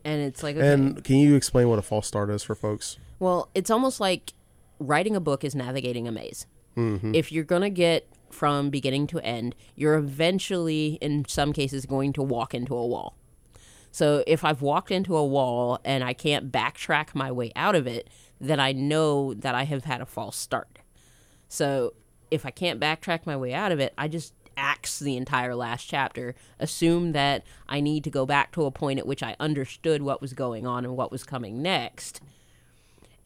and 0.05 0.21
it's 0.21 0.43
like 0.43 0.55
okay, 0.55 0.71
And 0.73 1.03
can 1.03 1.17
you 1.17 1.35
explain 1.35 1.69
what 1.69 1.79
a 1.79 1.81
false 1.81 2.07
start 2.07 2.29
is 2.29 2.43
for 2.43 2.55
folks? 2.55 2.97
Well, 3.19 3.49
it's 3.55 3.69
almost 3.71 3.99
like 3.99 4.33
writing 4.79 5.15
a 5.15 5.19
book 5.19 5.43
is 5.43 5.55
navigating 5.55 6.07
a 6.07 6.11
maze. 6.11 6.45
Mm-hmm. 6.77 7.15
If 7.15 7.31
you're 7.31 7.43
going 7.43 7.63
to 7.63 7.71
get 7.71 8.07
from 8.37 8.69
beginning 8.69 9.07
to 9.07 9.19
end, 9.21 9.55
you're 9.75 9.95
eventually, 9.95 10.99
in 11.01 11.25
some 11.27 11.51
cases, 11.51 11.87
going 11.87 12.13
to 12.13 12.21
walk 12.21 12.53
into 12.53 12.75
a 12.75 12.85
wall. 12.85 13.15
So 13.91 14.23
if 14.27 14.45
I've 14.45 14.61
walked 14.61 14.91
into 14.91 15.17
a 15.17 15.25
wall 15.25 15.79
and 15.83 16.03
I 16.03 16.13
can't 16.13 16.51
backtrack 16.51 17.15
my 17.15 17.31
way 17.31 17.51
out 17.55 17.73
of 17.73 17.87
it, 17.87 18.11
then 18.39 18.59
I 18.59 18.73
know 18.73 19.33
that 19.33 19.55
I 19.55 19.63
have 19.63 19.85
had 19.85 20.01
a 20.01 20.05
false 20.05 20.37
start. 20.37 20.77
So 21.49 21.95
if 22.29 22.45
I 22.45 22.51
can't 22.51 22.79
backtrack 22.79 23.25
my 23.25 23.35
way 23.35 23.55
out 23.55 23.71
of 23.71 23.79
it, 23.79 23.91
I 23.97 24.07
just 24.07 24.35
axe 24.55 24.99
the 24.99 25.17
entire 25.17 25.55
last 25.55 25.85
chapter, 25.85 26.35
assume 26.59 27.13
that 27.13 27.43
I 27.67 27.79
need 27.79 28.03
to 28.03 28.11
go 28.11 28.27
back 28.27 28.51
to 28.51 28.65
a 28.65 28.71
point 28.71 28.99
at 28.99 29.07
which 29.07 29.23
I 29.23 29.35
understood 29.39 30.03
what 30.03 30.21
was 30.21 30.33
going 30.33 30.67
on 30.67 30.85
and 30.85 30.95
what 30.95 31.11
was 31.11 31.23
coming 31.23 31.63
next, 31.63 32.21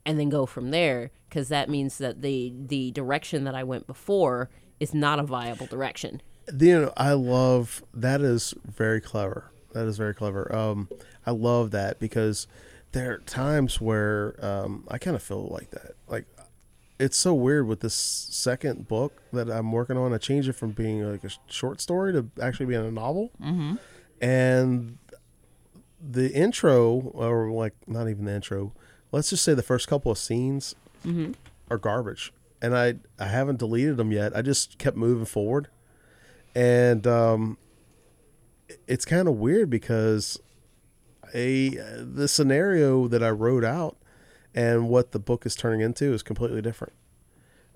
and 0.05 0.17
then 0.17 0.29
go 0.29 0.45
from 0.45 0.71
there 0.71 1.11
because 1.27 1.49
that 1.49 1.69
means 1.69 1.97
that 1.97 2.21
the 2.21 2.53
the 2.57 2.91
direction 2.91 3.43
that 3.45 3.55
I 3.55 3.63
went 3.63 3.87
before 3.87 4.49
is 4.81 4.93
not 4.93 5.19
a 5.19 5.23
viable 5.23 5.67
direction. 5.67 6.21
you 6.59 6.81
know 6.81 6.93
i 6.97 7.13
love 7.13 7.83
that 7.93 8.19
is 8.21 8.53
very 8.65 8.99
clever. 8.99 9.51
That 9.73 9.85
is 9.87 9.97
very 9.97 10.13
clever. 10.13 10.43
Um 10.53 10.89
i 11.25 11.31
love 11.31 11.71
that 11.71 11.99
because 11.99 12.47
there 12.91 13.13
are 13.13 13.17
times 13.19 13.79
where 13.79 14.35
um 14.43 14.83
i 14.89 14.97
kind 14.97 15.15
of 15.15 15.23
feel 15.23 15.47
like 15.47 15.69
that. 15.71 15.91
Like 16.07 16.25
it's 16.99 17.17
so 17.17 17.33
weird 17.33 17.65
with 17.67 17.79
this 17.79 17.95
second 17.95 18.87
book 18.87 19.13
that 19.33 19.49
i'm 19.49 19.71
working 19.71 19.97
on. 19.97 20.13
I 20.13 20.17
changed 20.17 20.49
it 20.49 20.53
from 20.53 20.71
being 20.71 21.09
like 21.09 21.23
a 21.23 21.31
short 21.47 21.79
story 21.81 22.11
to 22.13 22.21
actually 22.41 22.65
being 22.67 22.85
a 22.85 22.91
novel. 22.91 23.31
Mm-hmm. 23.41 23.75
and 24.21 24.97
the 26.03 26.31
intro 26.33 27.11
or 27.13 27.51
like 27.51 27.75
not 27.87 28.09
even 28.09 28.25
the 28.25 28.33
intro 28.33 28.73
let's 29.11 29.29
just 29.29 29.43
say 29.43 29.53
the 29.53 29.61
first 29.61 29.87
couple 29.87 30.11
of 30.11 30.17
scenes 30.17 30.73
are 31.69 31.77
garbage 31.77 32.33
and 32.61 32.75
i 32.77 32.95
i 33.19 33.25
haven't 33.25 33.59
deleted 33.59 33.97
them 33.97 34.11
yet. 34.11 34.35
I 34.35 34.41
just 34.41 34.77
kept 34.77 34.97
moving 34.97 35.25
forward. 35.25 35.67
And 36.55 37.05
um 37.07 37.57
it's 38.87 39.05
kind 39.05 39.27
of 39.27 39.35
weird 39.35 39.69
because 39.69 40.39
a 41.33 41.69
the 41.99 42.27
scenario 42.27 43.07
that 43.07 43.23
i 43.23 43.29
wrote 43.29 43.63
out 43.63 43.97
and 44.53 44.89
what 44.89 45.11
the 45.11 45.19
book 45.19 45.45
is 45.45 45.55
turning 45.55 45.81
into 45.81 46.13
is 46.13 46.23
completely 46.23 46.61
different. 46.61 46.93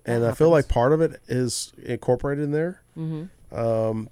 And 0.05 0.23
i 0.25 0.31
feel 0.33 0.49
like 0.49 0.67
part 0.67 0.91
of 0.93 1.01
it 1.01 1.21
is 1.27 1.73
incorporated 1.81 2.43
in 2.43 2.51
there. 2.51 2.81
Um 3.51 4.09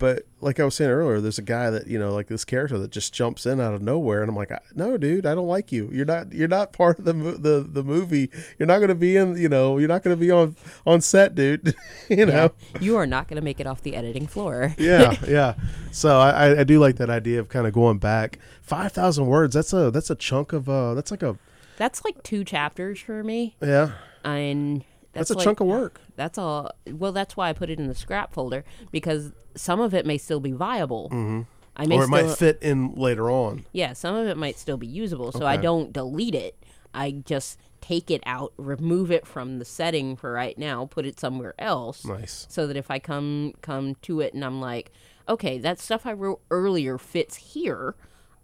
but 0.00 0.24
like 0.40 0.58
I 0.58 0.64
was 0.64 0.74
saying 0.74 0.90
earlier, 0.90 1.20
there's 1.20 1.38
a 1.38 1.42
guy 1.42 1.70
that 1.70 1.86
you 1.86 1.96
know, 1.98 2.12
like 2.12 2.26
this 2.26 2.44
character 2.44 2.76
that 2.78 2.90
just 2.90 3.14
jumps 3.14 3.46
in 3.46 3.60
out 3.60 3.74
of 3.74 3.82
nowhere, 3.82 4.22
and 4.22 4.28
I'm 4.28 4.34
like, 4.34 4.50
no, 4.74 4.96
dude, 4.96 5.26
I 5.26 5.36
don't 5.36 5.46
like 5.46 5.70
you. 5.70 5.88
You're 5.92 6.06
not, 6.06 6.32
you're 6.32 6.48
not 6.48 6.72
part 6.72 6.98
of 6.98 7.04
the 7.04 7.12
the 7.12 7.64
the 7.70 7.84
movie. 7.84 8.30
You're 8.58 8.66
not 8.66 8.78
going 8.78 8.88
to 8.88 8.94
be 8.96 9.16
in, 9.16 9.36
you 9.36 9.48
know, 9.48 9.78
you're 9.78 9.88
not 9.88 10.02
going 10.02 10.16
to 10.16 10.20
be 10.20 10.32
on 10.32 10.56
on 10.84 11.00
set, 11.02 11.36
dude. 11.36 11.76
you 12.08 12.26
know, 12.26 12.50
you 12.80 12.96
are 12.96 13.06
not 13.06 13.28
going 13.28 13.36
to 13.36 13.44
make 13.44 13.60
it 13.60 13.66
off 13.68 13.82
the 13.82 13.94
editing 13.94 14.26
floor. 14.26 14.74
yeah, 14.78 15.14
yeah. 15.28 15.54
So 15.92 16.18
I, 16.18 16.30
I- 16.48 16.60
I 16.60 16.64
do 16.64 16.80
like 16.80 16.96
that 16.96 17.10
idea 17.10 17.38
of 17.38 17.48
kind 17.48 17.66
of 17.68 17.72
going 17.72 17.98
back. 17.98 18.40
Five 18.62 18.90
thousand 18.92 19.26
words. 19.26 19.54
That's 19.54 19.72
a 19.72 19.90
that's 19.92 20.10
a 20.10 20.14
chunk 20.16 20.52
of 20.52 20.68
uh 20.68 20.94
that's 20.94 21.10
like 21.10 21.22
a 21.22 21.36
That's 21.76 22.04
like 22.04 22.22
two 22.22 22.42
chapters 22.44 22.98
for 23.00 23.22
me, 23.22 23.54
yeah. 23.60 23.92
and 24.24 24.84
That's, 25.12 25.28
that's, 25.28 25.30
a 25.30 25.34
like- 25.34 25.44
chunk 25.44 25.60
of 25.60 25.66
work. 25.66 26.00
That's 26.16 26.38
all. 26.38 26.70
Well, 26.90 27.12
that's 27.12 27.36
why 27.36 27.48
I 27.48 27.52
put 27.52 27.70
it 27.70 27.78
in 27.78 27.86
the 27.88 27.94
scrap 27.94 28.32
folder 28.32 28.64
because 28.92 29.32
some 29.56 29.80
of 29.80 29.94
it 29.94 30.06
may 30.06 30.18
still 30.18 30.40
be 30.40 30.52
viable. 30.52 31.08
Mm-hmm. 31.12 31.40
I 31.76 31.86
may 31.86 31.96
Or 31.96 32.02
it 32.02 32.06
still, 32.06 32.26
might 32.26 32.36
fit 32.36 32.58
in 32.62 32.94
later 32.94 33.30
on. 33.30 33.64
yeah, 33.72 33.92
some 33.94 34.14
of 34.14 34.26
it 34.26 34.36
might 34.36 34.58
still 34.58 34.76
be 34.76 34.86
usable. 34.86 35.32
So 35.32 35.46
I 35.46 35.56
don't 35.56 35.92
delete 35.92 36.34
it. 36.34 36.56
I 36.92 37.12
just 37.24 37.58
take 37.80 38.10
it 38.10 38.22
out, 38.26 38.52
remove 38.58 39.10
it 39.10 39.26
from 39.26 39.58
the 39.58 39.64
setting 39.64 40.14
for 40.16 40.32
right 40.32 40.58
now, 40.58 40.84
put 40.86 41.06
it 41.06 41.18
somewhere 41.18 41.54
else, 41.58 42.04
Nice. 42.04 42.46
so 42.50 42.66
that 42.66 42.76
if 42.76 42.90
I 42.90 42.98
come 42.98 43.54
come 43.62 43.94
to 44.02 44.20
it 44.20 44.34
and 44.34 44.44
I'm 44.44 44.60
like, 44.60 44.92
okay, 45.28 45.56
that 45.58 45.78
stuff 45.78 46.04
I 46.04 46.12
wrote 46.12 46.40
earlier 46.50 46.98
fits 46.98 47.36
here, 47.36 47.94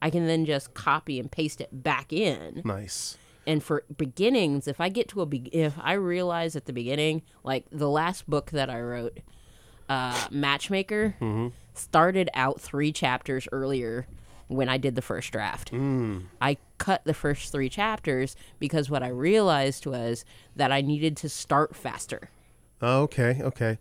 I 0.01 0.09
can 0.11 0.27
then 0.27 0.47
just 0.47 0.73
copy 0.75 1.19
and 1.21 1.31
paste 1.31 1.61
it 1.61 1.69
back 1.83 2.13
in. 2.13 2.63
Nice. 2.65 3.19
And 3.47 3.63
for 3.63 3.85
beginnings, 3.97 4.67
if 4.67 4.81
I 4.81 4.89
get 4.89 5.09
to 5.11 5.21
a 5.21 5.27
be- 5.27 5.49
if 5.53 5.75
I 5.81 5.93
realize 5.93 6.57
at 6.57 6.65
the 6.67 6.73
beginning, 6.73 7.23
like 7.45 7.65
the 7.71 7.89
last 7.89 8.29
book 8.29 8.51
that 8.51 8.69
I 8.69 8.81
wrote, 8.81 9.19
uh, 9.89 10.27
Matchmaker, 10.31 11.15
Mm-hmm. 11.21 11.49
started 11.75 12.29
out 12.35 12.61
three 12.61 12.91
chapters 12.91 13.47
earlier 13.53 14.07
when 14.49 14.69
I 14.69 14.79
did 14.79 14.95
the 14.97 15.03
first 15.03 15.31
draft. 15.33 15.73
I 16.41 16.57
cut 16.79 17.03
the 17.05 17.15
first 17.15 17.53
three 17.53 17.69
chapters 17.69 18.35
because 18.59 18.91
what 18.91 19.03
I 19.03 19.09
realized 19.09 19.87
was 19.87 20.25
that 20.57 20.73
I 20.73 20.81
needed 20.81 21.17
to 21.19 21.29
start 21.29 21.75
faster. 21.77 22.31
Okay, 22.83 23.41
okay. 23.43 23.79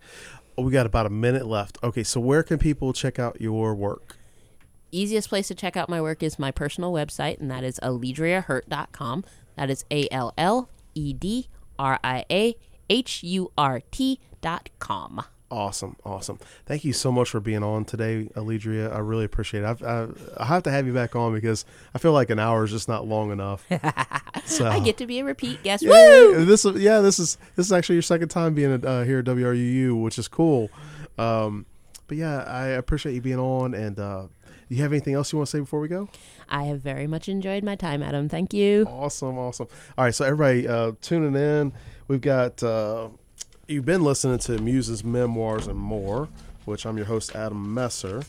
We 0.58 0.72
got 0.72 0.86
about 0.86 1.06
a 1.06 1.10
minute 1.10 1.46
left. 1.48 1.78
Okay, 1.84 2.04
so 2.04 2.20
where 2.20 2.42
can 2.44 2.58
people 2.60 2.94
check 2.94 3.20
out 3.20 3.42
your 3.42 3.74
work? 3.76 4.16
Easiest 4.92 5.28
place 5.30 5.48
to 5.50 5.56
check 5.56 5.76
out 5.76 5.90
my 5.90 6.02
work 6.02 6.24
is 6.24 6.40
my 6.40 6.52
personal 6.52 6.94
website, 6.94 7.40
and 7.40 7.50
that 7.52 7.64
is 7.64 7.80
alledriahurt.com. 7.84 9.26
That 9.56 9.70
is 9.70 9.86
A 9.92 10.08
L 10.12 10.34
L 10.38 10.70
E 10.94 11.14
D 11.14 11.48
R 11.80 12.00
I 12.04 12.26
A 12.32 12.56
H 12.90 13.24
U 13.24 13.52
R 13.58 13.82
T 13.92 14.20
dot 14.42 14.70
com. 14.80 15.24
Awesome, 15.52 15.96
awesome. 16.04 16.40
Thank 16.66 16.84
you 16.84 16.92
so 16.92 17.12
much 17.12 17.30
for 17.30 17.40
being 17.40 17.62
on 17.64 17.86
today, 17.86 18.30
Alledria. 18.36 18.94
I 18.94 18.98
really 18.98 19.26
appreciate 19.26 19.62
it. 19.62 19.68
I've, 19.68 19.84
I, 19.84 20.08
I 20.38 20.46
have 20.46 20.64
to 20.64 20.72
have 20.72 20.88
you 20.88 20.94
back 20.94 21.16
on 21.16 21.34
because 21.34 21.66
I 21.94 22.00
feel 22.00 22.14
like 22.14 22.32
an 22.32 22.40
hour 22.40 22.64
is 22.66 22.72
just 22.72 22.88
not 22.88 23.08
long 23.08 23.32
enough. 23.32 23.66
So 24.46 24.68
I 24.68 24.80
get 24.80 24.98
to 24.98 25.08
be 25.08 25.18
a 25.20 25.24
repeat 25.26 25.64
guest. 25.64 25.82
yeah, 25.82 25.90
Woo! 25.90 26.46
this 26.46 26.66
is 26.66 26.80
yeah, 26.80 27.00
this 27.00 27.18
is 27.18 27.38
this 27.56 27.66
is 27.66 27.72
actually 27.74 27.96
your 27.96 28.04
second 28.04 28.30
time 28.30 28.54
being 28.54 28.86
uh, 28.86 29.04
here 29.04 29.20
at 29.20 29.26
WRUU, 29.26 30.00
which 30.04 30.20
is 30.20 30.28
cool. 30.28 30.70
Um, 31.18 31.66
but 32.08 32.18
yeah, 32.18 32.44
I 32.44 32.68
appreciate 32.68 33.14
you 33.16 33.22
being 33.22 33.40
on. 33.40 33.74
And 33.74 33.98
uh, 33.98 34.28
you 34.70 34.82
have 34.82 34.92
anything 34.92 35.14
else 35.14 35.32
you 35.32 35.38
want 35.38 35.48
to 35.48 35.52
say 35.52 35.60
before 35.60 35.80
we 35.80 35.88
go? 35.88 36.10
I 36.50 36.64
have 36.64 36.82
very 36.82 37.08
much 37.08 37.30
enjoyed 37.30 37.64
my 37.64 37.76
time, 37.76 38.02
Adam. 38.02 38.30
Thank 38.30 38.54
you. 38.54 38.86
Awesome, 38.88 39.38
awesome. 39.38 39.68
All 39.98 40.06
right, 40.06 40.14
so 40.14 40.26
everybody 40.26 40.68
uh, 40.68 40.94
tuning 41.02 41.36
in, 41.36 41.74
we've 42.08 42.22
got 42.22 42.62
uh, 42.64 43.10
you've 43.68 43.86
been 43.86 44.04
listening 44.04 44.40
to 44.40 44.58
Muses, 44.60 45.04
Memoirs, 45.04 45.68
and 45.68 45.78
More, 45.78 46.30
which 46.66 46.86
I'm 46.86 46.98
your 46.98 47.06
host 47.06 47.36
Adam 47.36 47.74
Messer, 47.74 48.24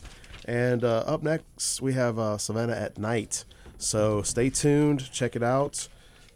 and 0.45 0.83
uh, 0.83 1.03
up 1.07 1.23
next 1.23 1.81
we 1.81 1.93
have 1.93 2.19
uh, 2.19 2.37
Savannah 2.37 2.75
at 2.75 2.97
Night. 2.97 3.45
So 3.77 4.21
stay 4.23 4.49
tuned, 4.49 5.11
check 5.11 5.35
it 5.35 5.43
out. 5.43 5.87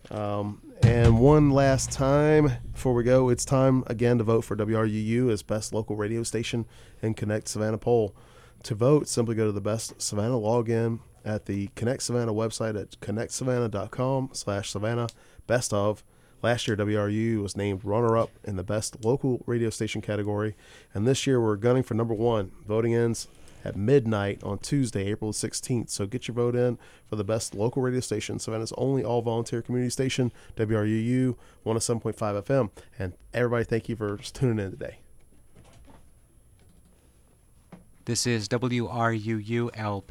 Um, 0.09 0.61
and 0.83 1.19
one 1.19 1.51
last 1.51 1.91
time 1.91 2.51
before 2.73 2.93
we 2.93 3.03
go, 3.03 3.29
it's 3.29 3.45
time 3.45 3.83
again 3.87 4.17
to 4.17 4.23
vote 4.23 4.41
for 4.41 4.55
WRUU 4.55 5.31
as 5.31 5.43
best 5.43 5.73
local 5.73 5.95
radio 5.95 6.23
station 6.23 6.65
and 7.01 7.15
Connect 7.15 7.47
Savannah 7.47 7.77
poll. 7.77 8.15
To 8.63 8.75
vote, 8.75 9.07
simply 9.07 9.35
go 9.35 9.45
to 9.45 9.51
the 9.51 9.61
Best 9.61 9.99
Savannah 10.01 10.35
login 10.35 10.99
at 11.25 11.45
the 11.45 11.67
Connect 11.75 12.03
Savannah 12.03 12.33
website 12.33 12.79
at 12.79 12.99
connectsavannah.com 12.99 14.29
slash 14.33 14.69
Savannah 14.69 15.07
best 15.47 15.73
of. 15.73 16.03
Last 16.43 16.67
year, 16.67 16.75
WRU 16.75 17.41
was 17.41 17.55
named 17.55 17.81
runner-up 17.83 18.31
in 18.43 18.55
the 18.55 18.63
best 18.63 19.05
local 19.05 19.43
radio 19.45 19.69
station 19.69 20.01
category, 20.01 20.55
and 20.93 21.07
this 21.07 21.27
year 21.27 21.39
we're 21.39 21.55
gunning 21.55 21.83
for 21.83 21.93
number 21.93 22.15
one. 22.15 22.51
Voting 22.67 22.95
ends 22.95 23.27
at 23.63 23.75
midnight 23.75 24.43
on 24.43 24.57
Tuesday, 24.57 25.07
April 25.07 25.31
16th. 25.33 25.91
So 25.91 26.07
get 26.07 26.27
your 26.27 26.33
vote 26.33 26.55
in 26.55 26.79
for 27.07 27.15
the 27.15 27.23
best 27.23 27.53
local 27.53 27.83
radio 27.83 27.99
station, 27.99 28.39
Savannah's 28.39 28.73
only 28.77 29.03
all-volunteer 29.03 29.61
community 29.61 29.91
station, 29.91 30.31
WRUU 30.55 31.35
107.5 31.63 32.43
FM. 32.43 32.71
And 32.97 33.13
everybody, 33.33 33.65
thank 33.65 33.87
you 33.87 33.95
for 33.95 34.17
tuning 34.17 34.65
in 34.65 34.71
today. 34.71 35.00
This 38.11 38.27
is 38.27 38.49
WRUU 38.49 39.69
LP. 39.73 40.09